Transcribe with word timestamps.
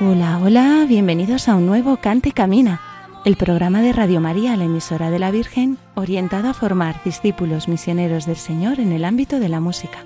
Hola, 0.00 0.38
hola, 0.42 0.84
bienvenidos 0.88 1.48
a 1.48 1.54
un 1.54 1.66
nuevo 1.66 1.96
Cante 1.96 2.32
Camina, 2.32 2.80
el 3.24 3.36
programa 3.36 3.80
de 3.80 3.92
Radio 3.92 4.20
María, 4.20 4.56
la 4.56 4.64
emisora 4.64 5.10
de 5.10 5.18
la 5.18 5.30
Virgen, 5.30 5.78
orientado 5.94 6.48
a 6.48 6.54
formar 6.54 7.02
discípulos 7.04 7.68
misioneros 7.68 8.26
del 8.26 8.36
Señor 8.36 8.80
en 8.80 8.92
el 8.92 9.04
ámbito 9.04 9.38
de 9.38 9.48
la 9.48 9.60
música. 9.60 10.04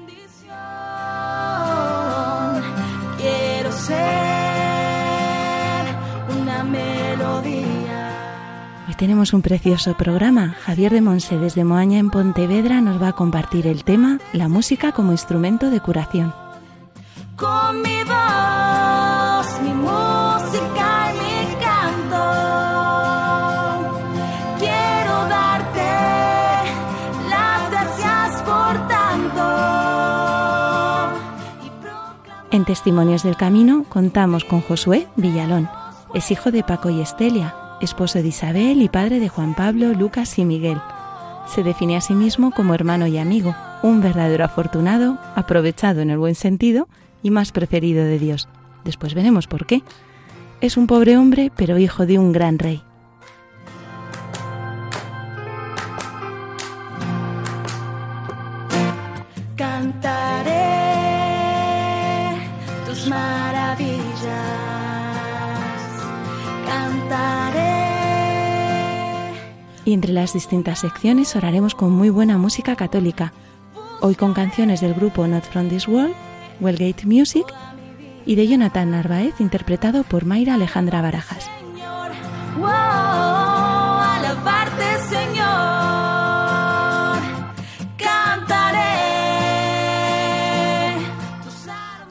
Tenemos 8.98 9.32
un 9.32 9.42
precioso 9.42 9.94
programa. 9.96 10.56
Javier 10.64 10.92
de 10.92 11.00
Monse 11.00 11.38
desde 11.38 11.62
Moaña 11.62 12.00
en 12.00 12.10
Pontevedra 12.10 12.80
nos 12.80 13.00
va 13.00 13.08
a 13.08 13.12
compartir 13.12 13.68
el 13.68 13.84
tema 13.84 14.18
La 14.32 14.48
música 14.48 14.90
como 14.90 15.12
instrumento 15.12 15.70
de 15.70 15.80
curación. 15.80 16.34
Con 17.36 17.80
mi 17.80 18.02
voz, 18.02 19.60
mi 19.62 19.72
música 19.72 21.12
y 21.12 21.18
mi 21.20 21.54
canto, 21.62 22.24
quiero 24.58 25.28
darte 25.28 25.90
las 27.30 27.70
gracias 27.70 28.42
por 28.42 28.88
tanto. 28.88 29.44
Y 31.64 31.70
proclamar 31.80 32.46
En 32.50 32.64
Testimonios 32.64 33.22
del 33.22 33.36
Camino 33.36 33.84
contamos 33.88 34.44
con 34.44 34.60
Josué 34.60 35.06
Villalón. 35.14 35.70
Es 36.14 36.32
hijo 36.32 36.50
de 36.50 36.64
Paco 36.64 36.90
y 36.90 37.00
Estelia, 37.00 37.67
esposo 37.80 38.20
de 38.20 38.28
Isabel 38.28 38.82
y 38.82 38.88
padre 38.88 39.20
de 39.20 39.28
Juan 39.28 39.54
Pablo, 39.54 39.92
Lucas 39.92 40.38
y 40.38 40.44
Miguel. 40.44 40.80
Se 41.46 41.62
define 41.62 41.96
a 41.96 42.00
sí 42.00 42.14
mismo 42.14 42.50
como 42.50 42.74
hermano 42.74 43.06
y 43.06 43.18
amigo, 43.18 43.54
un 43.82 44.00
verdadero 44.00 44.44
afortunado, 44.44 45.18
aprovechado 45.34 46.00
en 46.00 46.10
el 46.10 46.18
buen 46.18 46.34
sentido 46.34 46.88
y 47.22 47.30
más 47.30 47.52
preferido 47.52 48.04
de 48.04 48.18
Dios. 48.18 48.48
Después 48.84 49.14
veremos 49.14 49.46
por 49.46 49.66
qué. 49.66 49.82
Es 50.60 50.76
un 50.76 50.86
pobre 50.86 51.16
hombre, 51.16 51.52
pero 51.56 51.78
hijo 51.78 52.06
de 52.06 52.18
un 52.18 52.32
gran 52.32 52.58
rey. 52.58 52.82
Y 69.88 69.94
entre 69.94 70.12
las 70.12 70.34
distintas 70.34 70.80
secciones 70.80 71.34
oraremos 71.34 71.74
con 71.74 71.92
muy 71.92 72.10
buena 72.10 72.36
música 72.36 72.76
católica. 72.76 73.32
Hoy 74.02 74.16
con 74.16 74.34
canciones 74.34 74.82
del 74.82 74.92
grupo 74.92 75.26
Not 75.26 75.44
From 75.44 75.70
This 75.70 75.88
World, 75.88 76.12
Wellgate 76.60 77.06
Music 77.06 77.46
y 78.26 78.34
de 78.34 78.46
Jonathan 78.46 78.90
Narváez 78.90 79.40
interpretado 79.40 80.02
por 80.02 80.26
Mayra 80.26 80.52
Alejandra 80.52 81.00
Barajas. 81.00 81.48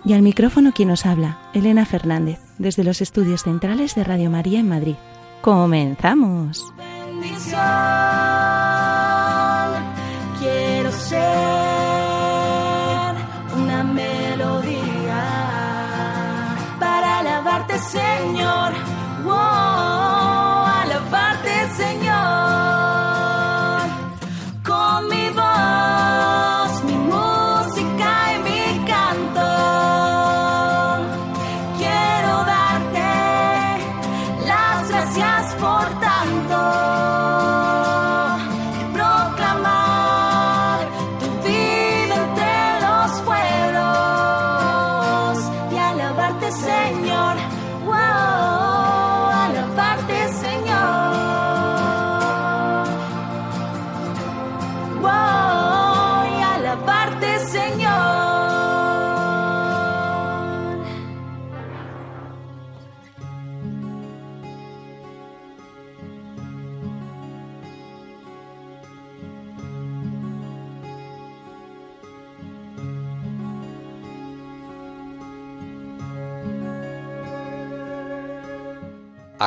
Y 0.04 0.14
al 0.14 0.24
micrófono 0.24 0.72
quien 0.72 0.90
nos 0.90 1.06
habla, 1.06 1.38
Elena 1.54 1.86
Fernández, 1.86 2.40
desde 2.58 2.84
los 2.84 3.02
estudios 3.02 3.44
centrales 3.44 3.94
de 3.94 4.04
Radio 4.04 4.32
María 4.32 4.62
en 4.62 4.70
Madrid. 4.70 4.96
¡Comenzamos! 5.42 6.74
Bendición. 7.48 8.67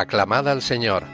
Aclamad 0.00 0.48
al 0.48 0.62
Señor. 0.62 1.04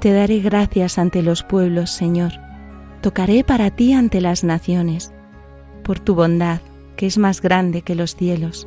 Te 0.00 0.12
daré 0.12 0.40
gracias 0.40 0.98
ante 0.98 1.22
los 1.22 1.44
pueblos, 1.44 1.90
Señor. 1.92 2.32
Tocaré 3.00 3.44
para 3.44 3.70
ti 3.70 3.92
ante 3.92 4.20
las 4.20 4.42
naciones, 4.42 5.12
por 5.84 6.00
tu 6.00 6.16
bondad, 6.16 6.60
que 6.96 7.06
es 7.06 7.16
más 7.16 7.40
grande 7.40 7.82
que 7.82 7.94
los 7.94 8.16
cielos, 8.16 8.66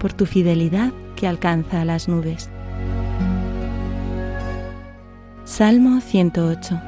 por 0.00 0.12
tu 0.12 0.26
fidelidad 0.26 0.92
que 1.14 1.28
alcanza 1.28 1.82
a 1.82 1.84
las 1.84 2.08
nubes. 2.08 2.50
Salmo 5.48 5.98
108 6.00 6.87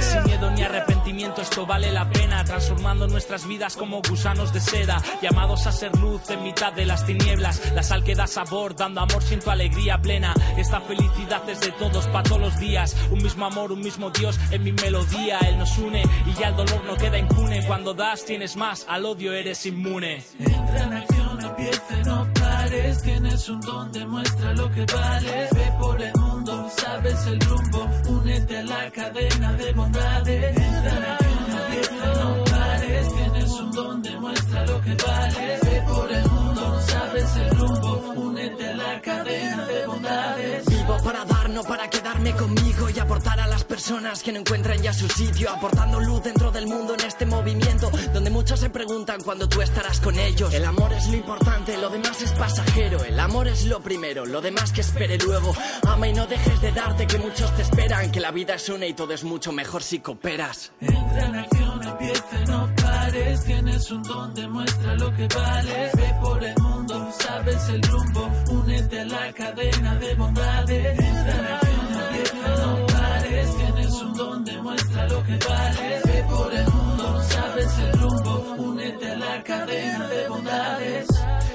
Sin 0.02 0.24
miedo 0.24 0.52
ni 0.52 0.62
arrepentimiento, 0.62 1.42
esto 1.42 1.66
vale 1.66 1.92
la 1.92 2.10
pena. 2.10 2.44
Transformando 2.44 3.08
nuestras 3.08 3.48
vidas 3.48 3.76
como 3.76 4.02
gusanos 4.02 4.52
de 4.54 4.60
seda. 4.60 5.02
Llamados 5.22 5.66
a 5.68 5.72
ser 5.72 5.96
luz 5.98 6.30
en 6.30 6.44
mitad 6.44 6.74
de 6.74 6.86
las 6.86 7.06
tinieblas. 7.06 7.72
La 7.74 7.84
sal 7.84 8.04
que 8.04 8.16
da 8.16 8.28
sabor, 8.28 8.76
dando 8.76 9.02
amor, 9.02 9.24
siento 9.24 9.52
alegría 9.52 10.02
plena. 10.02 10.34
Esta 10.58 10.82
felicidad 10.82 11.48
es 11.50 11.62
de 11.62 11.72
todos, 11.74 12.08
para 12.08 12.24
todos 12.24 12.42
los 12.42 12.60
días. 12.60 12.96
Un 13.12 13.24
mismo 13.24 13.46
amor, 13.46 13.72
un 13.72 13.82
mismo 13.82 14.10
Dios 14.10 14.40
en 14.52 14.64
mi 14.64 14.72
melodía. 14.72 15.40
Él 15.40 15.58
nos 15.58 15.78
une 15.78 16.04
y 16.26 16.34
ya 16.34 16.50
el 16.50 16.56
dolor 16.56 16.84
no 16.86 16.96
queda 16.98 17.18
impune. 17.18 17.66
Cuando 17.66 17.94
das, 17.94 18.26
tienes 18.26 18.56
más, 18.56 18.86
al 18.90 19.06
odio 19.06 19.34
eres 19.34 19.66
inmune. 19.66 20.24
Entra 20.40 20.84
en 20.84 20.94
acción, 20.94 21.40
empieza, 21.46 21.96
no 22.06 22.39
Tienes 22.70 23.50
un 23.50 23.60
don, 23.62 23.92
demuestra 23.92 24.54
lo 24.54 24.72
que 24.72 24.86
vales. 24.86 25.50
Ve 25.56 25.74
por 25.80 26.00
el 26.00 26.14
mundo, 26.14 26.70
sabes 26.78 27.26
el 27.26 27.40
rumbo. 27.40 27.90
Únete 28.10 28.58
a 28.60 28.64
la 28.64 28.92
cadena 28.92 29.54
de 29.54 29.74
bondades. 29.74 30.58
Entra 30.58 31.18
empieza, 31.20 32.14
no 32.14 32.44
pares. 32.44 33.14
Tienes 33.16 33.52
un 33.52 33.72
don, 33.72 34.02
demuestra 34.04 34.66
lo 34.68 34.82
que 34.82 34.96
vales. 34.96 35.62
Ve 35.62 35.84
por 35.88 36.12
el 36.12 36.30
mundo, 36.30 36.82
sabes 36.82 37.36
el 37.38 37.58
rumbo. 37.58 38.14
Únete 38.16 38.68
a 38.68 38.76
la 38.76 39.02
cadena 39.02 39.66
de 39.66 39.88
bondades. 39.88 40.69
Para 40.98 41.24
dar, 41.26 41.50
no 41.50 41.64
para 41.64 41.90
quedarme 41.90 42.34
conmigo 42.34 42.90
y 42.90 43.00
aportar 43.00 43.40
a 43.40 43.48
las 43.48 43.64
personas 43.64 44.22
que 44.24 44.32
no 44.32 44.40
encuentran 44.40 44.82
ya 44.82 44.94
su 44.94 45.08
sitio, 45.08 45.50
aportando 45.50 46.00
luz 46.00 46.24
dentro 46.24 46.52
del 46.52 46.68
mundo 46.68 46.94
en 46.94 47.06
este 47.06 47.26
movimiento, 47.26 47.90
donde 48.14 48.30
muchos 48.30 48.60
se 48.60 48.70
preguntan 48.70 49.22
cuándo 49.22 49.48
tú 49.48 49.62
estarás 49.62 50.00
con 50.02 50.18
ellos. 50.20 50.54
El 50.54 50.66
amor 50.66 50.92
es 50.94 51.08
lo 51.08 51.16
importante, 51.16 51.78
lo 51.78 51.90
demás 51.90 52.22
es 52.22 52.32
pasajero, 52.34 53.04
el 53.04 53.20
amor 53.20 53.48
es 53.48 53.66
lo 53.66 53.82
primero, 53.82 54.26
lo 54.26 54.42
demás 54.42 54.72
que 54.72 54.82
espere 54.82 55.18
luego. 55.18 55.54
Ama 55.88 56.08
y 56.08 56.14
no 56.14 56.28
dejes 56.28 56.62
de 56.62 56.72
darte 56.72 57.08
que 57.08 57.18
muchos 57.18 57.56
te 57.56 57.62
esperan, 57.62 58.12
que 58.12 58.20
la 58.20 58.32
vida 58.32 58.56
es 58.56 58.70
una 58.70 58.86
y 58.86 58.94
todo 58.94 59.14
es 59.14 59.24
mucho 59.24 59.52
mejor 59.52 59.84
si 59.84 60.00
cooperas. 60.00 60.72
Entra 60.82 61.26
en 61.26 61.36
acción, 61.36 61.84
empieza, 61.84 62.46
no 62.48 62.76
pares. 62.76 63.44
Tienes 63.46 63.92
un 63.92 64.04
don, 64.04 64.34
demuestra 64.34 64.96
lo 64.96 65.16
que 65.16 65.28
vales. 65.28 65.92
Ve 65.96 66.16
por 66.22 66.44
el 66.44 66.58
mundo, 66.60 67.12
sabes 67.20 67.70
el 67.70 67.82
rumbo. 67.84 68.30
Únete 68.50 69.00
a 69.00 69.06
la 69.06 69.34
cadena 69.34 69.96
de 69.96 70.16
bondades. 70.16 70.79
Entra 70.88 71.34
en 71.36 71.46
acción, 71.46 71.88
empieza, 72.02 72.48
no 72.62 72.86
pares. 72.88 73.58
Tienes 73.58 73.94
un 74.02 74.14
don, 74.14 74.46
demuestra 74.46 75.08
lo 75.08 75.24
que 75.24 75.38
vales. 75.48 76.04
Ve 76.06 76.26
por 76.30 76.54
el 76.54 76.68
mundo, 76.72 77.24
sabes 77.24 77.78
el 77.80 77.94
rumbo. 78.00 78.56
Únete 78.58 79.12
a 79.12 79.16
la 79.18 79.44
cadena 79.44 80.08
de 80.08 80.28
bondades. 80.30 81.19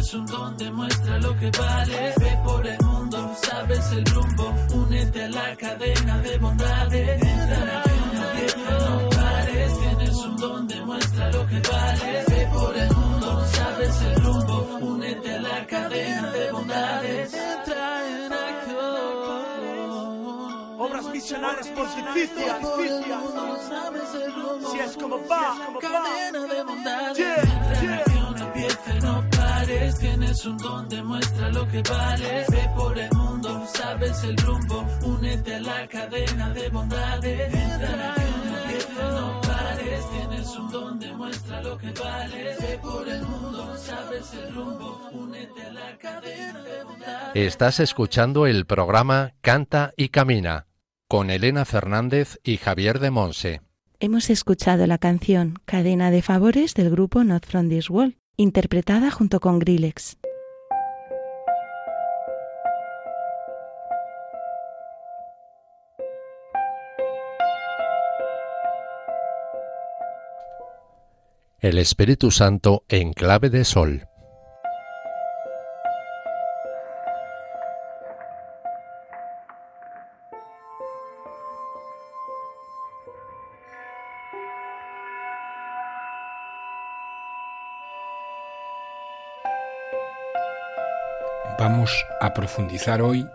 Tienes 0.00 0.14
un 0.14 0.24
don, 0.24 0.56
demuestra 0.56 1.18
lo 1.18 1.36
que 1.36 1.50
vales. 1.50 2.14
Ve 2.18 2.38
por 2.42 2.66
el 2.66 2.78
mundo, 2.82 3.36
sabes 3.42 3.92
el 3.92 4.04
rumbo. 4.06 4.54
Únete 4.72 5.24
a 5.24 5.28
la 5.28 5.54
cadena 5.56 6.18
de 6.22 6.38
bondades. 6.38 7.22
Entra 7.22 7.56
en 7.56 7.68
acción, 7.68 8.16
empieza, 8.16 8.70
no 8.88 9.10
pares. 9.10 9.78
Tienes 9.78 10.16
un 10.16 10.36
don, 10.38 10.66
demuestra 10.68 11.30
lo 11.32 11.46
que 11.46 11.60
vales. 11.60 12.26
Ve 12.30 12.48
por 12.50 12.76
el 12.78 12.96
mundo, 12.96 13.46
sabes 13.52 14.00
el 14.00 14.14
rumbo. 14.22 14.78
Únete 14.80 15.34
a 15.34 15.40
la 15.42 15.66
cadena 15.66 16.30
de 16.32 16.50
bondades. 16.50 17.34
Entra 17.34 18.08
en 18.08 18.32
acción. 18.32 18.80
Obras 20.80 21.04
misionales 21.12 21.66
pontificias. 21.66 22.56
Si 24.72 24.78
es 24.78 24.96
como 24.96 25.18
va. 25.28 25.58
Cadena 25.78 26.46
de 26.54 26.62
bondades. 26.62 27.18
Yeah, 27.18 27.42
Entra 27.42 27.80
en 27.80 27.86
yeah. 27.86 27.96
acción, 27.96 28.38
empieza, 28.38 28.94
no 29.02 29.20
pares. 29.28 29.39
Tienes 30.00 30.44
un 30.46 30.56
don, 30.56 30.88
demuestra 30.88 31.50
lo 31.50 31.68
que 31.68 31.82
vales. 31.82 32.46
Ve 32.50 32.70
por 32.74 32.98
el 32.98 33.10
mundo, 33.12 33.66
sabes 33.72 34.24
el 34.24 34.36
rumbo. 34.38 34.86
Únete 35.04 35.54
a 35.54 35.60
la 35.60 35.88
cadena 35.88 36.50
de 36.50 36.68
bondades. 36.68 37.54
Entra 37.54 37.94
en 37.94 38.00
acción, 38.00 38.54
empieza, 38.64 39.10
no 39.12 39.40
pares. 39.42 40.10
Tienes 40.10 40.56
un 40.56 40.70
don, 40.70 40.98
demuestra 40.98 41.62
lo 41.62 41.78
que 41.78 41.90
vales. 41.92 42.58
Ve 42.60 42.78
por 42.82 43.08
el 43.08 43.22
mundo, 43.22 43.76
sabes 43.76 44.34
el 44.34 44.54
rumbo. 44.54 45.08
Únete 45.12 45.62
a 45.62 45.72
la 45.72 45.98
cadena 45.98 46.62
de 46.62 46.84
bondades. 46.84 47.30
Estás 47.34 47.80
escuchando 47.80 48.46
el 48.46 48.66
programa 48.66 49.34
Canta 49.40 49.92
y 49.96 50.08
Camina 50.08 50.66
con 51.08 51.28
Elena 51.28 51.64
Fernández 51.64 52.38
y 52.44 52.56
Javier 52.56 53.00
de 53.00 53.10
Monse. 53.10 53.62
Hemos 53.98 54.30
escuchado 54.30 54.86
la 54.86 54.96
canción 54.96 55.58
Cadena 55.64 56.10
de 56.10 56.22
Favores 56.22 56.74
del 56.74 56.88
grupo 56.88 57.24
Not 57.24 57.44
From 57.44 57.68
This 57.68 57.90
World, 57.90 58.14
interpretada 58.40 59.10
junto 59.10 59.38
con 59.38 59.58
Grillex. 59.58 60.16
El 71.60 71.76
Espíritu 71.76 72.30
Santo 72.30 72.84
en 72.88 73.12
clave 73.12 73.50
de 73.50 73.64
sol. 73.64 74.09
Vamos 91.60 92.06
a 92.22 92.32
profundizar 92.32 93.02
hoy 93.02 93.26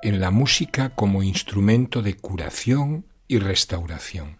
en 0.00 0.18
la 0.18 0.30
música 0.30 0.94
como 0.94 1.22
instrumento 1.22 2.00
de 2.00 2.16
curación 2.16 3.04
y 3.28 3.38
restauración. 3.38 4.38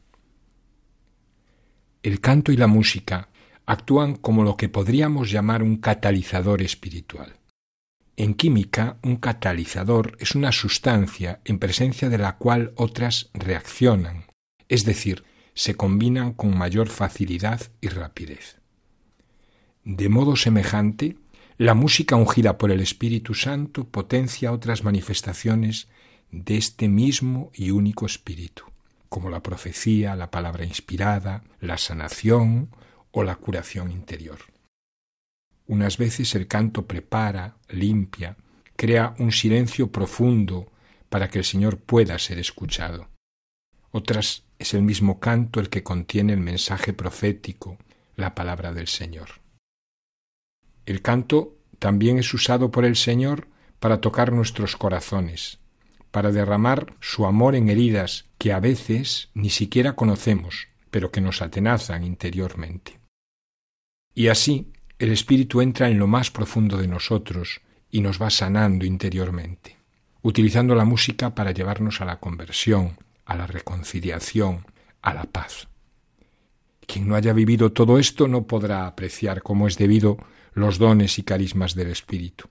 El 2.03 2.23
canto 2.23 2.53
y 2.53 2.57
la 2.57 2.69
música 2.69 3.29
actúan 3.67 4.17
como 4.17 4.45
lo 4.45 4.57
que 4.57 4.71
podríamos 4.71 5.31
llamar 5.31 5.63
un 5.63 5.77
catalizador 5.77 6.63
espiritual. 6.63 7.37
En 8.17 8.33
química, 8.33 8.97
un 9.03 9.17
catalizador 9.17 10.17
es 10.21 10.35
una 10.35 10.51
sustancia 10.51 11.43
en 11.45 11.59
presencia 11.59 12.09
de 12.09 12.17
la 12.17 12.39
cual 12.39 12.73
otras 12.77 13.29
reaccionan, 13.35 14.25
es 14.71 14.87
decir, 14.87 15.23
se 15.53 15.75
combinan 15.75 16.33
con 16.33 16.57
mayor 16.57 16.89
facilidad 16.89 17.61
y 17.83 17.89
rapidez. 17.89 18.57
De 19.85 20.09
modo 20.09 20.35
semejante, 20.35 21.19
la 21.57 21.75
música 21.75 22.17
ungida 22.17 22.59
por 22.59 22.73
el 22.73 22.81
Espíritu 22.81 23.35
Santo 23.35 23.85
potencia 23.85 24.53
otras 24.53 24.83
manifestaciones 24.83 25.89
de 26.33 26.57
este 26.57 26.89
mismo 26.89 27.53
y 27.55 27.71
único 27.71 28.07
Espíritu, 28.07 28.65
como 29.09 29.31
la 29.31 29.41
profecía, 29.41 30.17
la 30.17 30.33
palabra 30.33 30.65
inspirada, 30.65 31.45
la 31.61 31.79
sanación 31.79 32.71
o 33.13 33.23
la 33.23 33.37
curación 33.37 33.93
interior. 33.93 34.39
Unas 35.67 35.97
veces 35.97 36.35
el 36.35 36.49
canto 36.49 36.87
prepara, 36.87 37.57
limpia, 37.69 38.37
crea 38.75 39.15
un 39.19 39.31
silencio 39.31 39.93
profundo 39.93 40.73
para 41.09 41.31
que 41.31 41.39
el 41.39 41.45
Señor 41.45 41.79
pueda 41.79 42.19
ser 42.19 42.41
escuchado. 42.41 43.09
Otras 43.93 44.43
es 44.59 44.75
el 44.75 44.83
mismo 44.83 45.21
canto 45.21 45.61
el 45.61 45.69
que 45.69 45.85
contiene 45.85 46.33
el 46.33 46.41
mensaje 46.41 46.93
profético, 46.93 47.79
la 48.17 48.35
palabra 48.35 48.73
del 48.73 48.89
Señor. 48.89 49.44
El 50.87 51.03
canto 51.03 51.57
también 51.79 52.19
es 52.19 52.33
usado 52.33 52.71
por 52.71 52.85
el 52.85 52.97
Señor 52.97 53.49
para 53.79 54.01
tocar 54.01 54.33
nuestros 54.33 54.77
corazones, 54.77 55.59
para 56.11 56.33
derramar 56.33 56.95
su 57.01 57.27
amor 57.27 57.55
en 57.55 57.69
heridas 57.69 58.27
que 58.39 58.53
a 58.53 58.61
veces 58.61 59.31
ni 59.35 59.51
siquiera 59.51 59.95
conocemos, 59.95 60.69
pero 60.91 61.11
que 61.11 61.21
nos 61.21 61.43
atenazan 61.43 62.05
interiormente. 62.05 63.01
Y 64.15 64.29
así 64.29 64.73
el 64.99 65.11
Espíritu 65.11 65.61
entra 65.61 65.89
en 65.89 65.99
lo 65.99 66.07
más 66.07 66.31
profundo 66.31 66.77
de 66.79 66.87
nosotros 66.87 67.61
y 67.91 68.01
nos 68.01 68.21
va 68.21 68.31
sanando 68.31 68.85
interiormente, 68.85 69.77
utilizando 70.23 70.75
la 70.75 70.85
música 70.85 71.35
para 71.35 71.51
llevarnos 71.51 72.01
a 72.01 72.05
la 72.05 72.21
conversión, 72.21 72.97
a 73.25 73.37
la 73.37 73.47
reconciliación, 73.47 74.67
a 75.03 75.15
la 75.15 75.25
paz. 75.25 75.69
Quien 76.87 77.09
no 77.09 77.17
haya 77.17 77.33
vivido 77.33 77.73
todo 77.73 77.99
esto 77.99 78.29
no 78.29 78.47
podrá 78.47 78.87
apreciar 78.87 79.43
como 79.43 79.67
es 79.67 79.77
debido 79.79 80.19
los 80.55 80.79
dones 80.79 81.19
y 81.19 81.23
carismas 81.23 81.75
del 81.75 81.91
Espíritu. 81.91 82.49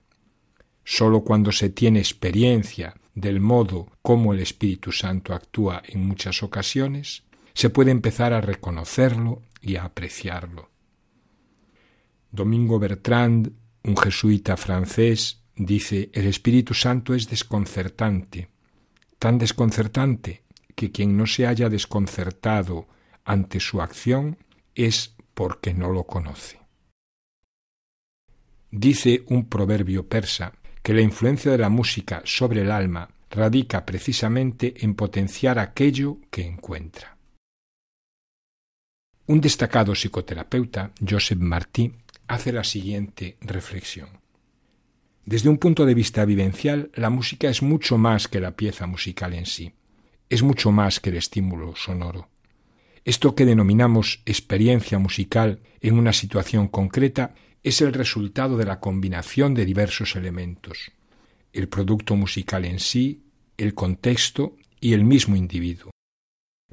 Sólo 0.84 1.22
cuando 1.22 1.50
se 1.52 1.70
tiene 1.70 1.98
experiencia 1.98 2.94
del 3.14 3.40
modo 3.40 3.90
como 4.02 4.34
el 4.34 4.40
Espíritu 4.40 4.92
Santo 4.92 5.34
actúa 5.34 5.82
en 5.86 6.06
muchas 6.06 6.42
ocasiones, 6.42 7.22
se 7.54 7.70
puede 7.70 7.90
empezar 7.90 8.32
a 8.32 8.40
reconocerlo 8.40 9.42
y 9.60 9.76
a 9.76 9.84
apreciarlo. 9.84 10.70
Domingo 12.30 12.78
Bertrand, 12.78 13.52
un 13.84 13.96
jesuita 13.96 14.56
francés, 14.56 15.40
dice, 15.56 16.10
el 16.12 16.26
Espíritu 16.26 16.74
Santo 16.74 17.14
es 17.14 17.28
desconcertante, 17.28 18.50
tan 19.18 19.38
desconcertante 19.38 20.42
que 20.74 20.90
quien 20.90 21.16
no 21.16 21.26
se 21.26 21.46
haya 21.46 21.68
desconcertado 21.68 22.88
ante 23.24 23.60
su 23.60 23.80
acción 23.80 24.36
es 24.74 25.14
porque 25.34 25.72
no 25.72 25.90
lo 25.90 26.04
conoce. 26.04 26.63
Dice 28.76 29.22
un 29.28 29.48
proverbio 29.48 30.08
persa 30.08 30.52
que 30.82 30.92
la 30.92 31.00
influencia 31.00 31.52
de 31.52 31.58
la 31.58 31.68
música 31.68 32.22
sobre 32.24 32.62
el 32.62 32.72
alma 32.72 33.08
radica 33.30 33.86
precisamente 33.86 34.74
en 34.84 34.96
potenciar 34.96 35.60
aquello 35.60 36.18
que 36.28 36.44
encuentra. 36.44 37.16
Un 39.26 39.40
destacado 39.40 39.94
psicoterapeuta, 39.94 40.90
Joseph 41.08 41.38
Martí, 41.38 41.92
hace 42.26 42.52
la 42.52 42.64
siguiente 42.64 43.36
reflexión. 43.42 44.08
Desde 45.24 45.48
un 45.48 45.58
punto 45.58 45.86
de 45.86 45.94
vista 45.94 46.24
vivencial, 46.24 46.90
la 46.94 47.10
música 47.10 47.48
es 47.48 47.62
mucho 47.62 47.96
más 47.96 48.26
que 48.26 48.40
la 48.40 48.56
pieza 48.56 48.88
musical 48.88 49.34
en 49.34 49.46
sí, 49.46 49.72
es 50.28 50.42
mucho 50.42 50.72
más 50.72 50.98
que 50.98 51.10
el 51.10 51.18
estímulo 51.18 51.76
sonoro. 51.76 52.28
Esto 53.04 53.36
que 53.36 53.46
denominamos 53.46 54.20
experiencia 54.26 54.98
musical 54.98 55.60
en 55.80 55.96
una 55.96 56.12
situación 56.12 56.66
concreta 56.66 57.36
es 57.64 57.80
el 57.80 57.94
resultado 57.94 58.58
de 58.58 58.66
la 58.66 58.78
combinación 58.78 59.54
de 59.54 59.64
diversos 59.64 60.16
elementos, 60.16 60.92
el 61.54 61.68
producto 61.68 62.14
musical 62.14 62.66
en 62.66 62.78
sí, 62.78 63.22
el 63.56 63.72
contexto 63.74 64.56
y 64.80 64.92
el 64.92 65.04
mismo 65.04 65.34
individuo. 65.34 65.90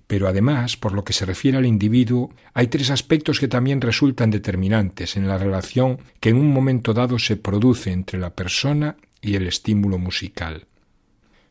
Pero 0.05 0.27
además, 0.27 0.75
por 0.75 0.91
lo 0.91 1.05
que 1.05 1.13
se 1.13 1.25
refiere 1.25 1.57
al 1.57 1.65
individuo, 1.65 2.33
hay 2.53 2.67
tres 2.67 2.89
aspectos 2.89 3.39
que 3.39 3.47
también 3.47 3.79
resultan 3.79 4.31
determinantes 4.31 5.15
en 5.15 5.29
la 5.29 5.37
relación 5.37 5.99
que 6.19 6.29
en 6.29 6.35
un 6.35 6.51
momento 6.51 6.93
dado 6.93 7.17
se 7.17 7.37
produce 7.37 7.93
entre 7.93 8.19
la 8.19 8.35
persona 8.35 8.97
y 9.21 9.35
el 9.35 9.47
estímulo 9.47 9.97
musical. 9.97 10.67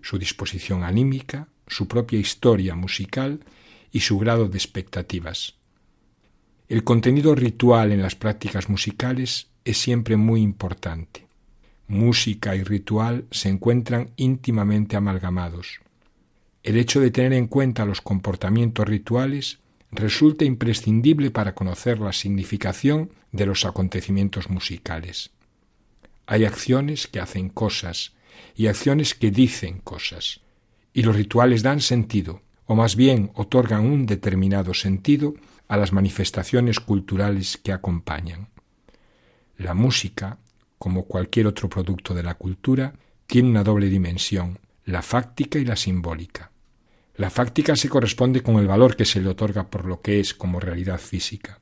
Su 0.02 0.18
disposición 0.18 0.84
anímica, 0.84 1.48
su 1.66 1.88
propia 1.88 2.18
historia 2.18 2.74
musical 2.74 3.40
y 3.90 4.00
su 4.00 4.18
grado 4.18 4.48
de 4.48 4.58
expectativas. 4.58 5.59
El 6.70 6.84
contenido 6.84 7.34
ritual 7.34 7.90
en 7.90 8.00
las 8.00 8.14
prácticas 8.14 8.68
musicales 8.68 9.48
es 9.64 9.76
siempre 9.76 10.16
muy 10.16 10.40
importante. 10.40 11.26
Música 11.88 12.54
y 12.54 12.62
ritual 12.62 13.24
se 13.32 13.48
encuentran 13.48 14.10
íntimamente 14.14 14.94
amalgamados. 14.94 15.80
El 16.62 16.76
hecho 16.76 17.00
de 17.00 17.10
tener 17.10 17.32
en 17.32 17.48
cuenta 17.48 17.84
los 17.84 18.00
comportamientos 18.00 18.86
rituales 18.86 19.58
resulta 19.90 20.44
imprescindible 20.44 21.32
para 21.32 21.56
conocer 21.56 21.98
la 21.98 22.12
significación 22.12 23.10
de 23.32 23.46
los 23.46 23.64
acontecimientos 23.64 24.48
musicales. 24.48 25.30
Hay 26.26 26.44
acciones 26.44 27.08
que 27.08 27.18
hacen 27.18 27.48
cosas 27.48 28.12
y 28.54 28.68
acciones 28.68 29.16
que 29.16 29.32
dicen 29.32 29.78
cosas, 29.78 30.40
y 30.92 31.02
los 31.02 31.16
rituales 31.16 31.64
dan 31.64 31.80
sentido, 31.80 32.42
o 32.66 32.76
más 32.76 32.94
bien 32.94 33.32
otorgan 33.34 33.84
un 33.86 34.06
determinado 34.06 34.72
sentido 34.72 35.34
a 35.70 35.76
las 35.76 35.92
manifestaciones 35.92 36.80
culturales 36.80 37.56
que 37.56 37.72
acompañan. 37.72 38.48
La 39.56 39.72
música, 39.72 40.38
como 40.78 41.04
cualquier 41.04 41.46
otro 41.46 41.68
producto 41.68 42.12
de 42.12 42.24
la 42.24 42.34
cultura, 42.34 42.94
tiene 43.28 43.50
una 43.50 43.62
doble 43.62 43.86
dimensión, 43.86 44.58
la 44.84 45.00
fáctica 45.00 45.60
y 45.60 45.64
la 45.64 45.76
simbólica. 45.76 46.50
La 47.14 47.30
fáctica 47.30 47.76
se 47.76 47.88
corresponde 47.88 48.42
con 48.42 48.56
el 48.56 48.66
valor 48.66 48.96
que 48.96 49.04
se 49.04 49.20
le 49.20 49.28
otorga 49.28 49.70
por 49.70 49.84
lo 49.84 50.00
que 50.00 50.18
es 50.18 50.34
como 50.34 50.58
realidad 50.58 50.98
física. 50.98 51.60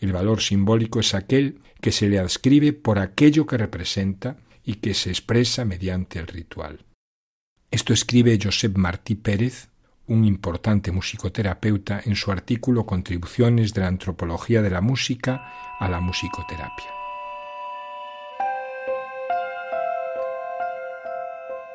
El 0.00 0.14
valor 0.14 0.40
simbólico 0.40 1.00
es 1.00 1.12
aquel 1.12 1.60
que 1.82 1.92
se 1.92 2.08
le 2.08 2.18
adscribe 2.18 2.72
por 2.72 2.98
aquello 2.98 3.46
que 3.46 3.58
representa 3.58 4.38
y 4.64 4.76
que 4.76 4.94
se 4.94 5.10
expresa 5.10 5.66
mediante 5.66 6.18
el 6.18 6.26
ritual. 6.26 6.86
Esto 7.70 7.92
escribe 7.92 8.38
Josep 8.42 8.78
Martí 8.78 9.14
Pérez 9.14 9.68
un 10.06 10.24
importante 10.24 10.92
musicoterapeuta, 10.92 12.00
en 12.04 12.16
su 12.16 12.32
artículo 12.32 12.84
Contribuciones 12.86 13.72
de 13.72 13.82
la 13.82 13.88
antropología 13.88 14.62
de 14.62 14.70
la 14.70 14.80
música 14.80 15.76
a 15.78 15.88
la 15.88 16.00
musicoterapia. 16.00 16.90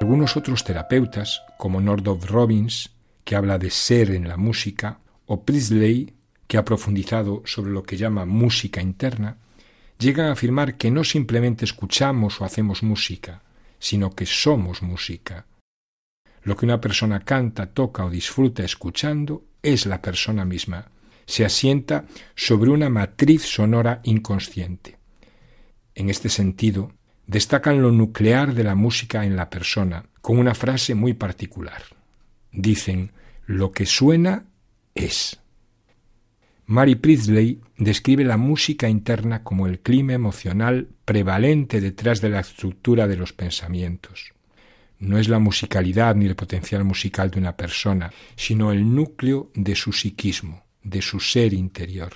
Algunos 0.02 0.38
otros 0.38 0.64
terapeutas, 0.64 1.44
como 1.58 1.82
Nordov 1.82 2.26
Robbins, 2.26 2.92
que 3.24 3.36
habla 3.36 3.58
de 3.58 3.72
ser 3.72 4.12
en 4.12 4.28
la 4.28 4.38
música, 4.38 5.00
o 5.26 5.44
Priestley, 5.44 6.14
que 6.48 6.58
ha 6.58 6.64
profundizado 6.64 7.44
sobre 7.46 7.72
lo 7.72 7.84
que 7.84 7.98
llama 7.98 8.26
música 8.26 8.82
interna, 8.82 9.38
llegan 10.00 10.28
a 10.28 10.34
afirmar 10.34 10.76
que 10.76 10.92
no 10.92 11.04
simplemente 11.04 11.66
escuchamos 11.66 12.40
o 12.40 12.46
hacemos 12.46 12.84
música, 12.84 13.42
sino 13.80 14.12
que 14.12 14.26
somos 14.26 14.82
música, 14.82 15.46
lo 16.48 16.56
que 16.56 16.66
una 16.66 16.80
persona 16.80 17.20
canta, 17.20 17.66
toca 17.74 18.06
o 18.06 18.10
disfruta 18.10 18.64
escuchando 18.64 19.44
es 19.62 19.86
la 19.86 20.02
persona 20.02 20.46
misma. 20.46 20.90
Se 21.26 21.44
asienta 21.44 22.06
sobre 22.36 22.70
una 22.70 22.90
matriz 22.90 23.44
sonora 23.44 24.00
inconsciente. 24.06 24.98
En 25.94 26.10
este 26.10 26.30
sentido, 26.30 26.94
destacan 27.26 27.82
lo 27.82 27.92
nuclear 27.92 28.54
de 28.54 28.64
la 28.64 28.76
música 28.76 29.26
en 29.26 29.36
la 29.36 29.50
persona, 29.50 30.06
con 30.22 30.40
una 30.40 30.56
frase 30.56 30.96
muy 30.96 31.14
particular. 31.14 31.84
Dicen, 32.54 33.12
lo 33.46 33.74
que 33.74 33.86
suena 33.86 34.46
es. 34.96 35.42
Mary 36.66 36.96
Priestley 36.96 37.60
describe 37.78 38.24
la 38.24 38.38
música 38.38 38.88
interna 38.88 39.44
como 39.44 39.68
el 39.68 39.82
clima 39.82 40.14
emocional 40.14 40.88
prevalente 41.04 41.82
detrás 41.82 42.22
de 42.22 42.30
la 42.30 42.40
estructura 42.40 43.06
de 43.06 43.18
los 43.18 43.34
pensamientos 43.34 44.37
no 45.00 45.18
es 45.18 45.30
la 45.30 45.40
musicalidad 45.40 46.16
ni 46.16 46.26
el 46.26 46.36
potencial 46.36 46.84
musical 46.84 47.30
de 47.30 47.40
una 47.40 47.56
persona, 47.56 48.12
sino 48.36 48.72
el 48.72 48.94
núcleo 48.96 49.52
de 49.54 49.76
su 49.76 49.94
psiquismo, 49.94 50.64
de 50.84 51.02
su 51.02 51.20
ser 51.20 51.54
interior. 51.54 52.14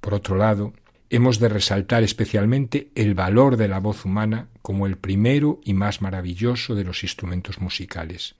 Por 0.00 0.14
otro 0.14 0.36
lado, 0.36 0.74
hemos 1.10 1.38
de 1.38 1.48
resaltar 1.48 2.02
especialmente 2.02 2.90
el 2.94 3.14
valor 3.14 3.56
de 3.56 3.68
la 3.68 3.80
voz 3.80 4.04
humana 4.04 4.48
como 4.62 4.86
el 4.86 4.96
primero 4.96 5.60
y 5.64 5.74
más 5.74 6.02
maravilloso 6.02 6.74
de 6.74 6.84
los 6.84 7.02
instrumentos 7.02 7.60
musicales. 7.60 8.34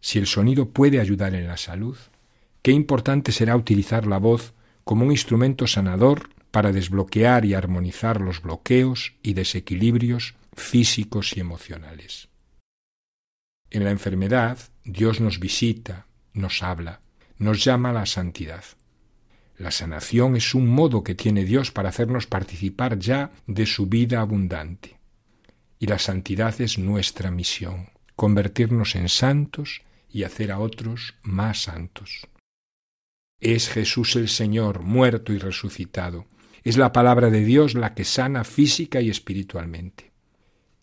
Si 0.00 0.18
el 0.18 0.26
sonido 0.26 0.70
puede 0.70 1.00
ayudar 1.00 1.34
en 1.34 1.46
la 1.46 1.56
salud, 1.56 1.96
qué 2.62 2.72
importante 2.72 3.32
será 3.32 3.56
utilizar 3.56 4.06
la 4.06 4.18
voz 4.18 4.52
como 4.84 5.04
un 5.04 5.10
instrumento 5.10 5.66
sanador 5.66 6.28
para 6.50 6.72
desbloquear 6.72 7.44
y 7.44 7.54
armonizar 7.54 8.20
los 8.20 8.42
bloqueos 8.42 9.14
y 9.22 9.34
desequilibrios 9.34 10.34
físicos 10.56 11.36
y 11.36 11.40
emocionales. 11.40 12.28
En 13.70 13.84
la 13.84 13.90
enfermedad, 13.90 14.58
Dios 14.84 15.20
nos 15.20 15.38
visita, 15.38 16.06
nos 16.32 16.62
habla, 16.62 17.00
nos 17.38 17.62
llama 17.64 17.90
a 17.90 17.92
la 17.92 18.06
santidad. 18.06 18.64
La 19.58 19.70
sanación 19.70 20.36
es 20.36 20.54
un 20.54 20.68
modo 20.68 21.02
que 21.02 21.14
tiene 21.14 21.44
Dios 21.44 21.70
para 21.70 21.88
hacernos 21.88 22.26
participar 22.26 22.98
ya 22.98 23.30
de 23.46 23.66
su 23.66 23.86
vida 23.86 24.20
abundante. 24.20 24.98
Y 25.78 25.86
la 25.86 25.98
santidad 25.98 26.60
es 26.60 26.78
nuestra 26.78 27.30
misión, 27.30 27.90
convertirnos 28.14 28.94
en 28.96 29.08
santos 29.08 29.82
y 30.08 30.24
hacer 30.24 30.52
a 30.52 30.58
otros 30.58 31.14
más 31.22 31.62
santos. 31.62 32.28
Es 33.40 33.68
Jesús 33.68 34.16
el 34.16 34.28
Señor, 34.28 34.80
muerto 34.80 35.32
y 35.32 35.38
resucitado. 35.38 36.26
Es 36.64 36.76
la 36.76 36.92
palabra 36.92 37.30
de 37.30 37.44
Dios 37.44 37.74
la 37.74 37.94
que 37.94 38.04
sana 38.04 38.44
física 38.44 39.00
y 39.00 39.10
espiritualmente. 39.10 40.15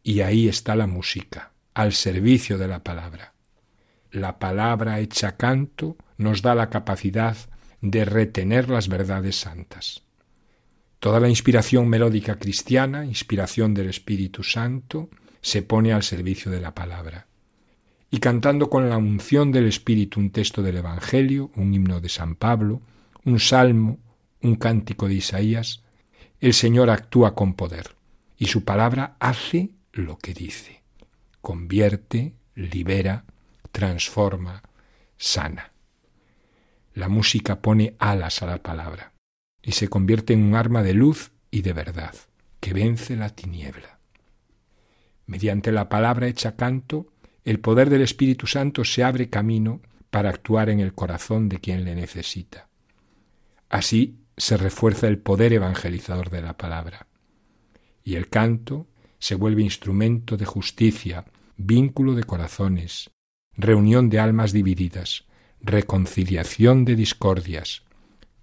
Y 0.03 0.19
ahí 0.19 0.49
está 0.49 0.75
la 0.75 0.85
música, 0.85 1.53
al 1.73 1.93
servicio 1.93 2.57
de 2.57 2.67
la 2.67 2.83
palabra. 2.83 3.33
La 4.11 4.37
palabra 4.37 4.99
hecha 4.99 5.37
canto 5.37 5.95
nos 6.17 6.41
da 6.41 6.53
la 6.55 6.69
capacidad 6.69 7.37
de 7.81 8.05
retener 8.05 8.69
las 8.69 8.89
verdades 8.89 9.37
santas. 9.37 10.03
Toda 10.99 11.19
la 11.19 11.29
inspiración 11.29 11.87
melódica 11.87 12.35
cristiana, 12.35 13.05
inspiración 13.05 13.73
del 13.73 13.89
Espíritu 13.89 14.43
Santo, 14.43 15.09
se 15.41 15.61
pone 15.61 15.93
al 15.93 16.03
servicio 16.03 16.51
de 16.51 16.61
la 16.61 16.75
palabra. 16.75 17.27
Y 18.11 18.19
cantando 18.19 18.69
con 18.69 18.89
la 18.89 18.97
unción 18.97 19.51
del 19.51 19.67
Espíritu 19.67 20.19
un 20.19 20.31
texto 20.31 20.61
del 20.61 20.77
Evangelio, 20.77 21.51
un 21.55 21.73
himno 21.73 21.99
de 21.99 22.09
San 22.09 22.35
Pablo, 22.35 22.81
un 23.25 23.39
salmo, 23.39 23.99
un 24.41 24.55
cántico 24.55 25.07
de 25.07 25.15
Isaías, 25.15 25.81
el 26.39 26.53
Señor 26.53 26.89
actúa 26.89 27.33
con 27.35 27.53
poder 27.53 27.95
y 28.37 28.47
su 28.47 28.63
palabra 28.63 29.15
hace 29.19 29.71
lo 29.93 30.17
que 30.17 30.33
dice. 30.33 30.83
Convierte, 31.41 32.35
libera, 32.55 33.25
transforma, 33.71 34.63
sana. 35.17 35.71
La 36.93 37.07
música 37.07 37.61
pone 37.61 37.95
alas 37.99 38.41
a 38.41 38.47
la 38.47 38.61
palabra 38.61 39.13
y 39.61 39.71
se 39.71 39.87
convierte 39.87 40.33
en 40.33 40.43
un 40.43 40.55
arma 40.55 40.83
de 40.83 40.93
luz 40.93 41.31
y 41.49 41.61
de 41.61 41.73
verdad 41.73 42.13
que 42.59 42.73
vence 42.73 43.15
la 43.15 43.29
tiniebla. 43.29 43.99
Mediante 45.25 45.71
la 45.71 45.89
palabra 45.89 46.27
hecha 46.27 46.55
canto, 46.55 47.07
el 47.45 47.59
poder 47.59 47.89
del 47.89 48.01
Espíritu 48.01 48.47
Santo 48.47 48.83
se 48.83 49.03
abre 49.03 49.29
camino 49.29 49.81
para 50.09 50.29
actuar 50.29 50.69
en 50.69 50.79
el 50.79 50.93
corazón 50.93 51.49
de 51.49 51.59
quien 51.59 51.85
le 51.85 51.95
necesita. 51.95 52.69
Así 53.69 54.19
se 54.37 54.57
refuerza 54.57 55.07
el 55.07 55.17
poder 55.17 55.53
evangelizador 55.53 56.29
de 56.29 56.41
la 56.41 56.57
palabra. 56.57 57.07
Y 58.03 58.15
el 58.15 58.29
canto 58.29 58.87
se 59.23 59.35
vuelve 59.35 59.61
instrumento 59.61 60.35
de 60.35 60.43
justicia, 60.43 61.23
vínculo 61.55 62.13
de 62.13 62.25
corazones, 62.25 63.09
reunión 63.55 64.09
de 64.09 64.19
almas 64.19 64.51
divididas, 64.51 65.23
reconciliación 65.61 66.83
de 66.83 66.97
discordias, 66.97 67.83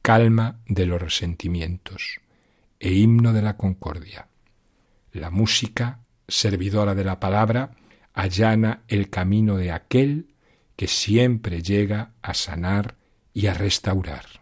calma 0.00 0.60
de 0.66 0.86
los 0.86 0.98
resentimientos 0.98 2.20
e 2.78 2.94
himno 2.94 3.34
de 3.34 3.42
la 3.42 3.58
concordia. 3.58 4.28
La 5.12 5.28
música, 5.28 6.00
servidora 6.26 6.94
de 6.94 7.04
la 7.04 7.20
palabra, 7.20 7.76
allana 8.14 8.80
el 8.88 9.10
camino 9.10 9.58
de 9.58 9.72
aquel 9.72 10.34
que 10.76 10.88
siempre 10.88 11.60
llega 11.60 12.12
a 12.22 12.32
sanar 12.32 12.96
y 13.34 13.48
a 13.48 13.52
restaurar. 13.52 14.39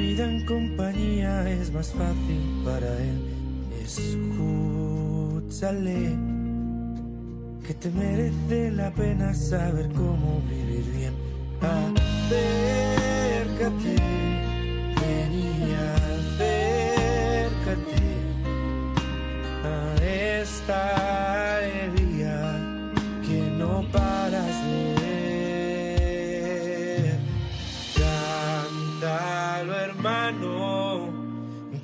Vida 0.00 0.24
en 0.24 0.44
compañía 0.46 1.48
es 1.48 1.70
más 1.72 1.92
fácil 1.92 2.62
para 2.64 2.88
él. 2.98 3.20
Escúchale, 3.84 5.28
que 7.66 7.74
te 7.74 7.90
merece 7.90 8.70
la 8.70 8.90
pena 8.92 9.34
saber 9.34 9.90
cómo 9.92 10.40
vivir 10.48 10.86
bien. 10.96 11.12
Acércate, 11.60 12.36
venía, 15.04 15.94
acércate 16.16 18.00
a 19.64 19.74
esta 20.40 21.49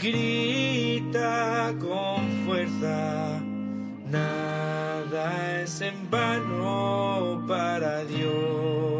grita 0.07 1.75
con 1.81 2.29
fuerza, 2.45 3.41
nada 4.09 5.63
es 5.63 5.81
en 5.81 6.09
vano 6.11 7.45
para 7.49 8.05
Dios. 8.05 8.96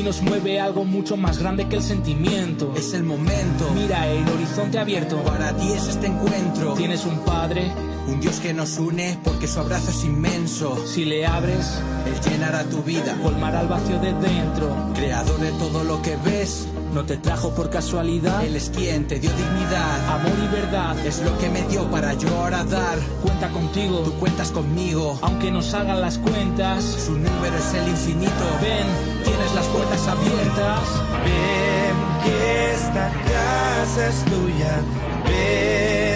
Aquí 0.00 0.06
nos 0.06 0.22
mueve 0.22 0.58
algo 0.58 0.86
mucho 0.86 1.18
más 1.18 1.36
grande 1.38 1.68
que 1.68 1.76
el 1.76 1.82
sentimiento. 1.82 2.72
Es 2.74 2.94
el 2.94 3.02
momento. 3.02 3.70
Mira 3.74 4.08
el 4.08 4.26
horizonte 4.28 4.78
abierto. 4.78 5.22
Para 5.24 5.54
ti 5.54 5.72
es 5.72 5.88
este 5.88 6.06
encuentro. 6.06 6.72
Tienes 6.72 7.04
un 7.04 7.18
padre. 7.18 7.70
Un 8.10 8.20
Dios 8.20 8.40
que 8.40 8.52
nos 8.52 8.76
une 8.78 9.16
porque 9.22 9.46
su 9.46 9.60
abrazo 9.60 9.90
es 9.90 10.04
inmenso. 10.04 10.84
Si 10.84 11.04
le 11.04 11.26
abres, 11.26 11.78
Él 12.06 12.30
llenará 12.30 12.64
tu 12.64 12.82
vida. 12.82 13.16
Colmará 13.22 13.60
el 13.60 13.68
vacío 13.68 14.00
de 14.00 14.12
dentro. 14.14 14.74
Creador 14.94 15.38
de 15.38 15.52
todo 15.52 15.84
lo 15.84 16.02
que 16.02 16.16
ves. 16.16 16.66
No 16.92 17.04
te 17.04 17.18
trajo 17.18 17.54
por 17.54 17.70
casualidad. 17.70 18.44
Él 18.44 18.56
es 18.56 18.70
quien 18.70 19.06
te 19.06 19.20
dio 19.20 19.30
dignidad. 19.30 20.08
Amor 20.08 20.32
y 20.44 20.48
verdad. 20.48 20.98
Es 21.06 21.22
lo 21.22 21.38
que 21.38 21.50
me 21.50 21.62
dio 21.68 21.88
para 21.88 22.14
yo 22.14 22.28
ahora 22.36 22.64
dar. 22.64 22.98
Cuenta 23.22 23.48
contigo. 23.50 24.00
Tú 24.00 24.12
cuentas 24.14 24.50
conmigo. 24.50 25.16
Aunque 25.22 25.52
nos 25.52 25.72
hagan 25.72 26.00
las 26.00 26.18
cuentas. 26.18 26.82
Su 26.82 27.12
número 27.12 27.56
es 27.56 27.74
el 27.74 27.88
infinito. 27.88 28.44
Ven, 28.60 28.86
tienes 29.24 29.54
las 29.54 29.66
puertas 29.66 30.08
abiertas. 30.08 30.80
Ven 31.24 32.24
que 32.24 32.72
esta 32.74 33.12
casa 33.12 34.08
es 34.08 34.24
tuya. 34.24 34.80
Ven 35.26 36.09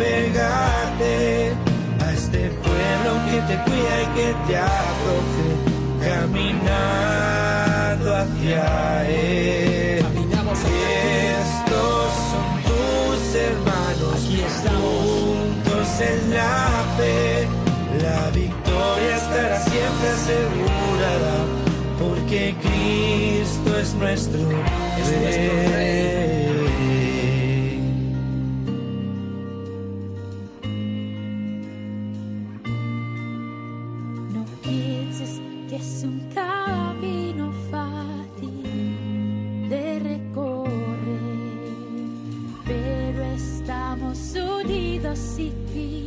y 0.00 0.02
pegate 0.02 1.52
a 2.00 2.12
este 2.12 2.50
pueblo 2.50 3.10
que 3.30 3.40
te 3.48 3.56
cuida 3.64 4.02
y 4.02 4.06
que 4.16 4.28
te 4.46 4.56
acoge. 4.56 5.48
Caminando 6.02 7.26
hacia 8.16 8.64
él. 9.08 10.04
Estos 11.40 12.08
son 12.30 12.48
tus 12.68 13.20
hermanos. 13.34 14.14
Aquí 14.14 14.40
estamos. 14.40 14.90
Juntos 15.02 15.88
en 16.00 16.20
la 16.34 16.54
fe. 16.96 17.48
La 18.02 18.30
victoria 18.30 19.16
estará 19.16 19.58
siempre 19.60 20.08
asegurada. 20.08 21.34
Porque 21.98 22.54
Cristo 22.62 23.78
es 23.78 23.94
nuestro 23.94 24.40
Es 24.40 25.06
nuestro 25.20 25.76
Rey. 25.76 26.19
Unidos 45.10 45.38
y 45.74 45.99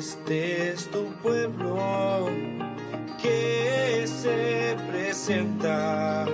Este 0.00 0.70
es 0.70 0.90
tu 0.90 1.12
pueblo 1.22 2.30
que 3.20 4.06
se 4.06 4.74
presenta 4.90 6.24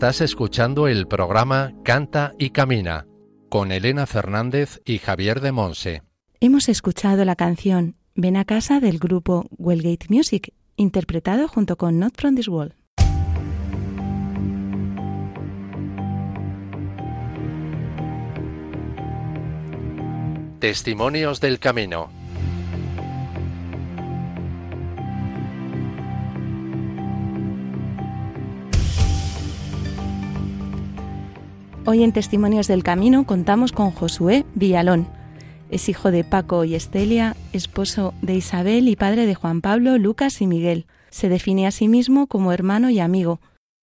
Estás 0.00 0.22
escuchando 0.22 0.88
el 0.88 1.06
programa 1.06 1.74
Canta 1.84 2.32
y 2.38 2.52
Camina 2.52 3.06
con 3.50 3.70
Elena 3.70 4.06
Fernández 4.06 4.80
y 4.86 4.96
Javier 4.96 5.42
de 5.42 5.52
Monse. 5.52 6.02
Hemos 6.40 6.70
escuchado 6.70 7.22
la 7.26 7.36
canción 7.36 7.96
Ven 8.14 8.38
a 8.38 8.46
casa 8.46 8.80
del 8.80 8.98
grupo 8.98 9.46
Wellgate 9.58 10.06
Music, 10.08 10.54
interpretado 10.76 11.48
junto 11.48 11.76
con 11.76 11.98
Not 11.98 12.14
From 12.16 12.34
This 12.34 12.48
World. 12.48 12.72
Testimonios 20.60 21.42
del 21.42 21.58
Camino. 21.58 22.19
Hoy 31.92 32.04
en 32.04 32.12
Testimonios 32.12 32.68
del 32.68 32.84
Camino 32.84 33.26
contamos 33.26 33.72
con 33.72 33.90
Josué 33.90 34.46
Villalón. 34.54 35.08
Es 35.72 35.88
hijo 35.88 36.12
de 36.12 36.22
Paco 36.22 36.62
y 36.62 36.76
Estelia, 36.76 37.34
esposo 37.52 38.14
de 38.22 38.36
Isabel 38.36 38.86
y 38.86 38.94
padre 38.94 39.26
de 39.26 39.34
Juan 39.34 39.60
Pablo, 39.60 39.98
Lucas 39.98 40.40
y 40.40 40.46
Miguel. 40.46 40.86
Se 41.10 41.28
define 41.28 41.66
a 41.66 41.72
sí 41.72 41.88
mismo 41.88 42.28
como 42.28 42.52
hermano 42.52 42.90
y 42.90 43.00
amigo, 43.00 43.40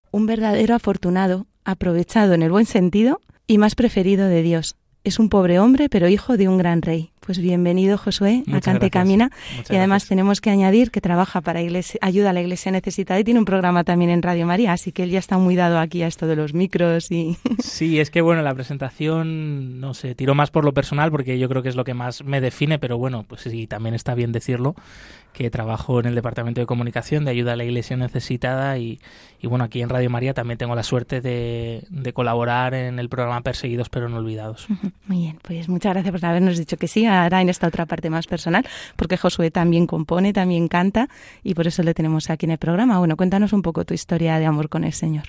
un 0.09 0.25
verdadero 0.25 0.73
afortunado, 0.73 1.47
aprovechado 1.65 2.33
en 2.33 2.43
el 2.43 2.49
buen 2.49 2.65
sentido 2.65 3.19
y 3.45 3.57
más 3.57 3.75
preferido 3.75 4.29
de 4.29 4.41
Dios. 4.41 4.77
Es 5.07 5.19
un 5.19 5.29
pobre 5.29 5.57
hombre, 5.57 5.87
pero 5.87 6.09
hijo 6.09 6.35
de 6.35 6.49
un 6.49 6.57
gran 6.57 6.81
rey. 6.81 7.11
Pues 7.21 7.39
bienvenido, 7.39 7.97
Josué, 7.97 8.43
a 8.45 8.49
Muchas 8.49 8.65
Cante 8.65 8.89
gracias. 8.89 8.91
Camina. 8.91 9.31
Muchas 9.55 9.71
y 9.71 9.75
además 9.77 10.03
gracias. 10.03 10.09
tenemos 10.09 10.41
que 10.41 10.49
añadir 10.49 10.91
que 10.91 10.99
trabaja 10.99 11.39
para 11.39 11.61
iglesia, 11.61 11.97
ayuda 12.01 12.31
a 12.31 12.33
la 12.33 12.41
iglesia 12.41 12.73
necesitada 12.73 13.17
y 13.17 13.23
tiene 13.23 13.39
un 13.39 13.45
programa 13.45 13.85
también 13.85 14.11
en 14.11 14.21
Radio 14.21 14.45
María, 14.45 14.73
así 14.73 14.91
que 14.91 15.03
él 15.03 15.09
ya 15.09 15.19
está 15.19 15.37
muy 15.37 15.55
dado 15.55 15.79
aquí 15.79 16.03
a 16.03 16.07
esto 16.07 16.27
de 16.27 16.35
los 16.35 16.53
micros 16.53 17.09
y... 17.09 17.37
Sí, 17.63 18.01
es 18.01 18.11
que 18.11 18.19
bueno, 18.19 18.41
la 18.41 18.53
presentación, 18.53 19.79
no 19.79 19.93
sé, 19.93 20.13
tiró 20.13 20.35
más 20.35 20.51
por 20.51 20.65
lo 20.65 20.73
personal 20.73 21.09
porque 21.09 21.39
yo 21.39 21.47
creo 21.47 21.63
que 21.63 21.69
es 21.69 21.77
lo 21.77 21.85
que 21.85 21.93
más 21.93 22.25
me 22.25 22.41
define, 22.41 22.77
pero 22.77 22.97
bueno, 22.97 23.23
pues 23.25 23.43
sí, 23.43 23.65
también 23.65 23.95
está 23.95 24.13
bien 24.13 24.33
decirlo, 24.33 24.75
que 25.38 25.52
trabajo 25.52 26.00
en 26.00 26.08
el 26.08 26.15
Departamento 26.15 26.62
de 26.62 26.65
Comunicación 26.65 27.23
de 27.23 27.30
Ayuda 27.30 27.54
a 27.54 27.56
la 27.56 27.63
Iglesia 27.63 27.95
Necesitada 27.95 28.76
y, 28.80 29.00
bueno, 29.43 29.65
aquí 29.65 29.84
en 29.84 29.89
Radio 29.89 30.10
María 30.10 30.34
también 30.34 30.58
tengo 30.58 30.73
la 30.73 30.82
suerte 30.82 31.21
de, 31.21 31.84
de 31.91 32.12
colaborar 32.12 32.73
en 32.73 32.97
el 32.97 33.08
programa 33.08 33.41
Perseguidos 33.41 33.88
pero 33.89 34.10
no 34.10 34.17
olvidados. 34.17 34.65
Muy 35.06 35.17
bien, 35.17 35.39
pues 35.43 35.69
muchas 35.69 35.93
gracias 35.93 36.12
por 36.12 36.26
habernos 36.26 36.58
dicho 36.58 36.76
que 36.78 36.88
sí. 36.88 37.06
Ahora 37.06 37.39
en 37.39 37.50
esta 37.50 37.67
otra 37.67 37.86
parte 37.86 38.10
más 38.10 38.26
personal, 38.26 38.65
porque 38.95 39.15
Josué 39.15 39.52
también 39.52 39.86
compone, 39.86 40.34
también 40.34 40.67
canta 40.67 41.08
y 41.43 41.54
por 41.54 41.67
eso 41.67 41.84
le 41.84 41.93
tenemos 41.93 42.32
aquí 42.32 42.47
en 42.47 42.54
el 42.54 42.58
programa. 42.58 42.97
Bueno, 42.97 43.15
cuéntanos 43.15 43.54
un 43.54 43.62
poco 43.62 43.86
tu 43.86 43.93
historia 43.93 44.39
de 44.39 44.47
amor 44.47 44.69
con 44.69 44.86
el 44.86 44.93
Señor. 44.93 45.26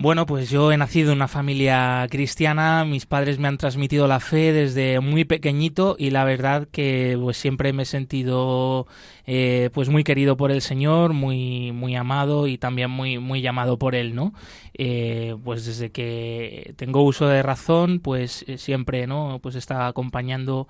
Bueno, 0.00 0.26
pues 0.26 0.48
yo 0.48 0.70
he 0.70 0.76
nacido 0.76 1.10
en 1.10 1.18
una 1.18 1.26
familia 1.26 2.06
cristiana, 2.08 2.84
mis 2.84 3.04
padres 3.04 3.40
me 3.40 3.48
han 3.48 3.58
transmitido 3.58 4.06
la 4.06 4.20
fe 4.20 4.52
desde 4.52 5.00
muy 5.00 5.24
pequeñito 5.24 5.96
y 5.98 6.10
la 6.10 6.22
verdad 6.22 6.68
que 6.70 7.18
pues 7.20 7.36
siempre 7.36 7.72
me 7.72 7.82
he 7.82 7.84
sentido 7.84 8.86
eh, 9.26 9.70
pues 9.72 9.88
muy 9.88 10.04
querido 10.04 10.36
por 10.36 10.52
el 10.52 10.62
Señor, 10.62 11.14
muy 11.14 11.72
muy 11.72 11.96
amado 11.96 12.46
y 12.46 12.58
también 12.58 12.92
muy 12.92 13.18
muy 13.18 13.40
llamado 13.42 13.76
por 13.76 13.96
él, 13.96 14.14
¿no? 14.14 14.34
Eh, 14.74 15.34
pues 15.42 15.66
desde 15.66 15.90
que 15.90 16.74
tengo 16.76 17.02
uso 17.02 17.26
de 17.26 17.42
razón, 17.42 17.98
pues 17.98 18.44
eh, 18.46 18.56
siempre, 18.56 19.08
¿no? 19.08 19.40
Pues 19.42 19.56
está 19.56 19.88
acompañando 19.88 20.68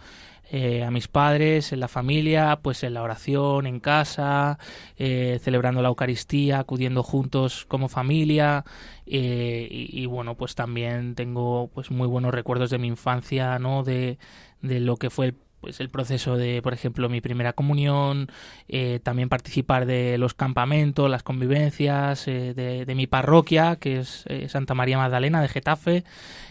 eh, 0.51 0.83
a 0.83 0.91
mis 0.91 1.09
padres, 1.09 1.73
en 1.73 1.81
la 1.81 1.89
familia, 1.89 2.61
pues 2.63 2.83
en 2.83 2.95
la 2.95 3.03
oración, 3.03 3.67
en 3.67 3.81
casa, 3.81 4.59
eh, 4.97 5.39
celebrando 5.43 5.83
la 5.83 5.89
Eucaristía, 5.89 6.59
acudiendo 6.59 7.03
juntos 7.03 7.67
como 7.67 7.89
familia 7.89 8.65
eh, 9.07 9.69
y, 9.71 10.07
bueno, 10.07 10.37
pues 10.37 10.55
también 10.55 11.15
tengo 11.15 11.69
pues 11.75 11.91
muy 11.91 12.07
buenos 12.07 12.33
recuerdos 12.33 12.71
de 12.71 12.79
mi 12.79 12.89
infancia, 12.89 13.59
¿no? 13.59 13.83
De, 13.83 14.19
de 14.63 14.81
lo 14.81 14.97
que 14.97 15.11
fue 15.11 15.27
el 15.27 15.35
pues 15.61 15.81
el 15.81 15.89
proceso 15.89 16.37
de, 16.37 16.63
por 16.63 16.73
ejemplo, 16.73 17.09
mi 17.09 17.21
primera 17.21 17.53
comunión, 17.53 18.31
eh, 18.69 19.01
también 19.03 19.29
participar 19.29 19.87
de 19.87 20.19
los 20.19 20.35
campamentos, 20.35 21.11
las 21.11 21.23
convivencias, 21.23 22.29
eh, 22.29 22.55
de, 22.55 22.85
de, 22.85 22.95
mi 22.95 23.07
parroquia, 23.07 23.77
que 23.77 24.01
es 24.01 24.25
eh, 24.27 24.49
Santa 24.49 24.75
María 24.75 24.99
Magdalena 24.99 25.43
de 25.43 25.49
Getafe, 25.49 26.05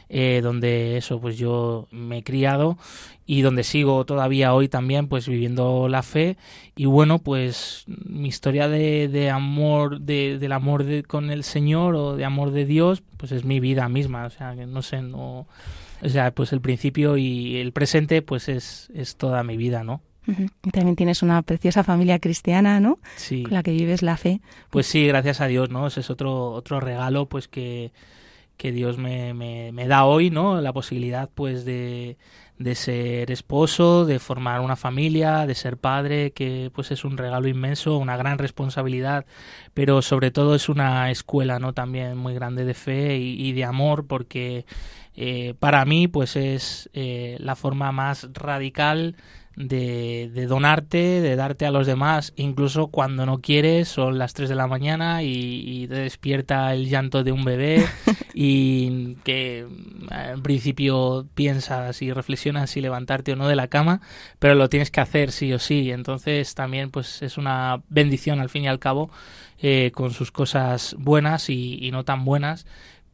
eh, 0.10 0.40
donde 0.42 0.98
eso, 0.98 1.20
pues 1.20 1.38
yo 1.38 1.88
me 1.92 2.20
he 2.20 2.24
criado 2.24 2.78
y 3.26 3.42
donde 3.42 3.64
sigo 3.64 4.06
todavía 4.06 4.54
hoy 4.54 4.70
también, 4.70 5.08
pues 5.08 5.28
viviendo 5.28 5.90
la 5.90 6.02
fe. 6.02 6.38
Y 6.76 6.86
bueno, 6.86 7.20
pues 7.20 7.84
mi 7.88 8.30
historia 8.30 8.70
de, 8.70 9.10
de 9.10 9.30
amor, 9.30 10.00
de, 10.00 10.38
del 10.40 10.54
amor 10.54 10.86
de, 10.86 11.04
con 11.04 11.30
el 11.30 11.44
Señor 11.44 11.96
o 11.96 12.16
de 12.16 12.24
amor 12.24 12.52
de 12.52 12.66
Dios, 12.66 13.04
pues 13.18 13.34
es 13.34 13.44
mi 13.44 13.60
vida 13.60 13.90
misma, 13.90 14.26
o 14.26 14.30
sea, 14.30 14.56
que 14.56 14.66
no 14.66 14.82
sé, 14.82 15.02
no 15.02 15.48
o 16.02 16.10
sea, 16.10 16.32
pues 16.32 16.54
el 16.54 16.62
principio 16.62 17.18
y 17.18 17.58
el 17.58 17.72
presente, 17.72 18.22
pues 18.22 18.50
es, 18.50 18.92
es 18.94 19.16
toda 19.16 19.44
mi 19.44 19.58
vida, 19.58 19.84
¿no? 19.84 20.02
Y 20.66 20.72
también 20.72 20.98
tienes 20.98 21.24
una 21.24 21.42
preciosa 21.42 21.84
familia 21.84 22.20
cristiana, 22.20 22.82
¿no? 22.82 23.00
Sí. 23.16 23.44
Con 23.44 23.54
la 23.54 23.64
que 23.64 23.72
vives 23.72 24.02
la 24.02 24.18
fe. 24.18 24.42
Pues 24.70 24.86
sí, 24.86 25.08
gracias 25.08 25.40
a 25.40 25.48
Dios, 25.48 25.70
¿no? 25.70 25.88
Ese 25.88 26.02
es 26.02 26.10
otro, 26.10 26.52
otro 26.52 26.82
regalo, 26.82 27.28
pues 27.30 27.48
que, 27.48 27.94
que 28.58 28.74
Dios 28.74 28.98
me, 28.98 29.34
me, 29.34 29.72
me 29.72 29.88
da 29.88 30.04
hoy, 30.04 30.30
¿no? 30.30 30.60
La 30.60 30.74
posibilidad, 30.74 31.30
pues, 31.34 31.64
de, 31.64 32.18
de 32.60 32.76
ser 32.76 33.32
esposo, 33.32 34.06
de 34.06 34.20
formar 34.20 34.62
una 34.62 34.76
familia, 34.76 35.46
de 35.46 35.56
ser 35.56 35.78
padre, 35.78 36.32
que 36.32 36.72
pues 36.74 36.92
es 36.92 37.06
un 37.06 37.18
regalo 37.18 37.48
inmenso, 37.48 37.98
una 37.98 38.18
gran 38.18 38.38
responsabilidad, 38.38 39.26
pero 39.74 40.02
sobre 40.02 40.32
todo 40.32 40.56
es 40.56 40.68
una 40.68 41.12
escuela, 41.12 41.60
¿no? 41.60 41.74
También 41.74 42.18
muy 42.18 42.34
grande 42.34 42.66
de 42.66 42.74
fe 42.74 43.18
y, 43.18 43.48
y 43.48 43.54
de 43.54 43.64
amor, 43.64 44.08
porque 44.08 44.66
eh, 45.20 45.56
para 45.60 45.84
mí 45.84 46.08
pues 46.08 46.36
es 46.36 46.92
eh, 46.94 47.38
la 47.40 47.56
forma 47.56 47.92
más 47.92 48.30
radical 48.34 49.16
de, 49.56 50.30
de, 50.32 50.46
donarte, 50.46 51.22
de 51.22 51.36
darte 51.36 51.66
a 51.66 51.72
los 51.72 51.88
demás, 51.88 52.34
incluso 52.36 52.90
cuando 52.90 53.26
no 53.26 53.40
quieres, 53.40 53.88
son 53.88 54.20
las 54.20 54.36
3 54.36 54.48
de 54.48 54.54
la 54.54 54.68
mañana 54.68 55.24
y, 55.24 55.64
y 55.66 55.88
te 55.88 55.96
despierta 55.96 56.72
el 56.72 56.88
llanto 56.88 57.24
de 57.24 57.32
un 57.32 57.44
bebé 57.44 57.84
y 58.36 59.16
que 59.24 59.66
en 60.12 60.44
principio 60.44 61.26
piensas 61.34 62.04
y 62.04 62.14
reflexionas 62.14 62.70
si 62.70 62.82
levantarte 62.82 63.34
o 63.34 63.36
no 63.36 63.48
de 63.48 63.56
la 63.56 63.70
cama, 63.70 64.02
pero 64.38 64.54
lo 64.54 64.70
tienes 64.70 64.92
que 64.92 65.02
hacer 65.02 65.32
sí 65.32 65.52
o 65.52 65.58
sí, 65.58 65.90
entonces 65.90 66.54
también 66.54 66.92
pues 66.92 67.24
es 67.24 67.40
una 67.40 67.82
bendición 67.90 68.40
al 68.40 68.50
fin 68.50 68.66
y 68.66 68.68
al 68.68 68.78
cabo 68.78 69.10
eh, 69.60 69.92
con 69.96 70.12
sus 70.12 70.32
cosas 70.32 70.96
buenas 71.00 71.50
y, 71.50 71.80
y 71.82 71.90
no 71.90 72.06
tan 72.06 72.24
buenas 72.24 72.68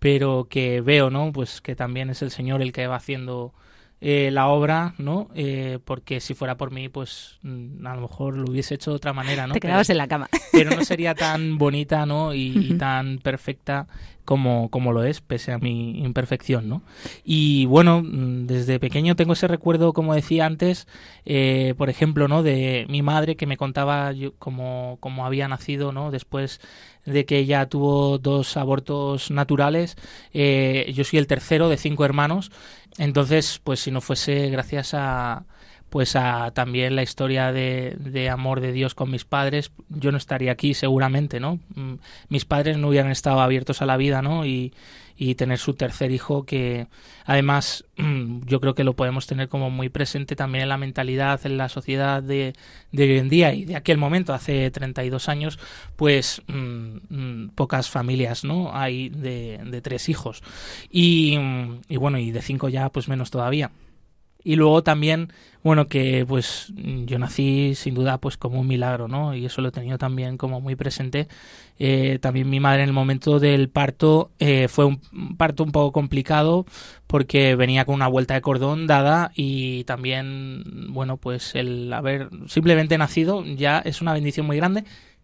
pero 0.03 0.47
que 0.49 0.81
veo, 0.81 1.09
¿no? 1.09 1.31
Pues 1.31 1.61
que 1.61 1.77
también 1.77 2.09
es 2.09 2.21
el 2.21 2.29
Señor 2.29 2.61
el 2.61 2.73
que 2.73 2.87
va 2.87 2.97
haciendo 2.97 3.53
eh, 4.01 4.31
la 4.33 4.49
obra, 4.49 4.95
¿no? 4.97 5.29
Eh, 5.33 5.79
porque 5.85 6.19
si 6.19 6.33
fuera 6.33 6.57
por 6.57 6.71
mí, 6.71 6.89
pues 6.89 7.39
mm, 7.41 7.87
a 7.87 7.95
lo 7.95 8.01
mejor 8.01 8.35
lo 8.35 8.51
hubiese 8.51 8.75
hecho 8.75 8.91
de 8.91 8.97
otra 8.97 9.13
manera, 9.13 9.47
¿no? 9.47 9.53
Te 9.53 9.61
quedabas 9.61 9.87
pero, 9.87 9.93
en 9.93 9.97
la 9.99 10.07
cama. 10.09 10.29
pero 10.51 10.75
no 10.75 10.83
sería 10.83 11.15
tan 11.15 11.57
bonita, 11.57 12.05
¿no? 12.05 12.33
Y, 12.33 12.47
y, 12.53 12.73
tan 12.77 13.19
perfecta 13.19 13.87
como, 14.25 14.69
como 14.69 14.91
lo 14.91 15.03
es, 15.03 15.21
pese 15.21 15.51
a 15.51 15.57
mi 15.57 16.03
imperfección, 16.03 16.69
¿no? 16.69 16.81
Y 17.23 17.65
bueno, 17.65 18.01
desde 18.03 18.79
pequeño 18.79 19.15
tengo 19.15 19.33
ese 19.33 19.47
recuerdo, 19.47 19.93
como 19.93 20.13
decía 20.13 20.45
antes, 20.45 20.87
eh, 21.25 21.73
por 21.77 21.89
ejemplo, 21.89 22.27
¿no? 22.27 22.43
De 22.43 22.85
mi 22.89 23.01
madre 23.01 23.35
que 23.35 23.47
me 23.47 23.57
contaba 23.57 24.11
yo, 24.11 24.33
cómo, 24.39 24.97
cómo 24.99 25.25
había 25.25 25.47
nacido, 25.47 25.91
¿no? 25.91 26.11
Después 26.11 26.59
de 27.05 27.25
que 27.25 27.37
ella 27.37 27.67
tuvo 27.67 28.17
dos 28.17 28.55
abortos 28.57 29.31
naturales. 29.31 29.97
Eh, 30.33 30.91
yo 30.95 31.03
soy 31.03 31.19
el 31.19 31.27
tercero 31.27 31.69
de 31.69 31.77
cinco 31.77 32.05
hermanos. 32.05 32.51
Entonces, 32.97 33.59
pues 33.63 33.79
si 33.79 33.91
no 33.91 34.01
fuese 34.01 34.49
gracias 34.49 34.93
a 34.93 35.45
pues 35.93 36.15
a 36.15 36.49
también 36.55 36.95
la 36.95 37.03
historia 37.03 37.51
de, 37.51 37.95
de, 37.99 38.27
amor 38.27 38.61
de 38.61 38.71
Dios 38.71 38.95
con 38.95 39.11
mis 39.11 39.25
padres, 39.25 39.71
yo 39.89 40.11
no 40.11 40.17
estaría 40.17 40.51
aquí 40.51 40.73
seguramente, 40.73 41.39
¿no? 41.39 41.59
Mis 42.29 42.45
padres 42.45 42.79
no 42.79 42.87
hubieran 42.87 43.11
estado 43.11 43.41
abiertos 43.41 43.83
a 43.83 43.85
la 43.85 43.95
vida, 43.95 44.23
¿no? 44.23 44.43
Y, 44.43 44.73
y 45.15 45.35
tener 45.35 45.59
su 45.59 45.75
tercer 45.75 46.09
hijo 46.09 46.47
que 46.47 46.87
además 47.25 47.85
yo 48.45 48.59
creo 48.59 48.73
que 48.73 48.83
lo 48.83 48.95
podemos 48.95 49.27
tener 49.27 49.49
como 49.49 49.69
muy 49.69 49.89
presente 49.89 50.35
también 50.35 50.63
en 50.63 50.69
la 50.69 50.79
mentalidad, 50.79 51.39
en 51.45 51.57
la 51.57 51.69
sociedad 51.69 52.23
de, 52.23 52.55
de 52.91 53.03
hoy 53.03 53.19
en 53.19 53.29
día 53.29 53.53
y 53.53 53.65
de 53.65 53.75
aquel 53.75 53.99
momento, 53.99 54.33
hace 54.33 54.71
32 54.71 55.29
años, 55.29 55.59
pues 55.95 56.41
mmm, 56.47 57.49
pocas 57.49 57.91
familias, 57.91 58.43
¿no? 58.43 58.75
Hay 58.75 59.09
de, 59.09 59.59
de 59.63 59.81
tres 59.81 60.09
hijos 60.09 60.41
y, 60.89 61.37
y 61.87 61.97
bueno, 61.97 62.17
y 62.17 62.31
de 62.31 62.41
cinco 62.41 62.67
ya 62.67 62.89
pues 62.89 63.07
menos 63.07 63.29
todavía. 63.29 63.69
Y 64.43 64.55
luego 64.55 64.83
también, 64.83 65.31
bueno, 65.63 65.87
que 65.87 66.25
pues 66.27 66.73
yo 66.75 67.17
nací 67.17 67.75
sin 67.75 67.95
duda 67.95 68.17
pues 68.17 68.37
como 68.37 68.59
un 68.59 68.67
milagro, 68.67 69.07
¿no? 69.07 69.33
Y 69.35 69.45
eso 69.45 69.61
lo 69.61 69.69
he 69.69 69.71
tenido 69.71 69.97
también 69.97 70.37
como 70.37 70.59
muy 70.59 70.75
presente. 70.75 71.27
Eh, 71.79 72.19
también 72.21 72.49
mi 72.49 72.59
madre 72.59 72.83
en 72.83 72.89
el 72.89 72.93
momento 72.93 73.39
del 73.39 73.69
parto 73.69 74.31
eh, 74.39 74.67
fue 74.67 74.85
un 74.85 74.99
parto 75.37 75.63
un 75.63 75.71
poco 75.71 75.91
complicado 75.91 76.65
porque 77.07 77.55
venía 77.55 77.85
con 77.85 77.95
una 77.95 78.07
vuelta 78.07 78.33
de 78.33 78.41
cordón 78.41 78.85
dada 78.85 79.31
y 79.35 79.83
también, 79.85 80.63
bueno, 80.89 81.17
pues 81.17 81.55
el 81.55 81.91
haber 81.93 82.29
simplemente 82.47 82.97
nacido 82.97 83.45
ya 83.45 83.79
es 83.79 84.01
una 84.01 84.13
bendición 84.13 84.45
muy 84.45 84.57
grande 84.57 84.83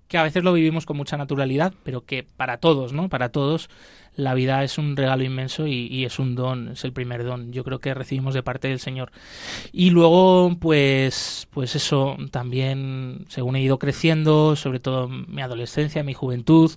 que 0.10 0.18
a 0.18 0.24
veces 0.24 0.44
lo 0.44 0.54
vivimos 0.54 0.88
con 0.88 0.98
mucha 0.98 1.18
naturalidad, 1.18 1.74
pero 1.84 2.04
que 2.04 2.24
para 2.24 2.58
todos, 2.58 2.94
¿no? 2.94 3.10
Para 3.10 3.30
todos 3.30 3.70
la 4.20 4.34
vida 4.34 4.64
es 4.64 4.78
un 4.78 4.96
regalo 4.96 5.24
inmenso 5.24 5.66
y, 5.66 6.06
es 6.06 6.20
un 6.20 6.36
don, 6.36 6.70
es 6.70 6.84
el 6.84 6.94
primer 6.94 7.24
don, 7.24 7.52
yo 7.52 7.64
creo 7.64 7.80
que 7.80 7.94
recibimos 7.94 8.34
de 8.34 8.44
parte 8.44 8.68
del 8.68 8.80
Señor. 8.80 9.12
Y 9.72 9.90
luego, 9.90 10.58
pues, 10.60 11.48
pues 11.52 11.76
eso, 11.76 12.18
también, 12.32 13.26
según 13.30 13.56
he 13.56 13.62
ido 13.62 13.80
creciendo, 13.80 14.56
sobre 14.56 14.80
todo 14.80 15.08
mi 15.08 15.42
adolescencia, 15.42 16.04
mi 16.04 16.14
juventud, 16.14 16.72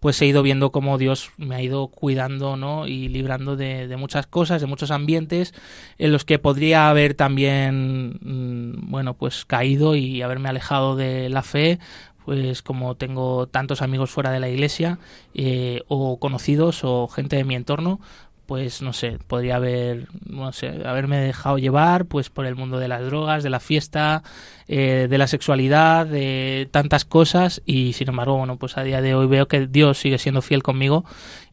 pues 0.00 0.20
he 0.20 0.26
ido 0.26 0.42
viendo 0.42 0.70
cómo 0.70 0.98
Dios 0.98 1.30
me 1.38 1.54
ha 1.54 1.62
ido 1.62 1.88
cuidando, 1.88 2.56
¿no? 2.56 2.86
Y 2.86 3.08
librando 3.08 3.56
de, 3.56 3.88
de 3.88 3.96
muchas 3.96 4.26
cosas, 4.26 4.60
de 4.60 4.66
muchos 4.66 4.90
ambientes 4.90 5.54
en 5.96 6.12
los 6.12 6.24
que 6.26 6.38
podría 6.38 6.90
haber 6.90 7.14
también, 7.14 8.18
mm, 8.20 8.90
bueno, 8.90 9.14
pues 9.14 9.46
caído 9.46 9.96
y 9.96 10.20
haberme 10.20 10.50
alejado 10.50 10.94
de 10.94 11.30
la 11.30 11.42
fe 11.42 11.78
pues 12.24 12.62
como 12.62 12.94
tengo 12.94 13.46
tantos 13.46 13.82
amigos 13.82 14.10
fuera 14.10 14.30
de 14.30 14.40
la 14.40 14.48
iglesia 14.48 14.98
eh, 15.34 15.82
o 15.88 16.18
conocidos 16.18 16.84
o 16.84 17.08
gente 17.08 17.36
de 17.36 17.44
mi 17.44 17.54
entorno 17.54 18.00
pues 18.46 18.82
no 18.82 18.92
sé, 18.92 19.18
podría 19.26 19.56
haber, 19.56 20.08
no 20.26 20.52
sé, 20.52 20.82
haberme 20.84 21.18
dejado 21.18 21.58
llevar 21.58 22.06
pues 22.06 22.30
por 22.30 22.46
el 22.46 22.56
mundo 22.56 22.78
de 22.78 22.88
las 22.88 23.04
drogas, 23.04 23.42
de 23.42 23.50
la 23.50 23.60
fiesta, 23.60 24.22
eh, 24.66 25.08
de 25.10 25.18
la 25.18 25.26
sexualidad, 25.26 26.06
de 26.06 26.68
tantas 26.70 27.04
cosas. 27.04 27.62
Y 27.66 27.92
sin 27.94 28.08
embargo, 28.08 28.36
bueno, 28.38 28.56
pues 28.56 28.76
a 28.78 28.82
día 28.82 29.00
de 29.00 29.14
hoy 29.14 29.26
veo 29.26 29.48
que 29.48 29.66
Dios 29.66 29.98
sigue 29.98 30.18
siendo 30.18 30.42
fiel 30.42 30.62
conmigo 30.62 31.04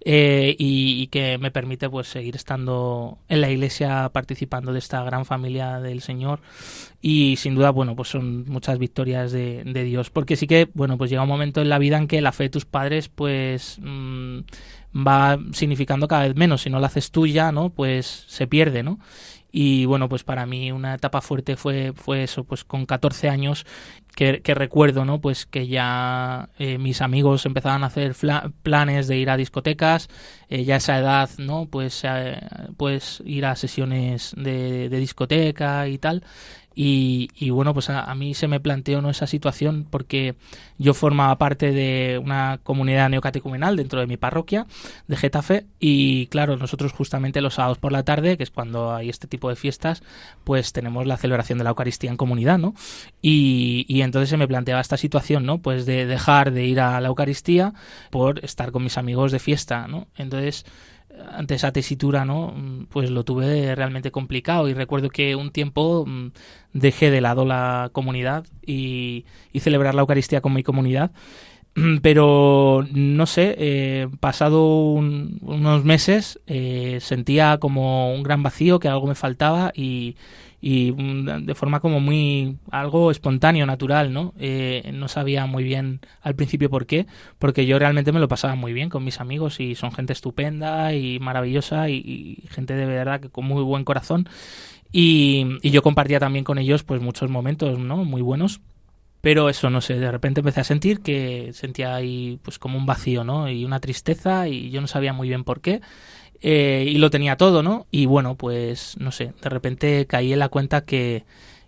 eh, 0.04 0.56
y, 0.58 1.08
que 1.08 1.38
me 1.38 1.52
permite 1.52 1.90
pues 1.90 2.08
seguir 2.08 2.36
estando 2.36 3.20
en 3.28 3.42
la 3.42 3.50
iglesia 3.50 4.10
participando 4.14 4.74
de 4.74 4.80
esta 4.80 5.04
gran 5.04 5.26
familia 5.26 5.80
del 5.80 6.02
Señor. 6.02 6.40
Y 7.02 7.36
sin 7.38 7.56
duda, 7.56 7.72
bueno, 7.72 7.96
pues 7.96 8.10
son 8.10 8.46
muchas 8.48 8.80
victorias 8.80 9.32
de, 9.32 9.64
Dios. 9.84 10.10
Porque 10.10 10.36
sí 10.36 10.48
que, 10.48 10.70
bueno, 10.74 10.98
pues 10.98 11.10
llega 11.10 11.24
un 11.24 11.30
momento 11.30 11.62
en 11.62 11.70
la 11.70 11.80
vida 11.80 11.98
en 11.98 12.08
que 12.08 12.22
la 12.22 12.32
fe 12.32 12.44
de 12.44 12.50
tus 12.50 12.66
padres 12.66 13.10
pues... 13.10 13.78
Mm, 13.82 14.40
va 14.96 15.40
significando 15.54 16.08
cada 16.08 16.28
vez 16.28 16.36
menos. 16.36 16.62
Si 16.62 16.70
no 16.70 16.80
la 16.80 16.88
haces 16.88 17.12
tuya, 17.12 17.52
¿no? 17.52 17.70
Pues 17.70 18.26
se 18.28 18.48
pierde, 18.48 18.84
¿no? 18.84 19.00
Y 19.52 19.86
bueno, 19.86 20.08
pues 20.08 20.24
para 20.24 20.46
mí 20.46 20.72
una 20.72 20.96
etapa 20.96 21.20
fuerte 21.22 21.58
fue, 21.58 21.92
fue 21.94 22.24
eso, 22.24 22.46
pues 22.46 22.64
con 22.64 22.86
14 22.86 23.28
años 23.28 23.66
que, 24.16 24.42
recuerdo, 24.56 25.04
¿no? 25.04 25.20
Pues 25.20 25.46
que 25.46 25.68
ya 25.68 26.50
eh, 26.58 26.78
mis 26.78 27.02
amigos 27.02 27.46
empezaban 27.46 27.84
a 27.84 27.88
hacer 27.88 28.16
planes 28.64 29.08
de 29.08 29.18
ir 29.18 29.30
a 29.30 29.38
discotecas, 29.38 30.10
eh, 30.50 30.64
ya 30.64 30.76
a 30.76 30.78
esa 30.78 31.00
edad, 31.00 31.30
¿no? 31.38 31.66
Pues, 31.66 32.02
eh, 32.06 32.40
pues 32.78 33.22
ir 33.26 33.46
a 33.46 33.56
sesiones 33.56 34.34
de, 34.38 34.88
de 34.90 35.00
discoteca 35.00 35.88
y 35.88 35.98
tal. 35.98 36.24
Y, 36.74 37.50
bueno, 37.50 37.74
pues 37.74 37.90
a, 37.90 38.14
mí 38.16 38.34
se 38.34 38.48
me 38.48 38.62
planteó 38.62 39.02
¿no? 39.02 39.10
esa 39.10 39.28
situación 39.28 39.86
porque 39.90 40.36
yo 40.78 40.94
formaba 40.94 41.38
parte 41.38 41.72
de 41.72 42.18
una 42.24 42.60
comunidad 42.64 43.10
neocatecumenal 43.10 43.76
dentro 43.76 44.00
de 44.00 44.08
mi 44.08 44.16
parroquia 44.16 44.68
de 45.08 45.18
Getafe 45.18 45.66
y 45.80 46.28
claro, 46.28 46.56
nosotros 46.56 46.94
justamente 46.94 47.42
los 47.42 47.56
sábados 47.56 47.78
por 47.78 47.92
la 47.92 48.04
tarde, 48.04 48.38
que 48.38 48.44
es 48.44 48.52
cuando 48.52 48.94
hay 48.94 49.10
este 49.10 49.28
tipo 49.28 49.50
de 49.50 49.58
fiestas, 49.58 50.02
pues 50.46 50.72
tenemos 50.72 51.06
la 51.06 51.18
celebración 51.18 51.58
de 51.58 51.66
la 51.66 51.72
Eucaristía 51.72 52.10
en 52.10 52.18
comunidad, 52.18 52.58
¿no? 52.58 52.74
Y, 53.22 53.86
y 53.90 54.02
entonces 54.02 54.30
se 54.30 54.38
me 54.38 54.48
planteaba 54.48 54.80
esta 54.80 54.98
situación, 54.98 55.46
¿no? 55.46 55.58
Pues 55.58 55.86
de 55.86 56.06
dejar 56.06 56.52
de 56.52 56.66
ir 56.66 56.80
a 56.80 57.02
la 57.02 57.10
Eucaristía 57.10 57.74
por 58.12 58.44
estar 58.46 58.72
con 58.72 58.84
mis 58.84 58.98
amigos 58.98 59.32
de 59.34 59.40
fiesta, 59.40 59.88
¿no? 59.88 60.08
Entonces 60.16 60.66
ante 61.32 61.56
esa 61.56 61.72
tesitura, 61.72 62.26
¿no? 62.26 62.54
Pues 62.90 63.10
lo 63.10 63.24
tuve 63.24 63.76
realmente 63.76 64.12
complicado 64.12 64.68
y 64.68 64.74
recuerdo 64.74 65.10
que 65.10 65.36
un 65.36 65.52
tiempo 65.52 66.06
mm, 66.08 66.32
dejé 66.74 67.12
de 67.12 67.22
lado 67.22 67.46
la 67.46 67.90
comunidad 67.92 68.46
y, 68.66 69.26
celebrar 69.60 69.96
la 69.96 70.02
Eucaristía 70.02 70.42
con 70.42 70.54
mi 70.54 70.64
comunidad. 70.64 71.12
Pero 72.02 72.86
no 72.94 73.26
sé, 73.26 73.56
eh, 73.58 74.08
pasado 74.20 74.66
unos 74.66 75.86
meses 75.86 76.40
eh, 76.48 76.98
sentía 77.02 77.58
como 77.60 78.14
un 78.14 78.24
gran 78.24 78.44
vacío, 78.44 78.80
que 78.80 78.90
algo 78.90 79.08
me 79.08 79.16
faltaba 79.16 79.72
y, 79.74 80.18
y 80.62 80.92
mm, 80.92 81.46
de 81.46 81.56
forma 81.56 81.80
como 81.80 82.00
muy 82.00 82.58
algo 82.70 83.10
espontáneo, 83.10 83.66
natural, 83.66 84.14
¿no? 84.14 84.34
Eh, 84.38 84.92
no 84.94 85.08
sabía 85.08 85.46
muy 85.46 85.64
bien 85.64 86.02
al 86.22 86.36
principio 86.36 86.70
por 86.70 86.86
qué, 86.86 87.08
porque 87.40 87.66
yo 87.66 87.80
realmente 87.80 88.12
me 88.12 88.20
lo 88.20 88.28
pasaba 88.28 88.56
muy 88.56 88.74
bien 88.74 88.90
con 88.90 89.04
mis 89.04 89.20
amigos 89.20 89.60
y 89.60 89.76
son 89.76 89.92
gente 89.92 90.14
estupenda 90.14 90.94
y 90.94 91.20
maravillosa 91.20 91.90
y, 91.90 92.44
gente 92.50 92.76
de 92.76 92.86
verdad 92.86 93.22
que 93.22 93.30
con 93.30 93.46
muy 93.46 93.64
buen 93.64 93.84
corazón 93.84 94.28
y, 94.92 95.58
y, 95.62 95.72
yo 95.72 95.82
compartía 95.82 96.20
también 96.20 96.44
con 96.44 96.58
ellos 96.58 96.84
pues 96.84 97.02
muchos 97.02 97.30
momentos, 97.30 97.80
¿no? 97.80 98.04
Muy 98.04 98.22
buenos. 98.22 98.62
Pero 99.22 99.50
eso, 99.50 99.70
no 99.70 99.82
sé, 99.82 100.00
de 100.00 100.12
repente 100.12 100.42
empecé 100.42 100.62
a 100.62 100.64
sentir 100.64 101.02
que 101.02 101.52
sentía 101.54 101.96
ahí 101.96 102.40
pues 102.44 102.58
como 102.60 102.78
un 102.78 102.86
vacío, 102.86 103.24
¿no? 103.24 103.50
Y 103.50 103.66
una 103.66 103.80
tristeza 103.80 104.48
y 104.48 104.72
yo 104.72 104.82
no 104.82 104.88
sabía 104.88 105.14
muy 105.14 105.28
bien 105.28 105.44
por 105.44 105.62
qué. 105.62 105.82
Eh, 106.42 106.86
y 106.88 106.98
lo 106.98 107.12
tenía 107.12 107.38
todo, 107.38 107.62
¿no? 107.62 107.86
Y 107.92 108.08
bueno, 108.08 108.36
pues 108.36 108.96
no 109.00 109.12
sé, 109.12 109.34
de 109.42 109.50
repente 109.50 110.08
caí 110.08 110.34
en 110.34 110.40
la 110.40 110.50
cuenta 110.50 110.82
que, 110.86 111.24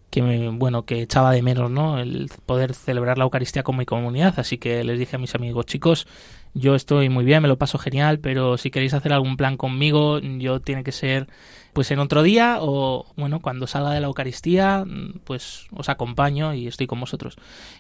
que 0.09 0.23
me, 0.23 0.49
bueno, 0.49 0.85
que 0.85 1.01
echaba 1.03 1.31
de 1.31 1.43
menos, 1.43 1.69
¿no? 1.69 1.99
El 1.99 2.29
poder 2.45 2.73
celebrar 2.73 3.17
la 3.19 3.25
Eucaristía 3.25 3.63
con 3.63 3.77
mi 3.77 3.85
comunidad, 3.85 4.33
así 4.37 4.57
que 4.57 4.83
les 4.83 4.97
dije 4.97 5.15
a 5.15 5.19
mis 5.19 5.35
amigos, 5.35 5.67
chicos, 5.67 6.07
yo 6.53 6.75
estoy 6.75 7.09
muy 7.09 7.25
bien, 7.25 7.41
me 7.41 7.47
lo 7.47 7.57
paso 7.57 7.77
genial, 7.77 8.19
pero 8.19 8.57
si 8.57 8.69
queréis 8.69 8.93
hacer 8.93 9.13
algún 9.13 9.37
plan 9.37 9.57
conmigo, 9.57 10.19
yo 10.19 10.59
tiene 10.59 10.83
que 10.83 10.91
ser 10.91 11.27
pues 11.73 11.89
en 11.89 11.97
otro 11.99 12.21
día 12.21 12.57
o 12.61 13.07
bueno, 13.15 13.39
cuando 13.39 13.65
salga 13.65 13.91
de 13.91 13.99
la 13.99 14.07
Eucaristía, 14.07 14.85
pues 15.23 15.65
os 15.73 15.89
acompaño 15.89 16.53
y 16.53 16.67
estoy 16.67 16.85
con 16.85 16.99
vosotros. 16.99 17.37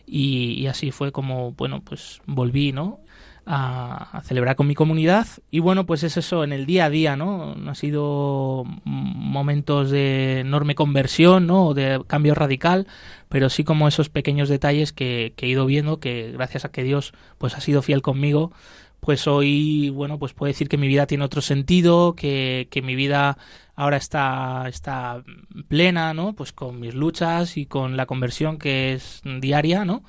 Y, 0.07 0.53
y 0.53 0.67
así 0.67 0.91
fue 0.91 1.11
como, 1.11 1.51
bueno, 1.51 1.81
pues 1.81 2.21
volví, 2.25 2.71
¿no? 2.71 2.99
A, 3.45 4.21
celebrar 4.23 4.55
con 4.55 4.67
mi 4.67 4.75
comunidad. 4.75 5.27
Y 5.51 5.59
bueno 5.59 5.85
pues 5.85 6.03
es 6.03 6.17
eso 6.17 6.43
en 6.43 6.53
el 6.53 6.65
día 6.65 6.85
a 6.85 6.89
día 6.89 7.15
no 7.15 7.55
ha 7.67 7.75
sido 7.75 8.63
momentos 8.85 9.89
de 9.89 10.39
enorme 10.39 10.75
conversión 10.75 11.47
no 11.47 11.73
de 11.73 12.01
cambio 12.07 12.35
radical 12.35 12.87
pero 13.29 13.49
sí 13.49 13.63
como 13.63 13.87
esos 13.87 14.09
pequeños 14.09 14.49
detalles 14.49 14.93
que, 14.93 15.33
he 15.37 15.47
ido 15.47 15.65
viendo 15.65 15.99
que 15.99 16.31
gracias 16.31 16.65
a 16.65 16.71
que 16.71 16.83
Dios 16.83 17.13
pues 17.37 17.55
ha 17.55 17.61
sido 17.61 17.81
fiel 17.81 18.01
conmigo 18.01 18.51
pues 18.99 19.27
hoy 19.27 19.89
bueno 19.89 20.19
pues 20.19 20.33
puedo 20.33 20.47
decir 20.49 20.69
que 20.69 20.77
mi 20.77 20.87
vida 20.87 21.07
tiene 21.07 21.25
otro 21.25 21.41
sentido 21.41 22.15
que, 22.15 22.67
que 22.71 22.81
mi 22.81 22.95
vida 22.95 23.37
ahora 23.75 23.97
está 23.97 24.65
está 24.67 25.23
plena 25.67 26.13
no 26.13 26.33
pues 26.33 26.53
con 26.53 26.79
mis 26.79 26.93
luchas 26.93 27.57
y 27.57 27.65
con 27.65 27.97
la 27.97 28.05
conversión 28.05 28.57
que 28.57 28.93
es 28.93 29.21
diaria 29.23 29.83
no 29.83 30.03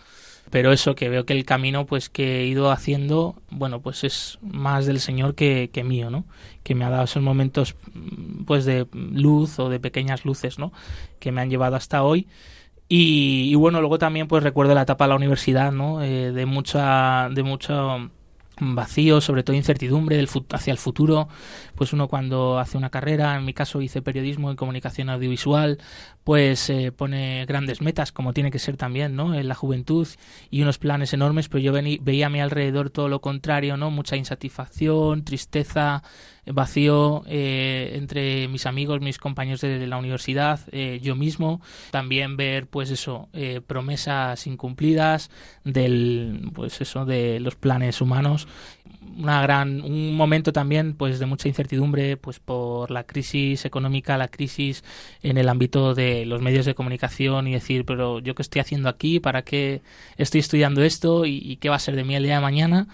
pero 0.50 0.72
eso 0.72 0.94
que 0.94 1.09
veo 1.09 1.26
que 1.26 1.33
el 1.33 1.44
camino 1.44 1.87
pues 1.87 2.09
que 2.09 2.40
he 2.40 2.46
ido 2.46 2.70
haciendo 2.70 3.37
bueno 3.50 3.80
pues 3.80 4.04
es 4.04 4.38
más 4.42 4.87
del 4.87 5.00
señor 5.00 5.35
que, 5.35 5.70
que 5.72 5.85
mío 5.85 6.11
no 6.11 6.24
que 6.62 6.74
me 6.74 6.85
ha 6.85 6.90
dado 6.90 7.04
esos 7.04 7.22
momentos 7.22 7.76
pues 8.46 8.64
de 8.64 8.87
luz 8.92 9.59
o 9.59 9.68
de 9.68 9.80
pequeñas 9.80 10.24
luces 10.24 10.59
no 10.59 10.72
que 11.18 11.33
me 11.33 11.40
han 11.40 11.50
llevado 11.50 11.76
hasta 11.76 12.02
hoy. 12.02 12.28
Y, 12.87 13.54
bueno 13.54 13.80
luego 13.80 13.98
también 13.98 14.28
pues 14.28 14.42
recuerdo 14.42 14.74
la 14.74 14.83
etapa 14.83 15.04
de 15.04 15.09
la 15.09 15.16
universidad 15.16 15.72
no 15.72 16.02
eh, 16.02 16.33
de 16.33 16.46
mucha 16.46 17.28
de 17.30 17.42
mucho 17.42 18.11
vacío, 18.61 19.20
sobre 19.20 19.42
todo 19.42 19.57
incertidumbre 19.57 20.16
del 20.16 20.28
hacia 20.52 20.70
el 20.70 20.78
futuro, 20.78 21.28
pues 21.74 21.92
uno 21.92 22.08
cuando 22.08 22.58
hace 22.58 22.76
una 22.76 22.90
carrera, 22.90 23.37
en 23.37 23.44
mi 23.44 23.52
caso 23.52 23.80
hice 23.82 24.02
periodismo 24.02 24.52
y 24.52 24.56
comunicación 24.56 25.10
audiovisual, 25.10 25.78
pues 26.24 26.70
eh, 26.70 26.92
pone 26.92 27.44
grandes 27.46 27.80
metas, 27.80 28.12
como 28.12 28.32
tiene 28.32 28.50
que 28.50 28.58
ser 28.58 28.76
también, 28.76 29.16
¿no? 29.16 29.34
En 29.34 29.48
la 29.48 29.54
juventud 29.54 30.08
y 30.50 30.62
unos 30.62 30.78
planes 30.78 31.12
enormes, 31.12 31.48
pero 31.48 31.60
yo 31.60 31.72
veía 31.72 32.26
a 32.26 32.30
mi 32.30 32.40
alrededor 32.40 32.90
todo 32.90 33.08
lo 33.08 33.20
contrario, 33.20 33.76
¿no? 33.76 33.90
Mucha 33.90 34.16
insatisfacción, 34.16 35.24
tristeza, 35.24 36.02
vacío 36.46 37.22
eh, 37.26 37.92
entre 37.94 38.48
mis 38.48 38.66
amigos, 38.66 39.00
mis 39.00 39.18
compañeros 39.18 39.60
de 39.60 39.87
la 39.87 39.96
universidad, 39.96 40.60
eh, 40.72 41.00
yo 41.02 41.16
mismo, 41.16 41.60
también 41.90 42.37
ver 42.37 42.66
pues 42.66 42.90
eso, 42.90 43.28
eh, 43.32 43.60
promesas 43.66 44.46
incumplidas 44.46 45.30
del 45.64 46.50
pues 46.54 46.80
eso 46.80 47.04
de 47.04 47.40
los 47.40 47.56
planes 47.56 48.00
humanos, 48.00 48.46
una 49.18 49.42
gran 49.42 49.82
un 49.82 50.16
momento 50.16 50.52
también 50.52 50.94
pues 50.94 51.18
de 51.18 51.26
mucha 51.26 51.48
incertidumbre 51.48 52.16
pues 52.16 52.40
por 52.40 52.90
la 52.90 53.04
crisis 53.04 53.64
económica, 53.64 54.18
la 54.18 54.28
crisis 54.28 54.84
en 55.22 55.38
el 55.38 55.48
ámbito 55.48 55.94
de 55.94 56.26
los 56.26 56.42
medios 56.42 56.66
de 56.66 56.74
comunicación 56.74 57.46
y 57.48 57.52
decir, 57.52 57.84
pero 57.84 58.20
yo 58.20 58.34
qué 58.34 58.42
estoy 58.42 58.60
haciendo 58.60 58.88
aquí, 58.88 59.20
para 59.20 59.42
qué 59.42 59.82
estoy 60.16 60.40
estudiando 60.40 60.82
esto 60.82 61.26
y, 61.26 61.38
y 61.38 61.56
qué 61.56 61.68
va 61.68 61.76
a 61.76 61.78
ser 61.78 61.96
de 61.96 62.04
mí 62.04 62.14
el 62.16 62.24
día 62.24 62.36
de 62.36 62.40
mañana 62.40 62.88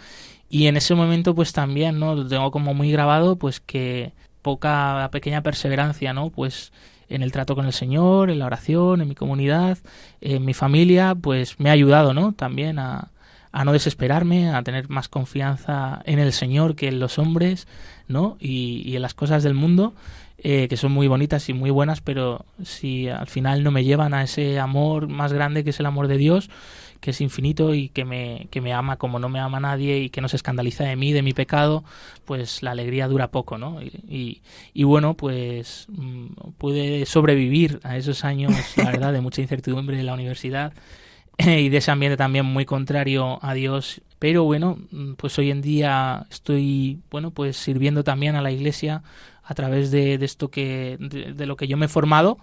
y 0.51 0.67
en 0.67 0.77
ese 0.77 0.97
momento, 0.97 1.35
pues 1.35 1.53
también, 1.53 2.01
¿no? 2.01 2.17
Lo 2.17 2.27
tengo 2.27 2.51
como 2.51 2.75
muy 2.75 2.91
grabado, 2.91 3.37
pues 3.37 3.61
que 3.61 4.13
poca, 4.43 5.09
pequeña 5.13 5.43
perseverancia, 5.43 6.13
¿no? 6.13 6.31
Pues 6.31 6.73
en 7.09 7.23
el 7.23 7.31
trato 7.31 7.55
con 7.55 7.67
el 7.67 7.73
Señor, 7.73 8.31
en 8.31 8.41
la 8.41 8.47
oración, 8.47 9.01
en 9.01 9.09
mi 9.09 9.15
comunidad, 9.15 9.79
en 10.21 10.45
mi 10.45 10.53
familia, 10.53 11.15
pues 11.15 11.61
me 11.61 11.71
ha 11.71 11.73
ayudado, 11.73 12.15
¿no? 12.15 12.33
También 12.33 12.81
a, 12.81 13.11
a 13.53 13.65
no 13.65 13.73
desesperarme, 13.73 14.51
a 14.51 14.63
tener 14.63 14.89
más 14.89 15.09
confianza 15.09 16.03
en 16.05 16.19
el 16.19 16.33
Señor 16.33 16.77
que 16.77 16.89
en 16.89 17.01
los 17.01 17.19
hombres, 17.19 17.67
¿no? 18.09 18.37
Y, 18.41 18.83
y 18.85 18.97
en 18.97 19.03
las 19.03 19.15
cosas 19.15 19.43
del 19.43 19.55
mundo. 19.55 19.95
eh, 20.43 20.69
que 20.69 20.77
son 20.79 20.93
muy 20.93 21.07
bonitas 21.07 21.49
y 21.51 21.53
muy 21.53 21.71
buenas, 21.71 22.01
pero 22.01 22.47
si 22.65 23.09
al 23.09 23.27
final 23.27 23.63
no 23.63 23.71
me 23.71 23.85
llevan 23.85 24.15
a 24.15 24.23
ese 24.23 24.59
amor 24.59 25.07
más 25.07 25.33
grande 25.35 25.65
que 25.65 25.71
es 25.71 25.81
el 25.81 25.87
amor 25.87 26.09
de 26.09 26.17
Dios, 26.17 26.49
que 27.01 27.11
es 27.11 27.21
infinito 27.21 27.75
y 27.75 27.91
que 27.91 28.05
me, 28.07 28.49
que 28.51 28.61
me 28.63 28.73
ama 28.73 28.97
como 28.97 29.19
no 29.19 29.29
me 29.29 29.39
ama 29.39 29.61
nadie 29.61 29.99
y 29.99 30.11
que 30.11 30.21
no 30.23 30.29
se 30.29 30.37
escandaliza 30.37 30.85
de 30.85 30.97
mí, 30.97 31.13
de 31.13 31.23
mi 31.23 31.33
pecado, 31.35 31.85
pues 32.25 32.63
la 32.63 32.71
alegría 32.73 33.07
dura 33.09 33.31
poco, 33.31 33.59
¿no? 33.59 33.83
Y, 33.83 34.41
y, 34.73 34.85
bueno, 34.85 35.15
pues 35.15 35.87
mm, 35.89 36.53
pude 36.59 37.05
sobrevivir 37.07 37.81
a 37.83 37.97
esos 37.99 38.25
años, 38.25 38.53
la 38.77 38.91
verdad, 38.91 39.13
de 39.13 39.21
mucha 39.21 39.43
incertidumbre 39.43 39.99
en 40.01 40.07
la 40.07 40.15
universidad 40.15 40.73
y 41.47 41.69
de 41.69 41.79
ese 41.79 41.91
ambiente 41.91 42.17
también 42.17 42.45
muy 42.47 42.65
contrario 42.65 43.39
a 43.43 43.55
Dios. 43.55 44.03
Pero 44.19 44.45
bueno, 44.45 44.79
mm, 44.91 45.15
pues 45.15 45.39
hoy 45.39 45.51
en 45.51 45.63
día 45.63 46.27
estoy, 46.31 47.01
bueno, 47.11 47.31
pues 47.31 47.57
sirviendo 47.57 48.05
también 48.05 48.37
a 48.37 48.43
la 48.43 48.51
iglesia 48.51 49.03
a 49.43 49.55
través 49.55 49.91
de, 49.91 50.19
de 50.19 50.27
esto 50.27 50.51
que, 50.51 50.97
de, 51.01 51.33
de 51.33 51.47
lo 51.47 51.57
que 51.57 51.67
yo 51.67 51.77
me 51.77 51.87
he 51.87 51.89
formado 51.89 52.39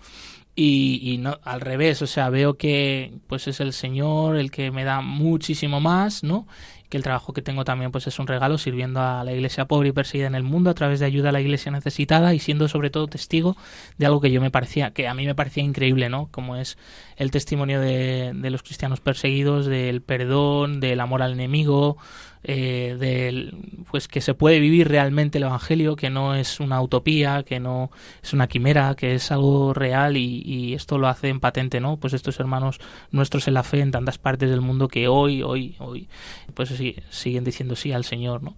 y, 0.55 0.99
y, 1.03 1.19
no 1.19 1.39
al 1.43 1.61
revés, 1.61 2.01
o 2.01 2.07
sea, 2.07 2.31
veo 2.31 2.57
que 2.57 3.13
pues 3.27 3.47
es 3.47 3.59
el 3.59 3.73
Señor 3.73 4.37
el 4.37 4.49
que 4.49 4.71
me 4.71 4.83
da 4.83 5.01
muchísimo 5.01 5.79
más, 5.79 6.23
¿no? 6.23 6.47
Que 6.89 6.97
el 6.97 7.03
trabajo 7.03 7.33
que 7.33 7.41
tengo 7.41 7.65
también 7.65 7.91
pues 7.91 8.07
es 8.07 8.17
un 8.19 8.27
regalo 8.27 8.57
sirviendo 8.57 9.01
a 9.01 9.23
la 9.23 9.33
iglesia 9.33 9.65
pobre 9.65 9.89
y 9.89 9.91
perseguida 9.91 10.27
en 10.27 10.35
el 10.35 10.43
mundo 10.43 10.69
a 10.69 10.73
través 10.73 10.99
de 10.99 11.05
ayuda 11.05 11.29
a 11.29 11.31
la 11.31 11.41
iglesia 11.41 11.71
necesitada 11.71 12.33
y 12.33 12.39
siendo 12.39 12.67
sobre 12.67 12.89
todo 12.89 13.07
testigo 13.07 13.57
de 13.97 14.05
algo 14.05 14.21
que 14.21 14.31
yo 14.31 14.41
me 14.41 14.51
parecía 14.51 14.91
que 14.91 15.07
a 15.07 15.13
mí 15.13 15.25
me 15.25 15.35
parecía 15.35 15.63
increíble, 15.63 16.09
¿no? 16.09 16.29
Como 16.31 16.55
es 16.55 16.77
el 17.17 17.31
testimonio 17.31 17.81
de, 17.81 18.31
de 18.33 18.49
los 18.49 18.63
cristianos 18.63 18.99
perseguidos, 19.01 19.65
del 19.65 20.01
perdón, 20.01 20.79
del 20.79 20.99
amor 20.99 21.21
al 21.21 21.33
enemigo, 21.33 21.97
eh, 22.43 23.51
pues 23.89 24.07
que 24.07 24.21
se 24.21 24.33
puede 24.33 24.59
vivir 24.59 24.87
realmente 24.87 25.37
el 25.37 25.45
evangelio, 25.45 25.95
que 25.95 26.09
no 26.09 26.35
es 26.35 26.59
una 26.59 26.81
utopía, 26.81 27.43
que 27.43 27.59
no 27.59 27.91
es 28.21 28.33
una 28.33 28.47
quimera, 28.47 28.95
que 28.95 29.15
es 29.15 29.31
algo 29.31 29.73
real 29.73 30.17
y, 30.17 30.41
y 30.45 30.73
esto 30.73 30.97
lo 30.97 31.07
hace 31.07 31.29
en 31.29 31.39
patente, 31.39 31.79
¿no? 31.79 31.97
Pues 31.97 32.13
estos 32.13 32.39
hermanos 32.39 32.79
nuestros 33.11 33.47
en 33.47 33.53
la 33.53 33.63
fe 33.63 33.81
en 33.81 33.91
tantas 33.91 34.17
partes 34.17 34.49
del 34.49 34.61
mundo 34.61 34.87
que 34.87 35.07
hoy, 35.07 35.43
hoy, 35.43 35.75
hoy, 35.79 36.07
pues 36.53 36.69
sí, 36.69 36.95
siguen 37.09 37.43
diciendo 37.43 37.75
sí 37.75 37.91
al 37.91 38.03
Señor, 38.03 38.43
¿no? 38.43 38.55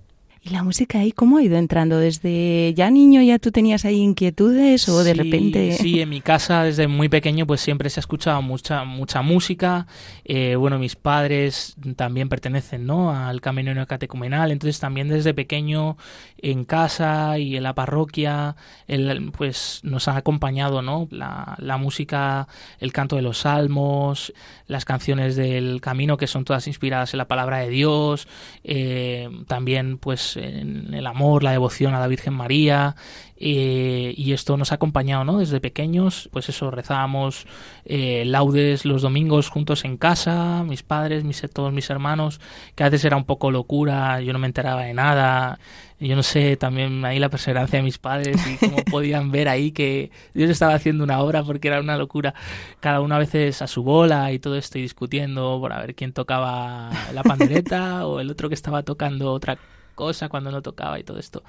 ¿Y 0.50 0.54
la 0.54 0.64
música 0.64 1.00
ahí 1.00 1.12
cómo 1.12 1.38
ha 1.38 1.44
ido 1.44 1.58
entrando? 1.58 2.00
¿Desde 2.00 2.74
ya 2.74 2.90
niño 2.90 3.22
ya 3.22 3.38
tú 3.38 3.52
tenías 3.52 3.86
ahí 3.86 3.98
inquietudes 3.98 4.90
o 4.90 5.04
de 5.04 5.12
sí, 5.12 5.18
repente...? 5.18 5.72
Sí, 5.74 6.02
en 6.02 6.10
mi 6.10 6.22
casa 6.22 6.64
desde 6.64 6.88
muy 6.88 7.08
pequeño 7.08 7.46
pues 7.46 7.62
siempre 7.62 7.90
se 7.92 8.00
ha 8.00 8.02
escuchado 8.02 8.42
mucha, 8.42 8.84
mucha 8.84 9.22
música. 9.22 9.86
Eh, 10.26 10.56
bueno, 10.56 10.80
mis 10.80 10.96
padres 10.96 11.76
también 11.96 12.30
pertenecen 12.30 12.88
¿no? 12.88 13.12
al 13.12 13.42
camino 13.42 13.86
catecumenal, 13.86 14.52
entonces 14.52 14.80
también 14.80 15.08
desde 15.10 15.36
pequeño 15.36 15.98
en 16.42 16.66
casa 16.66 17.38
y 17.38 17.56
en 17.56 17.64
la 17.64 17.76
parroquia 17.76 18.56
el, 18.88 19.32
pues 19.32 19.82
nos 19.84 20.08
ha 20.08 20.16
acompañado 20.16 20.82
¿no? 20.82 21.08
la, 21.12 21.56
la 21.60 21.78
música, 21.78 22.48
el 22.80 22.92
canto 22.92 23.16
de 23.16 23.22
los 23.22 23.40
salmos, 23.40 24.34
las 24.66 24.84
canciones 24.84 25.36
del 25.36 25.80
camino 25.80 26.18
que 26.18 26.26
son 26.26 26.44
todas 26.44 26.66
inspiradas 26.66 27.14
en 27.14 27.20
la 27.20 27.28
palabra 27.28 27.60
de 27.60 27.70
Dios, 27.70 28.28
eh, 28.64 29.30
también 29.48 30.00
pues 30.00 30.38
en 30.39 30.93
el 30.93 31.08
amor, 31.08 31.43
la 31.43 31.52
devoción 31.52 31.93
a 31.93 31.99
la 31.99 32.08
Virgen 32.08 32.34
María, 32.34 32.95
eh, 33.41 34.13
y 34.17 34.34
esto 34.34 34.58
nos 34.58 34.73
ha 34.73 34.75
acompañado, 34.75 35.23
¿no? 35.23 35.39
Desde 35.39 35.62
pequeños, 35.62 36.30
pues 36.34 36.49
eso, 36.49 36.71
rezábamos 36.71 37.47
eh, 37.86 38.23
laudes 38.25 38.84
los 38.84 39.02
domingos 39.02 39.49
juntos 39.49 39.86
en 39.86 39.95
casa, 39.95 40.63
mis 40.65 40.84
padres, 40.84 41.23
mis, 41.23 41.41
todos 41.54 41.71
mis 41.71 41.89
hermanos, 41.89 42.41
que 42.75 42.84
a 42.84 42.89
veces 42.89 43.06
era 43.06 43.15
un 43.15 43.23
poco 43.23 43.49
locura, 43.49 44.19
yo 44.19 44.34
no 44.34 44.39
me 44.39 44.47
enteraba 44.47 44.84
de 44.84 44.93
nada, 44.93 45.58
yo 46.02 46.17
no 46.17 46.23
sé, 46.23 46.58
también 46.58 47.06
ahí 47.06 47.17
la 47.17 47.30
perseverancia 47.30 47.80
de 47.80 47.84
mis 47.84 47.97
padres 47.97 48.38
y 48.45 48.58
cómo 48.58 48.78
podían 48.91 49.32
ver 49.32 49.47
ahí 49.47 49.71
que 49.71 50.12
Dios 50.34 50.49
estaba 50.49 50.73
haciendo 50.73 51.06
una 51.06 51.21
obra 51.21 51.41
porque 51.41 51.69
era 51.69 51.80
una 51.80 51.97
locura, 51.97 52.34
cada 52.82 52.99
uno 52.99 53.15
a 53.15 53.19
veces 53.19 53.62
a 53.62 53.67
su 53.67 53.84
bola 53.84 54.34
y 54.34 54.39
todo 54.39 54.58
esto 54.58 54.78
y 54.78 54.82
discutiendo 54.82 55.60
por 55.62 55.71
a 55.71 55.80
ver 55.80 55.95
quién 55.95 56.12
tocaba 56.12 56.89
la 57.13 57.23
pandereta 57.23 58.06
o 58.06 58.19
el 58.19 58.30
otro 58.30 58.49
que 58.49 58.56
estaba 58.56 58.84
tocando 58.84 59.32
otra 59.32 59.58
cosa 60.00 60.30
cuando 60.30 60.52
no 60.52 60.62
tocaba 60.62 61.00
y 61.00 61.04
todo 61.04 61.20
esto. 61.20 61.44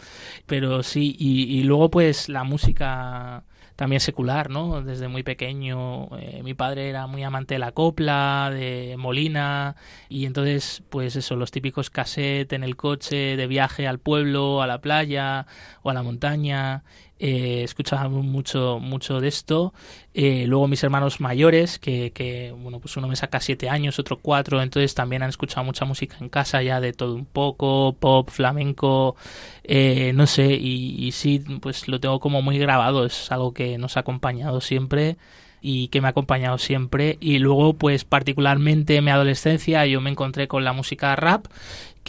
Pero 0.47 0.83
sí, 0.83 1.17
y, 1.19 1.45
y 1.59 1.63
luego 1.63 1.91
pues 1.91 2.29
la 2.29 2.45
música 2.45 3.45
también 3.81 4.01
secular, 4.01 4.51
¿no? 4.51 4.83
Desde 4.83 5.09
muy 5.09 5.23
pequeño 5.23 6.15
eh, 6.19 6.43
mi 6.45 6.53
padre 6.53 6.91
era 6.91 7.07
muy 7.07 7.23
amante 7.23 7.55
de 7.55 7.61
la 7.61 7.73
copla, 7.73 8.51
de 8.53 8.97
Molina 8.99 9.75
y 10.11 10.27
entonces 10.27 10.83
pues 10.91 11.17
eso, 11.17 11.35
los 11.35 11.51
típicos 11.51 11.89
cassettes 11.89 12.55
en 12.55 12.63
el 12.63 12.77
coche 12.77 13.39
de 13.39 13.47
viaje 13.47 13.89
al 13.89 13.99
pueblo, 13.99 14.61
a 14.61 14.67
la 14.67 14.83
playa 14.83 15.47
o 15.83 15.89
a 15.89 15.95
la 15.95 16.03
montaña 16.03 16.85
eh, 17.21 17.67
mucho 18.09 18.79
mucho 18.81 19.21
de 19.21 19.29
esto. 19.29 19.75
Eh, 20.15 20.47
luego 20.47 20.67
mis 20.67 20.83
hermanos 20.83 21.21
mayores 21.21 21.79
que, 21.79 22.13
que, 22.13 22.53
bueno 22.57 22.81
pues 22.81 22.97
uno 22.97 23.07
me 23.07 23.15
saca 23.15 23.39
siete 23.41 23.69
años 23.69 23.99
otro 23.99 24.19
cuatro 24.19 24.61
entonces 24.61 24.95
también 24.95 25.23
han 25.23 25.29
escuchado 25.29 25.65
mucha 25.65 25.85
música 25.85 26.17
en 26.21 26.29
casa 26.29 26.63
ya 26.63 26.81
de 26.81 26.93
todo 26.93 27.15
un 27.15 27.27
poco 27.27 27.93
pop 27.93 28.29
flamenco 28.29 29.15
eh, 29.63 30.13
no 30.15 30.27
sé 30.27 30.47
y, 30.47 30.97
y 31.07 31.13
sí 31.13 31.45
pues 31.61 31.87
lo 31.87 32.01
tengo 32.01 32.19
como 32.19 32.43
muy 32.43 32.59
grabado 32.59 33.07
es 33.07 33.31
algo 33.31 33.55
que 33.55 33.79
nos 33.79 33.97
ha 33.97 34.01
acompañado 34.01 34.61
siempre 34.61 35.17
y 35.61 35.89
que 35.89 36.01
me 36.01 36.09
ha 36.09 36.11
acompañado 36.11 36.59
siempre. 36.59 37.19
Y 37.21 37.39
luego 37.39 37.75
pues 37.75 38.05
particularmente 38.05 38.97
en 38.97 39.05
mi 39.05 39.11
adolescencia 39.11 39.87
yo 39.87 40.01
me 40.01 40.11
encontré 40.11 40.49
con 40.49 40.65
la 40.65 40.73
música 40.73 41.15
rap 41.17 41.47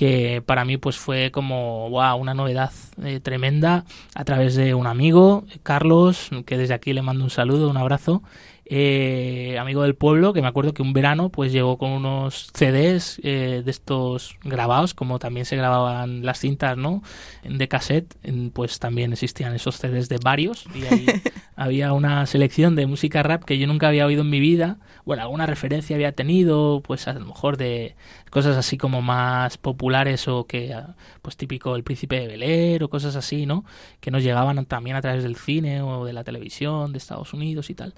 que 0.02 0.42
para 0.44 0.66
mí 0.66 0.78
pues 0.78 0.98
fue 0.98 1.30
como 1.30 1.88
wow, 1.92 2.16
una 2.16 2.34
novedad 2.34 2.72
eh, 3.04 3.20
tremenda 3.20 3.86
a 4.16 4.26
través 4.26 4.56
de 4.56 4.74
un 4.74 4.88
amigo, 4.88 5.46
Carlos, 5.62 6.32
que 6.48 6.58
desde 6.58 6.74
aquí 6.74 6.92
le 6.94 7.04
mando 7.04 7.24
un 7.24 7.30
saludo, 7.30 7.70
un 7.70 7.78
abrazo, 7.78 8.24
eh, 8.66 9.60
amigo 9.60 9.84
del 9.84 9.94
pueblo, 9.94 10.34
que 10.34 10.42
me 10.42 10.48
acuerdo 10.48 10.74
que 10.74 10.82
un 10.82 10.94
verano 10.94 11.30
pues 11.30 11.52
llegó 11.52 11.78
con 11.78 11.92
unos 11.92 12.50
CDs 12.52 13.22
eh, 13.22 13.62
de 13.64 13.70
estos 13.70 14.38
grabados, 14.44 14.96
como 14.96 15.20
también 15.20 15.46
se 15.46 15.56
grababan 15.56 16.26
las 16.26 16.40
cintas, 16.40 16.78
¿no? 16.78 17.04
De 17.44 17.68
cassette, 17.68 18.16
pues 18.54 18.80
también 18.80 19.14
existían 19.14 19.54
esos 19.54 19.76
CDs 19.76 20.10
de 20.10 20.18
varios 20.18 20.66
y 20.74 20.84
ahí 20.86 21.06
había 21.56 21.94
una 21.94 22.26
selección 22.26 22.76
de 22.76 22.88
música 22.88 23.22
rap 23.22 23.44
que 23.44 23.60
yo 23.60 23.68
nunca 23.68 23.90
había 23.90 24.08
oído 24.08 24.24
en 24.24 24.32
mi 24.32 24.40
vida. 24.40 24.80
Bueno, 25.06 25.24
alguna 25.24 25.46
referencia 25.46 25.96
había 25.96 26.12
tenido, 26.12 26.82
pues 26.84 27.08
a 27.08 27.14
lo 27.14 27.26
mejor 27.26 27.58
de 27.58 27.96
cosas 28.30 28.58
así 28.58 28.78
como 28.78 29.02
más 29.02 29.58
populares 29.58 30.28
o 30.28 30.46
que, 30.46 30.76
pues 31.22 31.38
típico 31.38 31.76
El 31.76 31.84
Príncipe 31.84 32.20
de 32.20 32.38
Bel 32.38 32.84
o 32.84 32.90
cosas 32.90 33.16
así, 33.16 33.46
¿no? 33.46 33.66
Que 34.00 34.12
nos 34.12 34.24
llegaban 34.24 34.66
también 34.66 34.96
a 34.96 35.02
través 35.02 35.24
del 35.24 35.36
cine 35.36 35.82
o 35.82 36.06
de 36.06 36.14
la 36.14 36.24
televisión 36.24 36.92
de 36.92 36.98
Estados 36.98 37.34
Unidos 37.34 37.70
y 37.70 37.76
tal. 37.76 37.94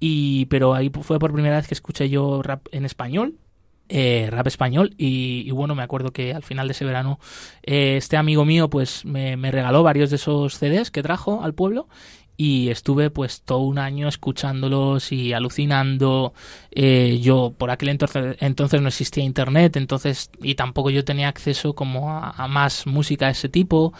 Y, 0.00 0.46
pero 0.46 0.74
ahí 0.74 0.90
fue 1.02 1.18
por 1.18 1.32
primera 1.32 1.56
vez 1.56 1.68
que 1.68 1.74
escuché 1.74 2.08
yo 2.08 2.42
rap 2.42 2.66
en 2.72 2.84
español, 2.84 3.38
eh, 3.88 4.28
rap 4.30 4.46
español 4.46 4.94
y, 4.96 5.44
y, 5.46 5.50
bueno 5.50 5.74
me 5.74 5.82
acuerdo 5.82 6.10
que 6.10 6.32
al 6.32 6.42
final 6.42 6.68
de 6.68 6.72
ese 6.72 6.86
verano 6.86 7.18
eh, 7.62 7.98
este 7.98 8.16
amigo 8.16 8.46
mío 8.46 8.70
pues 8.70 9.04
me, 9.04 9.36
me, 9.36 9.50
regaló 9.50 9.82
varios 9.82 10.08
de 10.08 10.16
esos 10.16 10.54
CDs 10.54 10.90
que 10.90 11.02
trajo 11.02 11.42
al 11.42 11.52
pueblo 11.52 11.86
y 12.36 12.68
estuve 12.70 13.10
pues 13.10 13.42
todo 13.42 13.60
un 13.60 13.78
año 13.78 14.08
escuchándolos 14.08 15.12
y 15.12 15.32
alucinando. 15.32 16.34
Eh, 16.70 17.20
yo 17.22 17.54
por 17.56 17.70
aquel 17.70 17.90
entonces, 17.90 18.36
entonces 18.40 18.80
no 18.82 18.88
existía 18.88 19.24
internet 19.24 19.76
entonces 19.76 20.30
y 20.42 20.54
tampoco 20.56 20.90
yo 20.90 21.04
tenía 21.04 21.28
acceso 21.28 21.74
como 21.74 22.10
a, 22.10 22.48
más 22.48 22.86
música 22.86 23.26
de 23.26 23.32
ese 23.32 23.48
tipo. 23.48 23.92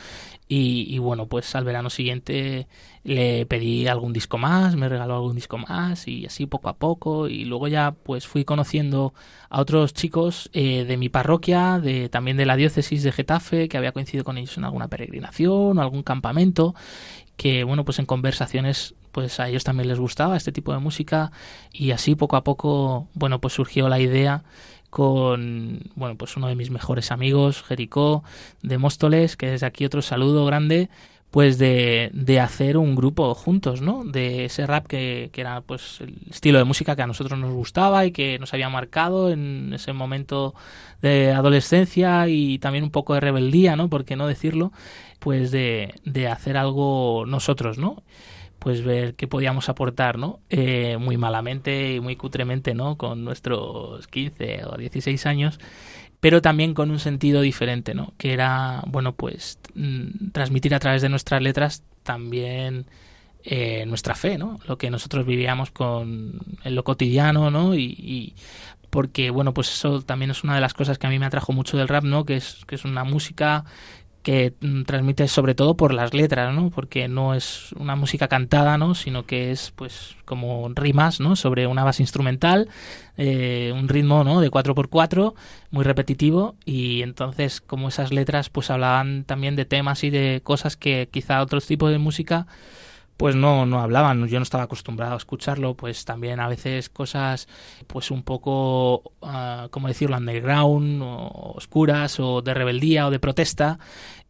Y, 0.46 0.86
y, 0.94 0.98
bueno, 0.98 1.26
pues 1.26 1.54
al 1.54 1.64
verano 1.64 1.88
siguiente 1.88 2.68
le 3.02 3.46
pedí 3.46 3.86
algún 3.86 4.12
disco 4.12 4.36
más, 4.36 4.76
me 4.76 4.88
regaló 4.90 5.14
algún 5.14 5.34
disco 5.34 5.56
más 5.56 6.06
y 6.06 6.26
así 6.26 6.46
poco 6.46 6.68
a 6.68 6.76
poco. 6.76 7.28
Y 7.28 7.44
luego 7.46 7.68
ya 7.68 7.92
pues 7.92 8.26
fui 8.26 8.44
conociendo 8.44 9.14
a 9.48 9.60
otros 9.60 9.94
chicos 9.94 10.50
eh, 10.52 10.84
de 10.84 10.96
mi 10.96 11.08
parroquia, 11.08 11.78
de 11.80 12.08
también 12.08 12.36
de 12.36 12.46
la 12.46 12.56
diócesis 12.56 13.02
de 13.02 13.12
Getafe, 13.12 13.68
que 13.68 13.78
había 13.78 13.92
coincidido 13.92 14.24
con 14.24 14.36
ellos 14.36 14.56
en 14.58 14.64
alguna 14.64 14.88
peregrinación 14.88 15.78
o 15.78 15.82
algún 15.82 16.02
campamento, 16.02 16.74
que 17.36 17.64
bueno, 17.64 17.84
pues 17.84 17.98
en 17.98 18.06
conversaciones 18.06 18.94
pues 19.12 19.38
a 19.38 19.48
ellos 19.48 19.64
también 19.64 19.88
les 19.88 19.98
gustaba 19.98 20.36
este 20.36 20.52
tipo 20.52 20.72
de 20.72 20.78
música 20.78 21.30
y 21.72 21.92
así 21.92 22.16
poco 22.16 22.36
a 22.36 22.42
poco, 22.44 23.08
bueno, 23.14 23.40
pues 23.40 23.54
surgió 23.54 23.88
la 23.88 24.00
idea 24.00 24.42
con 24.90 25.80
bueno 25.96 26.16
pues 26.16 26.36
uno 26.36 26.48
de 26.48 26.56
mis 26.56 26.70
mejores 26.70 27.10
amigos, 27.10 27.62
Jericó, 27.62 28.24
de 28.62 28.78
Móstoles, 28.78 29.36
que 29.36 29.46
desde 29.46 29.66
aquí 29.66 29.84
otro 29.84 30.02
saludo 30.02 30.44
grande, 30.46 30.90
pues 31.34 31.58
de, 31.58 32.10
de 32.12 32.38
hacer 32.38 32.76
un 32.76 32.94
grupo 32.94 33.34
juntos, 33.34 33.82
¿no? 33.82 34.04
De 34.04 34.44
ese 34.44 34.68
rap 34.68 34.86
que, 34.86 35.30
que, 35.32 35.40
era 35.40 35.62
pues 35.62 36.00
el 36.00 36.14
estilo 36.30 36.58
de 36.58 36.64
música 36.64 36.94
que 36.94 37.02
a 37.02 37.08
nosotros 37.08 37.36
nos 37.40 37.52
gustaba 37.52 38.06
y 38.06 38.12
que 38.12 38.38
nos 38.38 38.54
había 38.54 38.68
marcado 38.68 39.32
en 39.32 39.72
ese 39.74 39.92
momento 39.92 40.54
de 41.02 41.32
adolescencia 41.32 42.28
y 42.28 42.60
también 42.60 42.84
un 42.84 42.92
poco 42.92 43.14
de 43.14 43.20
rebeldía, 43.20 43.74
¿no? 43.74 43.88
¿Por 43.88 44.04
qué 44.04 44.14
no 44.14 44.28
decirlo? 44.28 44.70
Pues 45.18 45.50
de, 45.50 45.96
de 46.04 46.28
hacer 46.28 46.56
algo 46.56 47.24
nosotros, 47.26 47.78
¿no? 47.78 48.04
pues 48.60 48.82
ver 48.82 49.14
qué 49.14 49.28
podíamos 49.28 49.68
aportar, 49.68 50.16
¿no? 50.16 50.40
Eh, 50.48 50.96
muy 50.98 51.18
malamente 51.18 51.96
y 51.96 52.00
muy 52.00 52.16
cutremente, 52.16 52.72
¿no? 52.72 52.96
Con 52.96 53.22
nuestros 53.22 54.06
15 54.06 54.64
o 54.64 54.78
16 54.78 55.26
años, 55.26 55.58
pero 56.24 56.40
también 56.40 56.72
con 56.72 56.90
un 56.90 57.00
sentido 57.00 57.42
diferente, 57.42 57.92
¿no? 57.92 58.14
Que 58.16 58.32
era, 58.32 58.82
bueno, 58.86 59.12
pues 59.12 59.58
mm, 59.74 60.30
transmitir 60.32 60.74
a 60.74 60.78
través 60.78 61.02
de 61.02 61.10
nuestras 61.10 61.42
letras 61.42 61.82
también 62.02 62.86
eh, 63.42 63.84
nuestra 63.86 64.14
fe, 64.14 64.38
¿no? 64.38 64.58
Lo 64.66 64.78
que 64.78 64.88
nosotros 64.88 65.26
vivíamos 65.26 65.70
con 65.70 66.40
en 66.64 66.74
lo 66.74 66.82
cotidiano, 66.82 67.50
¿no? 67.50 67.74
Y, 67.74 67.94
y, 67.98 68.34
porque 68.88 69.28
bueno, 69.28 69.52
pues 69.52 69.70
eso 69.70 70.00
también 70.00 70.30
es 70.30 70.44
una 70.44 70.54
de 70.54 70.62
las 70.62 70.72
cosas 70.72 70.96
que 70.96 71.06
a 71.06 71.10
mí 71.10 71.18
me 71.18 71.26
atrajo 71.26 71.52
mucho 71.52 71.76
del 71.76 71.88
rap, 71.88 72.04
¿no? 72.04 72.24
Que 72.24 72.36
es 72.36 72.64
que 72.66 72.76
es 72.76 72.86
una 72.86 73.04
música 73.04 73.66
que 74.24 74.54
mm, 74.60 74.82
transmite 74.84 75.28
sobre 75.28 75.54
todo 75.54 75.76
por 75.76 75.94
las 75.94 76.14
letras, 76.14 76.52
¿no? 76.52 76.70
Porque 76.70 77.06
no 77.06 77.34
es 77.34 77.72
una 77.74 77.94
música 77.94 78.26
cantada, 78.26 78.78
¿no? 78.78 78.94
Sino 78.96 79.26
que 79.26 79.52
es, 79.52 79.70
pues, 79.76 80.16
como 80.24 80.68
rimas, 80.74 81.20
¿no? 81.20 81.36
Sobre 81.36 81.68
una 81.68 81.84
base 81.84 82.02
instrumental, 82.02 82.68
eh, 83.18 83.72
un 83.76 83.86
ritmo, 83.86 84.24
¿no? 84.24 84.40
De 84.40 84.50
4x4, 84.50 85.34
muy 85.70 85.84
repetitivo, 85.84 86.56
y 86.64 87.02
entonces, 87.02 87.60
como 87.60 87.88
esas 87.88 88.12
letras, 88.12 88.48
pues, 88.48 88.70
hablaban 88.70 89.24
también 89.24 89.56
de 89.56 89.66
temas 89.66 90.02
y 90.02 90.10
de 90.10 90.40
cosas 90.42 90.76
que 90.76 91.08
quizá 91.12 91.42
otros 91.42 91.66
tipos 91.66 91.90
de 91.92 91.98
música 91.98 92.46
pues 93.16 93.36
no, 93.36 93.64
no 93.64 93.80
hablaban, 93.80 94.26
yo 94.26 94.38
no 94.38 94.42
estaba 94.42 94.64
acostumbrado 94.64 95.14
a 95.14 95.16
escucharlo, 95.16 95.74
pues 95.74 96.04
también 96.04 96.40
a 96.40 96.48
veces 96.48 96.88
cosas 96.88 97.48
pues 97.86 98.10
un 98.10 98.22
poco, 98.22 99.12
uh, 99.20 99.68
¿cómo 99.70 99.88
decirlo?, 99.88 100.16
underground, 100.16 101.00
o 101.02 101.52
oscuras, 101.54 102.18
o 102.18 102.42
de 102.42 102.54
rebeldía, 102.54 103.06
o 103.06 103.10
de 103.10 103.20
protesta. 103.20 103.78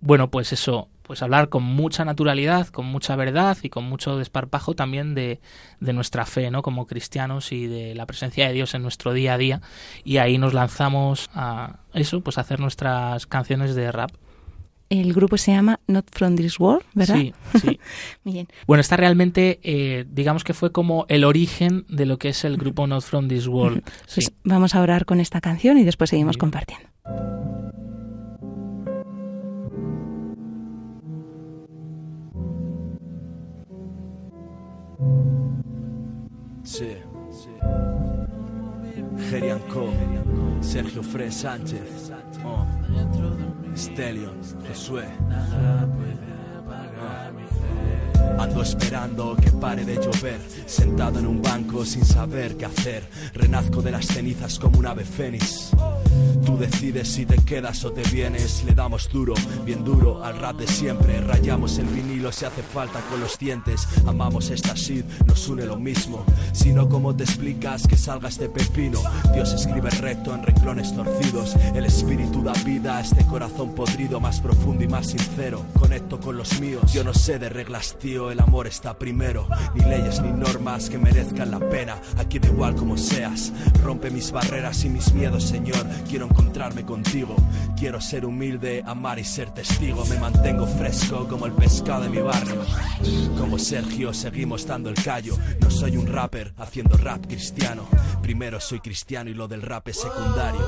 Bueno, 0.00 0.30
pues 0.30 0.52
eso, 0.52 0.88
pues 1.02 1.22
hablar 1.22 1.48
con 1.48 1.62
mucha 1.62 2.04
naturalidad, 2.04 2.66
con 2.68 2.84
mucha 2.84 3.16
verdad 3.16 3.56
y 3.62 3.70
con 3.70 3.84
mucho 3.84 4.18
desparpajo 4.18 4.74
también 4.74 5.14
de, 5.14 5.40
de 5.80 5.92
nuestra 5.94 6.26
fe, 6.26 6.50
¿no?, 6.50 6.60
como 6.60 6.86
cristianos 6.86 7.52
y 7.52 7.66
de 7.66 7.94
la 7.94 8.04
presencia 8.04 8.46
de 8.46 8.52
Dios 8.52 8.74
en 8.74 8.82
nuestro 8.82 9.14
día 9.14 9.34
a 9.34 9.38
día. 9.38 9.62
Y 10.04 10.18
ahí 10.18 10.36
nos 10.36 10.52
lanzamos 10.52 11.30
a 11.34 11.78
eso, 11.94 12.20
pues 12.20 12.36
a 12.36 12.42
hacer 12.42 12.60
nuestras 12.60 13.26
canciones 13.26 13.74
de 13.74 13.90
rap. 13.90 14.10
El 14.90 15.12
grupo 15.12 15.36
se 15.38 15.52
llama 15.52 15.80
Not 15.86 16.06
From 16.12 16.36
This 16.36 16.60
World, 16.60 16.84
¿verdad? 16.94 17.16
Sí, 17.16 17.34
sí. 17.60 17.80
Bien. 18.24 18.46
Bueno, 18.66 18.80
esta 18.80 18.96
realmente, 18.96 19.58
eh, 19.62 20.04
digamos 20.10 20.44
que 20.44 20.54
fue 20.54 20.72
como 20.72 21.06
el 21.08 21.24
origen 21.24 21.84
de 21.88 22.06
lo 22.06 22.18
que 22.18 22.28
es 22.28 22.44
el 22.44 22.56
grupo 22.56 22.86
Not 22.86 23.02
From 23.02 23.28
This 23.28 23.48
World. 23.48 23.82
Sí. 24.06 24.20
Pues 24.20 24.32
vamos 24.44 24.74
a 24.74 24.80
orar 24.80 25.04
con 25.04 25.20
esta 25.20 25.40
canción 25.40 25.78
y 25.78 25.84
después 25.84 26.10
seguimos 26.10 26.36
compartiendo. 26.36 26.88
Sí. 36.62 36.88
Gerian 39.30 39.60
Co, 39.72 39.92
Sergio 40.60 41.02
Fre 41.02 41.30
Sánchez, 41.30 42.10
oh. 42.44 42.66
Stelion, 43.74 44.34
Josué. 44.68 45.04
Ando 48.38 48.62
esperando 48.62 49.36
que 49.36 49.50
pare 49.50 49.84
de 49.84 49.96
llover, 49.96 50.40
sentado 50.66 51.18
en 51.18 51.26
un 51.26 51.40
banco 51.40 51.84
sin 51.84 52.04
saber 52.04 52.56
qué 52.56 52.66
hacer. 52.66 53.04
Renazco 53.32 53.80
de 53.80 53.90
las 53.90 54.06
cenizas 54.06 54.58
como 54.58 54.78
un 54.78 54.86
ave 54.86 55.04
fénix. 55.04 55.70
Tú 56.44 56.58
decides 56.58 57.08
si 57.08 57.24
te 57.24 57.36
quedas 57.36 57.84
o 57.84 57.92
te 57.92 58.02
vienes. 58.10 58.64
Le 58.64 58.74
damos 58.74 59.08
duro, 59.08 59.34
bien 59.64 59.84
duro 59.84 60.22
al 60.22 60.38
rap 60.38 60.56
de 60.56 60.66
siempre. 60.66 61.20
Rayamos 61.20 61.78
el 61.78 61.86
vinilo 61.86 62.32
si 62.32 62.44
hace 62.44 62.62
falta 62.62 63.00
con 63.08 63.20
los 63.20 63.38
dientes. 63.38 63.88
Amamos 64.06 64.50
esta 64.50 64.74
shit, 64.74 65.06
nos 65.26 65.48
une 65.48 65.64
lo 65.64 65.76
mismo. 65.76 66.24
Si 66.52 66.72
no, 66.72 66.88
¿cómo 66.88 67.14
te 67.14 67.24
explicas 67.24 67.86
que 67.86 67.96
salga 67.96 68.28
este 68.28 68.48
pepino? 68.48 69.00
Dios 69.32 69.52
escribe 69.52 69.90
recto 69.90 70.34
en 70.34 70.42
renglones 70.42 70.94
torcidos. 70.94 71.56
El 71.74 71.86
espíritu 71.86 72.42
da 72.42 72.52
vida 72.64 72.98
a 72.98 73.00
este 73.00 73.24
corazón 73.26 73.74
podrido, 73.74 74.20
más 74.20 74.40
profundo 74.40 74.84
y 74.84 74.88
más 74.88 75.08
sincero. 75.08 75.64
Conecto 75.78 76.20
con 76.20 76.36
los 76.36 76.60
míos. 76.60 76.92
Yo 76.92 77.04
no 77.04 77.14
sé 77.14 77.38
de 77.38 77.48
reglas, 77.48 77.96
tío. 77.98 78.13
El 78.14 78.38
amor 78.38 78.68
está 78.68 78.96
primero. 78.96 79.48
Ni 79.74 79.82
leyes 79.84 80.20
ni 80.22 80.30
normas 80.30 80.88
que 80.88 80.98
merezcan 80.98 81.50
la 81.50 81.58
pena. 81.58 81.96
Aquí 82.16 82.38
da 82.38 82.48
igual 82.48 82.76
como 82.76 82.96
seas. 82.96 83.52
Rompe 83.82 84.08
mis 84.08 84.30
barreras 84.30 84.84
y 84.84 84.88
mis 84.88 85.12
miedos, 85.12 85.42
Señor. 85.42 85.84
Quiero 86.08 86.26
encontrarme 86.26 86.84
contigo. 86.84 87.34
Quiero 87.76 88.00
ser 88.00 88.24
humilde, 88.24 88.84
amar 88.86 89.18
y 89.18 89.24
ser 89.24 89.50
testigo. 89.50 90.04
Me 90.04 90.18
mantengo 90.20 90.64
fresco 90.66 91.26
como 91.28 91.46
el 91.46 91.52
pescado 91.52 92.04
de 92.04 92.10
mi 92.10 92.18
barrio. 92.18 92.62
Como 93.36 93.58
Sergio, 93.58 94.14
seguimos 94.14 94.64
dando 94.64 94.90
el 94.90 94.96
callo. 94.96 95.36
No 95.60 95.68
soy 95.68 95.96
un 95.96 96.06
rapper 96.06 96.54
haciendo 96.56 96.96
rap 96.96 97.26
cristiano. 97.26 97.82
Primero 98.22 98.60
soy 98.60 98.78
cristiano 98.78 99.28
y 99.28 99.34
lo 99.34 99.48
del 99.48 99.62
rap 99.62 99.88
es 99.88 100.00
secundario. 100.00 100.60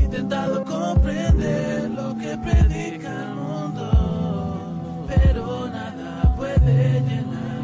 Intentado 0.00 0.64
comprender 0.64 1.90
lo 1.90 2.16
que 2.16 2.36
predica 2.38 3.24
el 3.24 3.34
mundo, 3.34 5.06
pero 5.06 5.39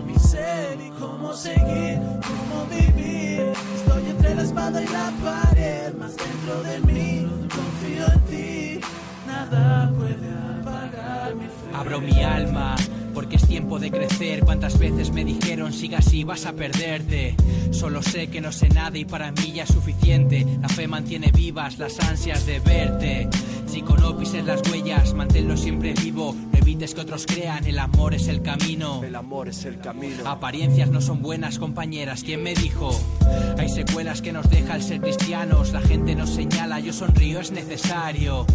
mi 0.06 0.18
ser 0.18 0.78
y 0.80 0.90
cómo 0.98 1.34
seguir, 1.34 1.98
cómo 2.26 2.66
vivir. 2.70 3.52
Estoy 3.74 4.10
entre 4.10 4.34
la 4.34 4.42
espada 4.42 4.82
y 4.82 4.86
la 4.86 5.12
pared, 5.24 5.94
más 5.94 6.16
dentro 6.16 6.62
de 6.62 6.80
mí 6.80 7.26
confío 7.48 8.06
en 8.12 8.20
ti. 8.30 8.80
Nada 9.26 9.92
puede 9.96 10.28
apagar 10.60 11.34
mi 11.34 11.44
fe. 11.44 11.74
Abro 11.74 12.00
mi 12.00 12.22
alma 12.22 12.76
porque 13.16 13.36
es 13.36 13.46
tiempo 13.48 13.78
de 13.78 13.90
crecer. 13.90 14.44
Cuántas 14.44 14.78
veces 14.78 15.10
me 15.10 15.24
dijeron 15.24 15.72
siga 15.72 15.98
así 15.98 16.22
vas 16.22 16.44
a 16.44 16.52
perderte. 16.52 17.34
Solo 17.70 18.02
sé 18.02 18.28
que 18.28 18.42
no 18.42 18.52
sé 18.52 18.68
nada 18.68 18.98
y 18.98 19.06
para 19.06 19.32
mí 19.32 19.52
ya 19.52 19.62
es 19.64 19.70
suficiente. 19.70 20.46
La 20.60 20.68
fe 20.68 20.86
mantiene 20.86 21.32
vivas 21.32 21.78
las 21.78 21.98
ansias 22.00 22.44
de 22.44 22.60
verte. 22.60 23.28
Chico, 23.70 23.96
no 23.96 24.16
pises 24.18 24.44
las 24.44 24.60
huellas, 24.70 25.14
manténlo 25.14 25.56
siempre 25.56 25.94
vivo. 25.94 26.34
Evites 26.66 26.94
que 26.94 27.00
otros 27.02 27.26
crean, 27.26 27.64
el 27.64 27.78
amor 27.78 28.12
es 28.12 28.26
el 28.26 28.42
camino. 28.42 29.00
El 29.04 29.14
amor 29.14 29.46
es 29.46 29.64
el 29.66 29.78
camino. 29.78 30.28
Apariencias 30.28 30.90
no 30.90 31.00
son 31.00 31.22
buenas, 31.22 31.60
compañeras. 31.60 32.24
¿Quién 32.24 32.42
me 32.42 32.54
dijo? 32.54 32.90
Hay 33.56 33.68
secuelas 33.68 34.20
que 34.20 34.32
nos 34.32 34.50
deja 34.50 34.74
el 34.74 34.82
ser 34.82 35.00
cristianos. 35.00 35.72
La 35.72 35.80
gente 35.80 36.16
nos 36.16 36.30
señala, 36.30 36.80
yo 36.80 36.92
sonrío, 36.92 37.38
es 37.38 37.52
necesario. 37.52 38.46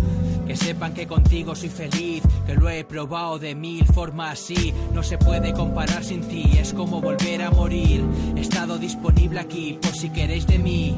Que 0.45 0.57
sepan 0.57 0.93
que 0.93 1.07
contigo 1.07 1.55
soy 1.55 1.70
feliz, 1.70 2.22
que 2.45 2.53
lo 2.53 2.70
he 2.70 2.84
probado 2.84 3.39
de 3.39 3.55
mil 3.55 3.86
formas, 3.86 4.39
sí. 4.39 4.74
No 4.93 5.03
se 5.03 5.18
puede 5.18 5.53
comparar 5.53 6.03
sin 6.03 6.20
ti, 6.20 6.57
es 6.59 6.74
como 6.74 6.99
volver 6.99 7.41
a 7.41 7.51
morir. 7.51 8.03
He 8.36 8.41
estado 8.41 8.78
disponible 8.78 9.39
aquí 9.39 9.80
por 9.82 9.95
si 9.95 10.09
queréis 10.09 10.45
de 10.47 10.59
mí. 10.59 10.97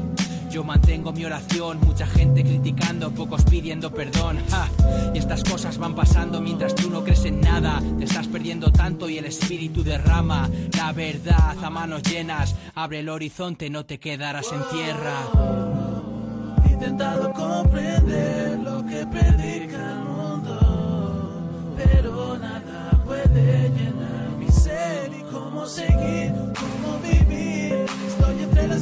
Yo 0.50 0.62
mantengo 0.62 1.12
mi 1.12 1.24
oración, 1.24 1.80
mucha 1.80 2.06
gente 2.06 2.42
criticando, 2.42 3.10
pocos 3.10 3.44
pidiendo 3.44 3.92
perdón. 3.92 4.38
Ja. 4.50 4.68
Y 5.14 5.18
estas 5.18 5.42
cosas 5.44 5.78
van 5.78 5.94
pasando 5.94 6.40
mientras 6.40 6.74
tú 6.74 6.90
no 6.90 7.02
crees 7.02 7.24
en 7.24 7.40
nada. 7.40 7.82
Te 7.98 8.04
estás 8.04 8.28
perdiendo 8.28 8.70
tanto 8.70 9.08
y 9.08 9.18
el 9.18 9.24
espíritu 9.24 9.82
derrama 9.82 10.48
la 10.76 10.92
verdad 10.92 11.56
a 11.62 11.70
manos 11.70 12.02
llenas. 12.02 12.54
Abre 12.74 13.00
el 13.00 13.08
horizonte, 13.08 13.70
no 13.70 13.84
te 13.84 13.98
quedarás 13.98 14.52
en 14.52 14.60
tierra. 14.70 15.14
Intentado 16.70 17.32
comprender 17.32 18.58
lo 18.58 18.84
que 18.84 19.06
predica 19.06 19.92
el 19.92 20.04
mundo, 20.04 21.74
pero 21.76 22.36
nada 22.38 22.90
puede 23.04 23.70
llenar 23.70 24.28
mi 24.38 24.48
ser 24.48 25.10
y 25.18 25.22
cómo 25.32 25.66
seguir, 25.66 26.32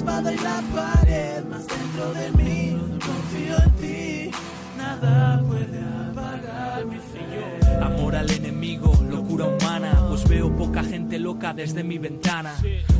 espada 0.02 0.32
y 0.32 0.36
la 0.38 0.62
pared, 0.74 1.44
más 1.44 1.66
dentro 1.68 2.12
de 2.14 2.30
mí 2.32 2.76
confío 2.98 3.56
en 3.64 3.70
ti. 3.76 4.30
Nada 4.76 5.40
puede 5.46 5.80
apagar 6.10 6.86
mi 6.86 6.96
fe. 6.96 7.76
Amor 7.80 8.16
al 8.16 8.30
enemigo, 8.30 8.92
locura 9.08 9.46
humana, 9.46 10.04
pues 10.08 10.28
veo 10.28 10.54
poca 10.56 10.82
gente 10.82 11.18
loca 11.20 11.54
desde 11.54 11.84
mi 11.84 11.98
ventana. 11.98 12.52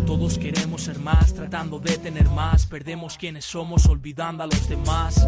Todos 0.06 0.38
queremos 0.38 0.82
ser 0.82 1.00
más, 1.00 1.34
tratando 1.34 1.80
de 1.80 1.98
tener 1.98 2.28
más. 2.30 2.66
Perdemos 2.66 3.18
quienes 3.18 3.44
somos, 3.46 3.86
olvidando 3.86 4.44
a 4.44 4.46
los 4.46 4.68
demás. 4.68 5.26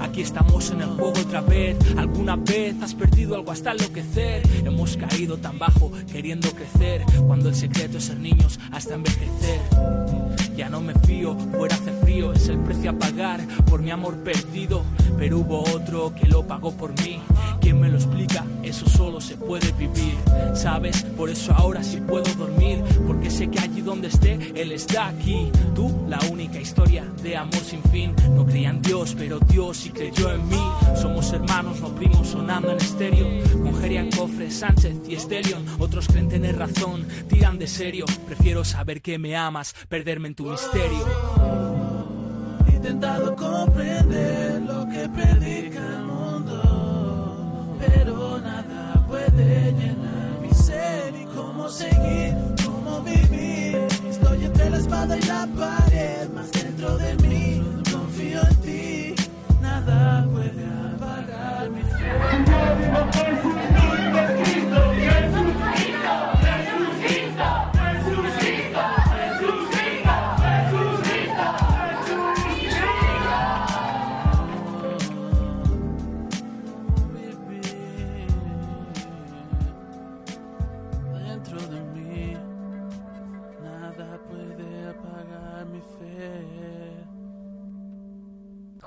Aquí 0.00 0.22
estamos 0.22 0.70
en 0.70 0.82
el 0.82 0.88
juego 0.88 1.20
otra 1.20 1.40
vez. 1.40 1.76
¿Alguna 1.96 2.36
vez 2.36 2.80
has 2.80 2.94
perdido 2.94 3.34
algo 3.34 3.50
hasta 3.50 3.72
enloquecer? 3.72 4.42
Hemos 4.64 4.96
caído 4.96 5.36
tan 5.38 5.58
bajo, 5.58 5.90
queriendo 6.12 6.48
crecer. 6.52 7.04
Cuando 7.26 7.48
el 7.48 7.54
secreto 7.54 7.98
es 7.98 8.04
ser 8.04 8.18
niños 8.18 8.60
hasta 8.70 8.94
envejecer. 8.94 10.21
Ya 10.62 10.68
no 10.68 10.80
me 10.80 10.94
fío, 10.94 11.36
fuera 11.56 11.74
hace 11.74 11.90
frío, 12.04 12.32
es 12.32 12.48
el 12.48 12.56
precio 12.60 12.92
a 12.92 12.92
pagar 12.92 13.40
por 13.68 13.82
mi 13.82 13.90
amor 13.90 14.16
perdido. 14.18 14.84
Pero 15.18 15.38
hubo 15.38 15.60
otro 15.62 16.14
que 16.14 16.28
lo 16.28 16.46
pagó 16.46 16.70
por 16.70 16.92
mí. 17.02 17.20
¿Quién 17.60 17.80
me 17.80 17.88
lo 17.88 17.96
explica? 17.96 18.44
Eso 18.62 18.88
solo 18.88 19.20
se 19.20 19.36
puede 19.36 19.72
vivir. 19.72 20.14
¿Sabes? 20.54 21.02
Por 21.16 21.30
eso 21.30 21.52
ahora 21.52 21.82
sí 21.82 21.96
puedo 21.96 22.32
dormir. 22.34 22.80
Porque 23.06 23.28
sé 23.28 23.50
que 23.50 23.58
allí 23.58 23.80
donde 23.80 24.06
esté, 24.06 24.38
Él 24.54 24.70
está 24.70 25.08
aquí. 25.08 25.50
Tú, 25.74 26.06
la 26.08 26.18
única 26.30 26.60
historia 26.60 27.04
de 27.24 27.36
amor 27.36 27.60
sin 27.60 27.82
fin. 27.90 28.14
No 28.30 28.46
creía 28.46 28.70
en 28.70 28.82
Dios, 28.82 29.16
pero 29.18 29.40
Dios 29.40 29.78
sí 29.78 29.90
creyó 29.90 30.32
en 30.32 30.48
mí. 30.48 30.62
Somos 30.94 31.32
hermanos, 31.32 31.80
no 31.80 31.88
primos, 31.88 32.28
sonando 32.28 32.70
en 32.70 32.78
estéreo. 32.78 33.26
Con 33.52 33.80
Gerian 33.80 34.10
Cofre, 34.10 34.50
Sánchez 34.50 34.94
y 35.08 35.14
Estelion. 35.16 35.64
Otros 35.80 36.06
creen 36.06 36.28
tener 36.28 36.56
razón, 36.56 37.06
tiran 37.28 37.58
de 37.58 37.66
serio. 37.66 38.06
Prefiero 38.26 38.64
saber 38.64 39.02
que 39.02 39.18
me 39.18 39.36
amas, 39.36 39.74
perderme 39.88 40.28
en 40.28 40.34
tu 40.34 40.51
misterio. 40.52 41.06
He 42.68 42.76
intentado 42.76 43.34
comprender 43.34 44.60
lo 44.62 44.86
que 44.86 45.08
predica 45.08 45.80
el 45.80 46.04
mundo, 46.04 47.76
pero 47.80 48.38
nada 48.38 49.02
puede 49.08 49.72
llenar 49.72 50.40
mi 50.42 50.52
ser 50.52 51.14
y 51.14 51.24
cómo 51.34 51.68
seguir, 51.70 52.36
cómo 52.64 53.00
vivir. 53.00 53.78
Estoy 54.08 54.44
entre 54.44 54.70
la 54.70 54.76
espada 54.76 55.16
y 55.16 55.22
la 55.22 55.48
pared. 55.58 55.81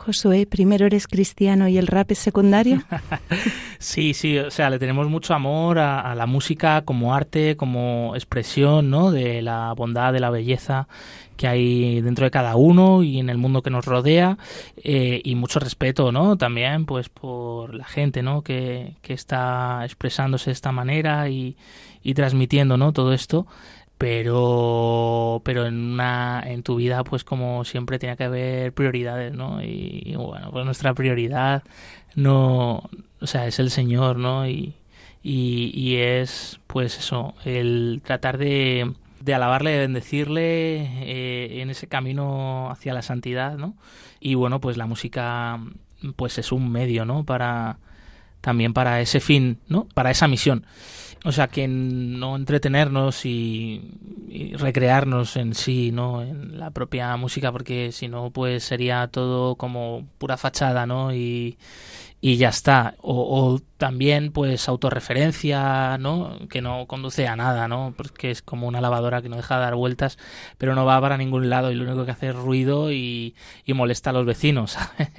Josué, 0.06 0.45
primero 0.45 0.86
eres 0.86 1.08
cristiano 1.08 1.68
y 1.68 1.80
el 1.80 1.88
rap 1.88 2.12
es 2.12 2.20
secundario. 2.20 2.84
sí, 3.80 4.14
sí, 4.14 4.38
o 4.38 4.51
sea, 4.51 4.70
le 4.70 4.78
tenemos 4.78 5.10
mucho 5.10 5.34
amor 5.34 5.80
a, 5.80 6.14
la 6.14 6.28
música 6.28 6.84
como 6.84 7.16
arte, 7.16 7.58
como 7.58 8.14
expresión, 8.14 8.91
¿no? 8.91 9.10
De 9.10 9.41
la 9.41 9.74
bondad, 9.74 10.14
de 10.14 10.20
la 10.20 10.30
belleza 10.30 10.88
que 11.38 11.47
hay 11.47 12.01
dentro 12.01 12.24
de 12.24 12.32
cada 12.32 12.56
uno 12.56 13.01
y 13.01 13.18
en 13.20 13.32
el 13.32 13.39
mundo 13.39 13.64
que 13.64 13.72
nos 13.72 13.84
rodea 13.84 14.38
eh, 14.78 15.22
y 15.24 15.34
mucho 15.34 15.60
respeto, 15.60 16.12
¿no? 16.12 16.38
También, 16.38 16.86
pues, 16.86 17.10
por 17.10 17.74
la 17.74 17.86
gente, 17.86 18.22
¿no? 18.22 18.43
Que, 18.43 18.97
que 19.01 19.14
está 19.14 19.82
expresándose 19.86 20.51
de 20.51 20.53
esta 20.53 20.72
manera 20.72 21.30
y, 21.30 21.58
y 22.03 22.14
transmitiendo, 22.14 22.78
¿no? 22.78 22.93
Todo 22.93 23.12
esto 23.12 23.47
pero 23.98 25.41
pero 25.46 25.66
en 25.66 25.93
una 25.93 26.43
en 26.46 26.64
tu 26.64 26.76
vida 26.76 27.04
pues 27.04 27.24
como 27.24 27.64
siempre 27.64 28.00
tiene 28.00 28.18
que 28.18 28.26
haber 28.26 28.74
prioridades 28.74 29.34
no 29.34 29.64
y, 29.64 30.14
bueno 30.18 30.52
pues 30.52 30.66
nuestra 30.66 30.93
prioridad 30.93 31.64
no 32.16 32.89
o 33.22 33.28
sea 33.28 33.48
es 33.48 33.60
el 33.60 33.72
señor 33.72 34.18
no 34.18 34.48
y, 34.48 34.76
y, 35.24 35.96
es 35.96 36.60
pues 36.68 36.98
eso 36.98 37.36
el 37.46 38.02
tratar 38.04 38.38
de, 38.38 38.93
de 39.22 39.34
alabarle 39.34 39.72
de 39.72 39.80
bendecirle 39.80 40.76
eh, 41.04 41.62
en 41.62 41.70
ese 41.70 41.88
camino 41.88 42.70
hacia 42.72 42.93
la 42.93 43.02
santidad 43.02 43.58
no 43.58 43.76
y 44.20 44.36
bueno 44.36 44.60
pues 44.60 44.78
la 44.78 44.88
música 44.88 45.60
pues 46.18 46.38
es 46.38 46.52
un 46.52 46.70
medio 46.72 47.06
no 47.06 47.24
para 47.24 47.80
también 48.41 48.74
para 48.74 49.02
ese 49.02 49.22
fin 49.22 49.58
no 49.68 49.88
para 49.93 50.12
esa 50.12 50.28
misión 50.28 50.66
o 51.26 51.32
sea, 51.32 51.47
que 51.47 51.67
no 51.67 52.36
entretenernos 52.36 53.26
y, 53.26 53.82
recrearnos 54.57 55.38
en 55.38 55.55
sí, 55.55 55.91
¿no? 55.91 56.21
En 56.21 56.59
la 56.59 56.69
propia 56.69 57.15
música, 57.17 57.51
porque 57.51 57.91
si 57.91 58.07
no, 58.07 58.30
pues 58.30 58.63
sería 58.63 59.07
todo 59.07 59.55
como 59.55 60.07
pura 60.19 60.38
fachada, 60.38 60.86
¿no? 60.86 61.13
Y, 61.13 61.57
y 62.21 62.38
ya 62.38 62.49
está. 62.49 62.95
O, 63.01 63.59
también, 63.78 64.32
pues, 64.32 64.69
autorreferencia, 64.69 65.97
¿no? 65.97 66.38
Que 66.49 66.61
no 66.61 66.88
conduce 66.88 67.28
a 67.28 67.36
nada, 67.36 67.67
¿no? 67.67 67.93
Porque 67.97 68.32
es 68.32 68.41
como 68.41 68.67
una 68.67 68.82
lavadora 68.82 69.21
que 69.21 69.30
no 69.30 69.36
deja 69.36 69.55
de 69.55 69.61
dar 69.61 69.76
vueltas, 69.76 70.17
pero 70.57 70.76
no 70.76 70.86
va 70.86 70.99
para 71.01 71.17
ningún 71.17 71.49
lado 71.49 71.71
y 71.71 71.76
lo 71.76 71.84
único 71.84 72.05
que 72.05 72.11
hace 72.11 72.30
es 72.30 72.36
ruido 72.36 72.91
y, 72.91 73.36
y 73.65 73.73
molesta 73.73 74.11
a 74.11 74.13
los 74.13 74.26
vecinos. 74.26 74.78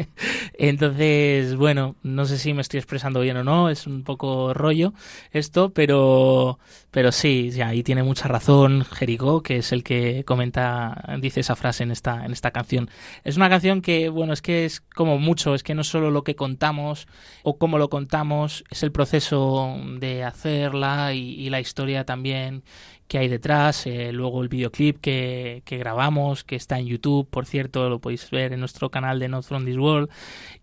Entonces, 0.58 1.56
bueno, 1.56 1.96
no 2.02 2.24
sé 2.24 2.38
si 2.38 2.54
me 2.54 2.62
estoy 2.62 2.78
expresando 2.78 3.20
bien 3.20 3.36
o 3.36 3.44
no, 3.44 3.68
es 3.68 3.86
un 3.86 4.02
poco 4.04 4.54
rollo 4.54 4.92
esto, 5.32 5.70
pero, 5.70 6.58
pero 6.90 7.12
sí, 7.12 7.50
ahí 7.62 7.82
tiene 7.82 8.02
mucha 8.02 8.28
razón 8.28 8.84
Jericó, 8.84 9.42
que 9.42 9.58
es 9.58 9.72
el 9.72 9.82
que 9.82 10.24
comenta, 10.24 11.16
dice 11.20 11.40
esa 11.40 11.56
frase 11.56 11.82
en 11.82 11.90
esta, 11.90 12.24
en 12.24 12.32
esta 12.32 12.50
canción. 12.50 12.90
Es 13.24 13.36
una 13.36 13.48
canción 13.48 13.82
que, 13.82 14.08
bueno, 14.08 14.32
es 14.32 14.42
que 14.42 14.64
es 14.64 14.80
como 14.80 15.18
mucho, 15.18 15.54
es 15.54 15.62
que 15.62 15.74
no 15.74 15.84
solo 15.84 16.10
lo 16.10 16.24
que 16.24 16.36
contamos, 16.36 17.06
o 17.42 17.58
cómo 17.58 17.78
lo 17.78 17.90
contamos, 17.90 18.45
es 18.46 18.82
el 18.82 18.92
proceso 18.92 19.76
de 19.98 20.24
hacerla 20.24 21.12
y, 21.12 21.48
la 21.50 21.60
historia 21.60 22.04
también 22.04 22.64
que 23.08 23.18
hay 23.18 23.28
detrás, 23.28 23.86
eh, 23.86 24.12
luego 24.12 24.42
el 24.42 24.48
videoclip 24.48 25.00
que, 25.00 25.62
que, 25.64 25.78
grabamos, 25.78 26.44
que 26.44 26.56
está 26.56 26.78
en 26.78 26.86
YouTube, 26.86 27.28
por 27.28 27.46
cierto, 27.46 27.88
lo 27.88 28.00
podéis 28.00 28.28
ver 28.30 28.52
en 28.52 28.60
nuestro 28.60 28.90
canal 28.90 29.18
de 29.18 29.28
Not 29.28 29.44
From 29.44 29.64
This 29.64 29.76
World. 29.76 30.10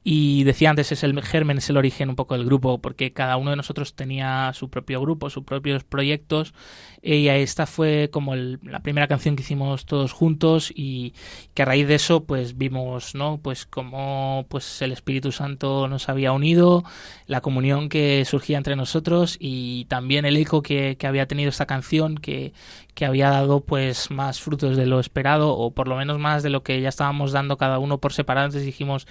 Y 0.03 0.43
decía 0.43 0.69
antes, 0.69 0.91
es 0.91 1.03
el 1.03 1.19
germen, 1.21 1.57
es 1.57 1.69
el 1.69 1.77
origen 1.77 2.09
un 2.09 2.15
poco 2.15 2.35
del 2.35 2.45
grupo, 2.45 2.79
porque 2.79 3.13
cada 3.13 3.37
uno 3.37 3.51
de 3.51 3.55
nosotros 3.57 3.95
tenía 3.95 4.51
su 4.53 4.69
propio 4.69 4.99
grupo, 5.01 5.29
sus 5.29 5.43
propios 5.45 5.83
proyectos, 5.83 6.53
y 7.01 7.27
esta 7.27 7.65
fue 7.65 8.09
como 8.11 8.35
la 8.35 8.79
primera 8.81 9.07
canción 9.07 9.35
que 9.35 9.43
hicimos 9.43 9.85
todos 9.85 10.13
juntos 10.13 10.71
y 10.73 11.13
que 11.53 11.63
a 11.63 11.65
raíz 11.65 11.87
de 11.87 11.95
eso 11.95 12.23
pues 12.23 12.57
vimos, 12.57 13.13
¿no? 13.13 13.39
Pues 13.41 13.65
cómo 13.65 14.45
pues 14.49 14.81
el 14.81 14.93
Espíritu 14.93 15.31
Santo 15.33 15.87
nos 15.89 16.07
había 16.07 16.31
unido, 16.31 16.85
la 17.27 17.41
comunión 17.41 17.89
que 17.89 18.23
surgía 18.25 18.57
entre 18.57 18.77
nosotros 18.77 19.37
y 19.39 19.85
también 19.85 20.25
el 20.25 20.37
eco 20.37 20.61
que, 20.61 20.95
que 20.97 21.07
había 21.07 21.27
tenido 21.27 21.49
esta 21.49 21.65
canción 21.65 22.15
que, 22.17 22.32
て 22.33 22.53
que 22.93 23.05
había 23.05 23.29
dado 23.29 23.61
pues 23.61 24.11
más 24.11 24.39
frutos 24.39 24.77
de 24.77 24.85
lo 24.85 24.99
esperado 24.99 25.55
o 25.57 25.71
por 25.71 25.87
lo 25.87 25.95
menos 25.95 26.19
más 26.19 26.43
de 26.43 26.49
lo 26.49 26.63
que 26.63 26.81
ya 26.81 26.89
estábamos 26.89 27.31
dando 27.31 27.57
cada 27.57 27.79
uno 27.79 27.97
por 27.97 28.13
separado. 28.13 28.45
Entonces 28.45 28.65
dijimos 28.65 29.07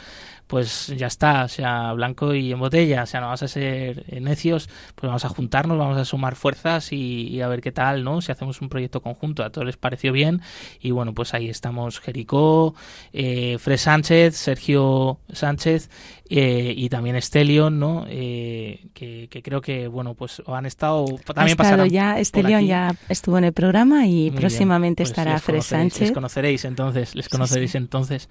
pues 0.46 0.88
ya 0.88 1.06
está 1.06 1.44
o 1.44 1.48
sea 1.48 1.92
blanco 1.94 2.34
y 2.34 2.52
en 2.52 2.58
botella 2.58 3.04
o 3.04 3.06
sea 3.06 3.20
no 3.20 3.26
vamos 3.26 3.42
a 3.42 3.48
ser 3.48 4.04
necios 4.20 4.68
pues 4.94 5.08
vamos 5.08 5.24
a 5.24 5.30
juntarnos 5.30 5.78
vamos 5.78 5.96
a 5.96 6.04
sumar 6.04 6.34
fuerzas 6.34 6.92
y, 6.92 7.40
a 7.40 7.48
ver 7.48 7.62
qué 7.62 7.72
tal 7.72 8.04
no 8.04 8.20
si 8.20 8.32
hacemos 8.32 8.60
un 8.60 8.68
proyecto 8.68 9.00
conjunto 9.00 9.44
a 9.44 9.50
todos 9.50 9.66
les 9.66 9.76
pareció 9.76 10.12
bien. 10.12 10.42
Y 10.80 10.90
bueno 10.90 11.14
pues 11.14 11.34
ahí 11.34 11.48
estamos 11.48 12.00
Jericó 12.00 12.74
eh, 13.12 13.56
Fred 13.58 13.78
Sánchez 13.78 14.36
Sergio 14.36 15.18
Sánchez 15.32 15.88
eh, 16.34 16.72
y 16.74 16.88
también 16.88 17.14
Estelion, 17.14 17.78
¿no? 17.78 18.06
Eh, 18.08 18.86
que, 18.94 19.28
creo 19.44 19.60
que, 19.60 19.86
bueno, 19.86 20.14
pues 20.14 20.42
han 20.46 20.64
estado... 20.64 21.04
También 21.26 21.60
ha 21.60 21.62
estado 21.62 21.84
ya, 21.84 22.18
Estelion 22.18 22.64
ya 22.64 22.94
estuvo 23.10 23.36
en 23.36 23.44
el 23.44 23.52
programa 23.52 23.71
y 24.06 24.30
próximamente 24.30 25.02
pues 25.02 25.10
estará 25.10 25.38
Fred 25.38 25.60
Sánchez. 25.60 26.00
Les 26.00 26.12
conoceréis 26.12 26.64
entonces, 26.64 27.14
les 27.14 27.28
conoceréis 27.28 27.74
entonces. 27.74 28.28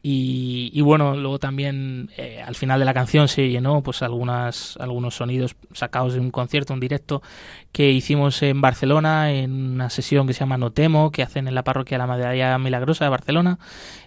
Y, 0.00 0.80
bueno, 0.80 1.16
luego 1.16 1.38
también 1.38 2.08
eh, 2.16 2.40
al 2.40 2.54
final 2.54 2.78
de 2.78 2.84
la 2.84 2.94
canción 2.94 3.26
se 3.26 3.48
llenó 3.48 3.82
pues 3.82 4.00
algunas, 4.02 4.76
algunos 4.78 5.16
sonidos 5.16 5.56
sacados 5.72 6.14
de 6.14 6.20
un 6.20 6.30
concierto, 6.30 6.72
un 6.72 6.80
directo 6.80 7.20
que 7.72 7.90
hicimos 7.90 8.42
en 8.42 8.60
Barcelona 8.60 9.32
en 9.32 9.74
una 9.74 9.90
sesión 9.90 10.26
que 10.26 10.32
se 10.32 10.40
llama 10.40 10.58
Notemo, 10.58 11.10
que 11.10 11.22
hacen 11.22 11.48
en 11.48 11.54
la 11.54 11.64
parroquia 11.64 11.98
La 11.98 12.06
Madre 12.06 12.58
Milagrosa 12.58 13.04
de 13.04 13.10
Barcelona. 13.10 13.58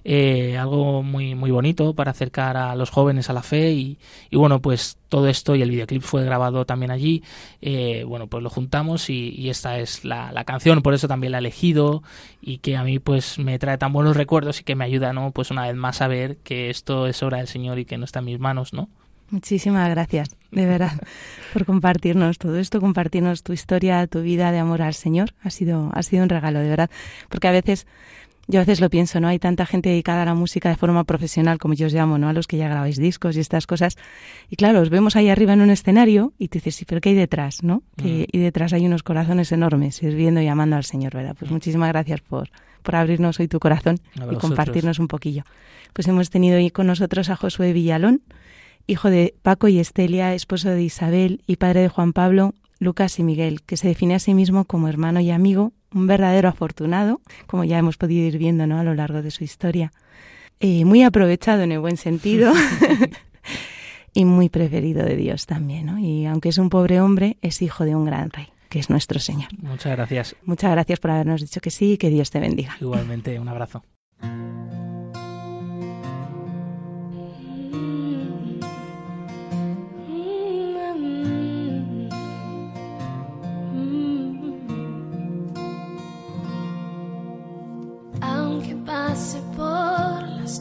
Eh, 0.04 0.58
algo 0.58 1.04
muy, 1.04 1.36
muy 1.36 1.52
bonito 1.52 1.94
para 1.94 2.12
acercar 2.12 2.58
a 2.58 2.76
los 2.76 2.90
jóvenes 2.90 3.30
a 3.30 3.34
la 3.34 3.44
fe 3.44 3.72
y, 3.72 4.00
y 4.30 4.36
bueno, 4.36 4.62
pues 4.62 4.98
todo 5.10 5.28
esto 5.28 5.56
y 5.56 5.62
el 5.62 5.70
videoclip 5.70 6.02
fue 6.02 6.26
grabado 6.26 6.66
también 6.66 6.92
allí. 6.92 7.24
Eh, 7.62 8.04
bueno, 8.08 8.28
pues 8.28 8.44
lo 8.44 8.50
juntamos 8.50 9.10
y, 9.10 9.50
esta 9.50 9.80
es 9.80 10.06
la, 10.06 10.32
la, 10.32 10.46
canción, 10.46 10.82
por 10.82 10.94
eso 10.94 11.08
también 11.08 11.32
la 11.32 11.38
he 11.38 11.40
elegido 11.40 12.04
y 12.42 12.60
que 12.60 12.78
a 12.78 12.84
mí 12.84 13.00
pues 13.00 13.38
me 13.38 13.60
trae 13.60 13.78
tan 13.78 13.94
buenos 13.94 14.16
recuerdos 14.16 14.62
y 14.62 14.64
que 14.64 14.76
me 14.76 14.86
ayuda, 14.86 15.14
¿no? 15.14 15.32
Pues 15.32 15.52
una 15.52 15.68
vez 15.68 15.76
más 15.76 16.02
a 16.02 16.08
ver 16.08 16.38
que 16.38 16.70
esto 16.70 17.08
es 17.08 17.22
obra 17.22 17.38
del 17.38 17.48
Señor 17.48 17.78
y 17.80 17.86
que 17.86 17.98
no 17.98 18.06
está 18.06 18.20
en 18.20 18.26
mis 18.26 18.40
manos, 18.40 18.74
¿no? 18.74 18.90
Muchísimas 19.32 19.90
gracias, 19.90 20.30
de 20.52 20.66
verdad, 20.66 20.92
por 21.54 21.66
compartirnos 21.66 22.38
todo 22.38 22.58
esto, 22.58 22.80
compartirnos 22.80 23.44
tu 23.44 23.54
historia, 23.54 24.06
tu 24.08 24.22
vida 24.22 24.52
de 24.52 24.60
amor 24.60 24.82
al 24.82 24.94
Señor. 24.94 25.34
Ha 25.42 25.50
sido, 25.50 25.90
ha 25.94 26.04
sido 26.04 26.24
un 26.24 26.30
regalo, 26.30 26.60
de 26.60 26.70
verdad, 26.70 26.90
porque 27.30 27.48
a 27.48 27.52
veces 27.52 27.88
yo 28.48 28.60
a 28.60 28.64
veces 28.64 28.82
lo 28.82 28.90
pienso, 28.90 29.20
¿no? 29.22 29.30
Hay 29.30 29.40
tanta 29.40 29.66
gente 29.66 29.90
dedicada 29.90 30.24
a 30.24 30.26
la 30.26 30.34
música 30.34 30.68
de 30.68 30.76
forma 30.76 31.06
profesional, 31.06 31.58
como 31.58 31.74
yo 31.74 31.88
os 31.88 31.94
llamo, 31.94 32.18
¿no? 32.18 32.28
A 32.28 32.34
los 32.34 32.48
que 32.48 32.58
ya 32.58 32.68
grabáis 32.68 32.98
discos 32.98 33.38
y 33.38 33.40
estas 33.40 33.66
cosas. 33.66 33.98
Y 34.50 34.58
claro, 34.58 34.82
os 34.82 34.90
vemos 34.90 35.16
ahí 35.16 35.30
arriba 35.30 35.54
en 35.54 35.62
un 35.62 35.70
escenario 35.70 36.34
y 36.38 36.50
te 36.50 36.58
dices, 36.58 36.76
sí, 36.76 36.86
pero 36.86 37.00
¿qué 37.00 37.10
hay 37.10 37.16
detrás, 37.16 37.64
no? 37.64 37.84
Mm. 37.98 38.24
y 38.32 38.40
detrás 38.40 38.74
hay 38.74 38.86
unos 38.86 39.04
corazones 39.04 39.52
enormes 39.52 39.96
sirviendo 39.96 40.42
y 40.42 40.48
amando 40.48 40.76
al 40.76 40.84
Señor, 40.84 41.14
¿verdad? 41.14 41.36
Pues 41.40 41.50
mm. 41.50 41.54
muchísimas 41.54 41.90
gracias 41.90 42.20
por, 42.22 42.50
por 42.82 42.96
abrirnos 42.96 43.40
hoy 43.40 43.48
tu 43.48 43.60
corazón 43.60 44.00
y 44.30 44.36
compartirnos 44.36 45.00
un 45.00 45.08
poquillo. 45.08 45.44
Pues 45.94 46.08
hemos 46.08 46.30
tenido 46.30 46.58
hoy 46.58 46.72
con 46.72 46.88
nosotros 46.88 47.30
a 47.30 47.36
Josué 47.36 47.74
Villalón, 47.74 48.22
hijo 48.92 49.10
de 49.10 49.36
Paco 49.42 49.68
y 49.70 49.80
Estelia, 49.80 50.34
esposo 50.34 50.70
de 50.70 50.84
Isabel 50.84 51.42
y 51.48 51.56
padre 51.56 51.82
de 51.82 51.90
Juan 51.90 52.12
Pablo, 52.12 52.54
Lucas 52.78 53.20
y 53.20 53.24
Miguel, 53.24 53.62
que 53.62 53.78
se 53.78 53.88
define 53.88 54.16
a 54.16 54.20
sí 54.20 54.34
mismo 54.34 54.66
como 54.66 54.90
hermano 54.90 55.22
y 55.22 55.32
amigo, 55.32 55.72
un 55.94 56.08
verdadero 56.08 56.50
afortunado, 56.50 57.22
como 57.48 57.64
ya 57.64 57.78
hemos 57.78 57.98
podido 57.98 58.28
ir 58.28 58.38
viendo 58.38 58.68
¿no? 58.68 58.80
a 58.80 58.84
lo 58.84 58.94
largo 58.94 59.22
de 59.22 59.32
su 59.32 59.44
historia, 59.44 59.94
eh, 60.60 60.84
muy 60.84 61.04
aprovechado 61.04 61.62
en 61.62 61.72
el 61.72 61.80
buen 61.80 61.96
sentido 61.96 62.54
y 64.14 64.26
muy 64.26 64.50
preferido 64.50 65.06
de 65.06 65.16
Dios 65.16 65.46
también. 65.46 65.86
¿no? 65.86 65.98
Y 65.98 66.26
aunque 66.26 66.50
es 66.50 66.58
un 66.58 66.70
pobre 66.70 67.00
hombre, 67.00 67.38
es 67.42 67.62
hijo 67.62 67.86
de 67.86 67.96
un 67.96 68.06
gran 68.06 68.30
rey 68.30 68.50
que 68.68 68.80
es 68.80 68.90
nuestro 68.90 69.20
Señor. 69.20 69.50
Muchas 69.62 69.92
gracias. 69.92 70.36
Muchas 70.44 70.72
gracias 70.72 71.00
por 71.00 71.12
habernos 71.12 71.42
dicho 71.42 71.60
que 71.60 71.72
sí 71.72 71.94
y 71.94 71.98
que 71.98 72.10
Dios 72.10 72.32
te 72.32 72.40
bendiga. 72.40 72.78
Igualmente, 72.80 73.38
un 73.38 73.50
abrazo. 73.50 73.84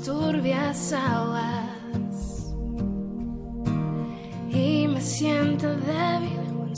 Turbias 0.05 0.93
aguas 0.93 2.55
y 4.51 4.89
me 4.89 5.01
siento 5.01 5.69
débil 5.69 6.41
en 6.69 6.77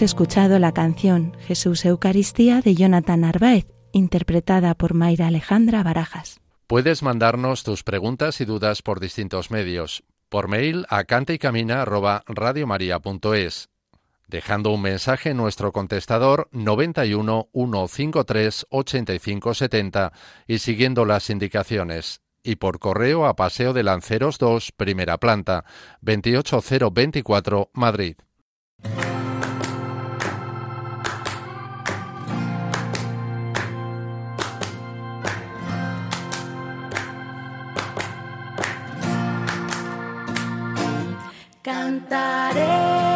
Escuchado 0.00 0.60
la 0.60 0.72
canción 0.72 1.36
Jesús 1.40 1.84
Eucaristía 1.84 2.60
de 2.60 2.76
Jonathan 2.76 3.22
Narváez, 3.22 3.66
interpretada 3.92 4.74
por 4.74 4.94
Mayra 4.94 5.26
Alejandra 5.26 5.82
Barajas. 5.82 6.40
Puedes 6.68 7.02
mandarnos 7.02 7.64
tus 7.64 7.82
preguntas 7.82 8.40
y 8.40 8.44
dudas 8.44 8.82
por 8.82 9.00
distintos 9.00 9.50
medios. 9.50 10.04
Por 10.28 10.46
mail 10.46 10.86
a 10.88 11.02
cantaycamina@radiomaria.es, 11.02 13.70
dejando 14.28 14.70
un 14.70 14.82
mensaje 14.82 15.30
en 15.30 15.38
nuestro 15.38 15.72
contestador 15.72 16.48
91 16.52 17.48
153 17.52 18.66
85 18.70 19.54
70 19.54 20.12
y 20.46 20.58
siguiendo 20.58 21.06
las 21.06 21.28
indicaciones. 21.28 22.20
Y 22.44 22.54
por 22.56 22.78
correo 22.78 23.26
a 23.26 23.34
Paseo 23.34 23.72
de 23.72 23.82
Lanceros 23.82 24.38
2, 24.38 24.70
primera 24.76 25.18
planta, 25.18 25.64
28024, 26.02 27.70
Madrid. 27.72 28.14
Cantaré 41.68 43.07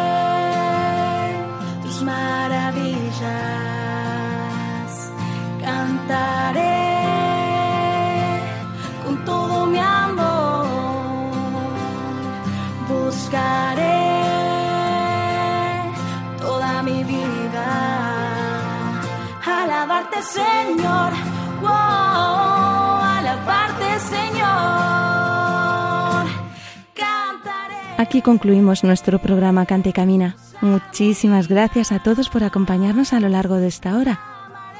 Aquí 28.03 28.21
concluimos 28.21 28.83
nuestro 28.83 29.17
programa 29.19 29.65
Cante 29.65 29.93
Camina. 29.93 30.35
Muchísimas 30.59 31.47
gracias 31.47 31.93
a 31.93 31.99
todos 31.99 32.27
por 32.27 32.43
acompañarnos 32.43 33.13
a 33.13 33.21
lo 33.21 33.29
largo 33.29 33.55
de 33.55 33.67
esta 33.67 33.97
hora, 33.97 34.19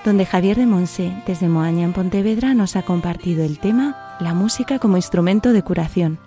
donde 0.03 0.25
Javier 0.25 0.57
de 0.57 0.65
Monse, 0.65 1.15
desde 1.25 1.47
Moaña 1.47 1.85
en 1.85 1.93
Pontevedra, 1.93 2.53
nos 2.53 2.75
ha 2.75 2.81
compartido 2.81 3.45
el 3.45 3.59
tema 3.59 4.17
La 4.19 4.33
música 4.33 4.77
como 4.77 4.97
instrumento 4.97 5.53
de 5.53 5.63
curación. 5.63 6.19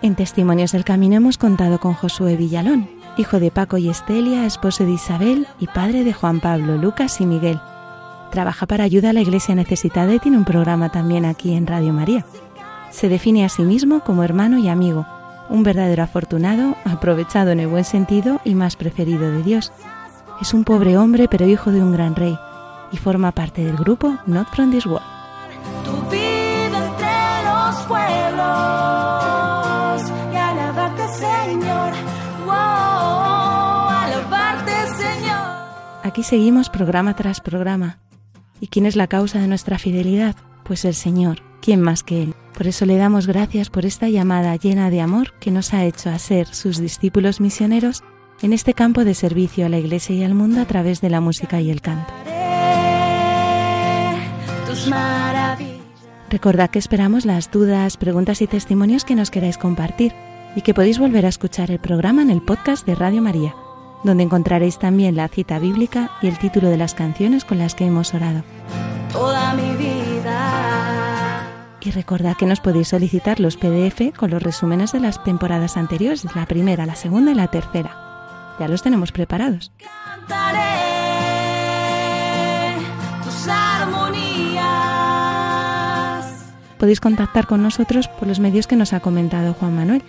En 0.00 0.14
Testimonios 0.14 0.72
del 0.72 0.84
Camino 0.84 1.16
hemos 1.16 1.36
contado 1.36 1.78
con 1.78 1.92
Josué 1.92 2.36
Villalón, 2.36 2.88
hijo 3.18 3.38
de 3.38 3.50
Paco 3.50 3.76
y 3.76 3.90
Estelia, 3.90 4.46
esposo 4.46 4.86
de 4.86 4.92
Isabel 4.92 5.46
y 5.60 5.66
padre 5.66 6.04
de 6.04 6.14
Juan 6.14 6.40
Pablo, 6.40 6.78
Lucas 6.78 7.20
y 7.20 7.26
Miguel. 7.26 7.60
Trabaja 8.32 8.64
para 8.64 8.84
ayuda 8.84 9.10
a 9.10 9.12
la 9.12 9.20
Iglesia 9.20 9.54
necesitada 9.54 10.14
y 10.14 10.18
tiene 10.18 10.38
un 10.38 10.46
programa 10.46 10.88
también 10.90 11.26
aquí 11.26 11.52
en 11.52 11.66
Radio 11.66 11.92
María. 11.92 12.24
Se 12.90 13.10
define 13.10 13.44
a 13.44 13.50
sí 13.50 13.62
mismo 13.62 14.00
como 14.00 14.24
hermano 14.24 14.56
y 14.56 14.70
amigo, 14.70 15.06
un 15.50 15.62
verdadero 15.62 16.02
afortunado, 16.02 16.74
aprovechado 16.86 17.50
en 17.50 17.60
el 17.60 17.68
buen 17.68 17.84
sentido 17.84 18.40
y 18.42 18.54
más 18.54 18.76
preferido 18.76 19.30
de 19.30 19.42
Dios. 19.42 19.70
Es 20.40 20.54
un 20.54 20.64
pobre 20.64 20.96
hombre 20.96 21.28
pero 21.28 21.46
hijo 21.46 21.72
de 21.72 21.82
un 21.82 21.92
gran 21.92 22.16
rey 22.16 22.38
y 22.90 22.96
forma 22.96 23.32
parte 23.32 23.66
del 23.66 23.76
grupo 23.76 24.16
Not 24.24 24.48
From 24.48 24.70
This 24.70 24.86
World. 24.86 25.06
Aquí 36.02 36.22
seguimos 36.22 36.70
programa 36.70 37.14
tras 37.14 37.40
programa. 37.40 37.98
¿Y 38.62 38.68
quién 38.68 38.86
es 38.86 38.94
la 38.94 39.08
causa 39.08 39.40
de 39.40 39.48
nuestra 39.48 39.76
fidelidad? 39.76 40.36
Pues 40.62 40.84
el 40.84 40.94
Señor. 40.94 41.42
¿Quién 41.60 41.80
más 41.80 42.04
que 42.04 42.22
Él? 42.22 42.34
Por 42.56 42.68
eso 42.68 42.86
le 42.86 42.96
damos 42.96 43.26
gracias 43.26 43.70
por 43.70 43.84
esta 43.84 44.08
llamada 44.08 44.54
llena 44.54 44.88
de 44.88 45.00
amor 45.00 45.34
que 45.40 45.50
nos 45.50 45.74
ha 45.74 45.84
hecho 45.84 46.10
a 46.10 46.18
ser 46.20 46.46
sus 46.46 46.78
discípulos 46.78 47.40
misioneros 47.40 48.04
en 48.40 48.52
este 48.52 48.72
campo 48.72 49.04
de 49.04 49.14
servicio 49.14 49.66
a 49.66 49.68
la 49.68 49.80
Iglesia 49.80 50.14
y 50.14 50.22
al 50.22 50.34
mundo 50.34 50.60
a 50.60 50.66
través 50.66 51.00
de 51.00 51.10
la 51.10 51.20
música 51.20 51.60
y 51.60 51.72
el 51.72 51.80
canto. 51.80 52.12
Recordad 56.30 56.70
que 56.70 56.78
esperamos 56.78 57.26
las 57.26 57.50
dudas, 57.50 57.96
preguntas 57.96 58.42
y 58.42 58.46
testimonios 58.46 59.04
que 59.04 59.16
nos 59.16 59.32
queráis 59.32 59.58
compartir 59.58 60.14
y 60.54 60.60
que 60.60 60.72
podéis 60.72 61.00
volver 61.00 61.26
a 61.26 61.30
escuchar 61.30 61.72
el 61.72 61.80
programa 61.80 62.22
en 62.22 62.30
el 62.30 62.40
podcast 62.40 62.86
de 62.86 62.94
Radio 62.94 63.22
María, 63.22 63.56
donde 64.04 64.24
encontraréis 64.24 64.78
también 64.78 65.16
la 65.16 65.28
cita 65.28 65.58
bíblica 65.58 66.10
y 66.20 66.28
el 66.28 66.38
título 66.38 66.68
de 66.68 66.76
las 66.76 66.94
canciones 66.94 67.44
con 67.44 67.58
las 67.58 67.74
que 67.74 67.86
hemos 67.86 68.14
orado. 68.14 68.42
toda 69.12 69.54
mi 69.54 69.76
vida. 69.76 71.48
Y 71.80 71.90
recordad 71.90 72.36
que 72.36 72.46
nos 72.46 72.60
podéis 72.60 72.88
solicitar 72.88 73.40
los 73.40 73.56
PDF 73.56 74.16
con 74.16 74.30
los 74.30 74.42
resúmenes 74.42 74.92
de 74.92 75.00
las 75.00 75.22
temporadas 75.24 75.76
anteriores, 75.76 76.24
la 76.36 76.46
primera, 76.46 76.86
la 76.86 76.94
segunda 76.94 77.32
y 77.32 77.34
la 77.34 77.48
tercera. 77.48 78.54
Ya 78.60 78.68
los 78.68 78.82
tenemos 78.82 79.10
preparados. 79.10 79.72
Cantaré 79.78 80.60
tus 83.24 83.48
armonías. 83.48 84.62
Podéis 86.78 87.00
contactar 87.00 87.46
con 87.48 87.62
nosotros 87.62 88.06
por 88.06 88.28
los 88.28 88.38
medios 88.38 88.66
que 88.66 88.76
nos 88.76 88.92
ha 88.92 89.00
comentado 89.00 89.54
Juan 89.54 89.74
Manuel, 89.74 90.02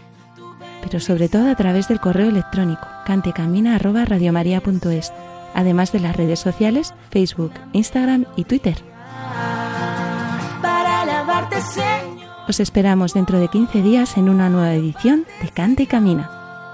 pero 0.84 1.00
sobre 1.00 1.30
todo 1.30 1.50
a 1.50 1.56
través 1.56 1.88
del 1.88 2.00
correo 2.00 2.30
electrónico 2.30 2.88
cantecamina@radiomaria.es, 3.06 5.14
además 5.56 5.92
de 5.92 6.00
las 6.00 6.16
redes 6.16 6.40
sociales 6.40 6.94
Facebook, 7.10 7.54
Instagram 7.72 8.26
y 8.36 8.44
Twitter. 8.44 8.78
Os 12.48 12.60
esperamos 12.60 13.14
dentro 13.14 13.40
de 13.40 13.48
15 13.48 13.82
días 13.82 14.18
en 14.18 14.30
una 14.30 14.50
nueva 14.50 14.74
edición 14.74 15.26
de 15.42 15.50
Cante 15.50 15.84
y 15.84 15.88
Camina. 15.88 16.30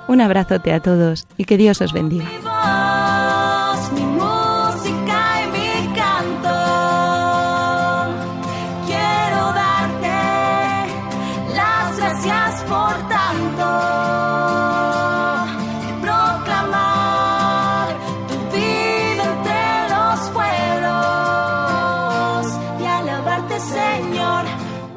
Un 0.07 0.21
abrazote 0.21 0.73
a 0.73 0.79
todos 0.79 1.27
y 1.37 1.45
que 1.45 1.57
Dios 1.57 1.81
os 1.81 1.93
bendiga. 1.93 2.25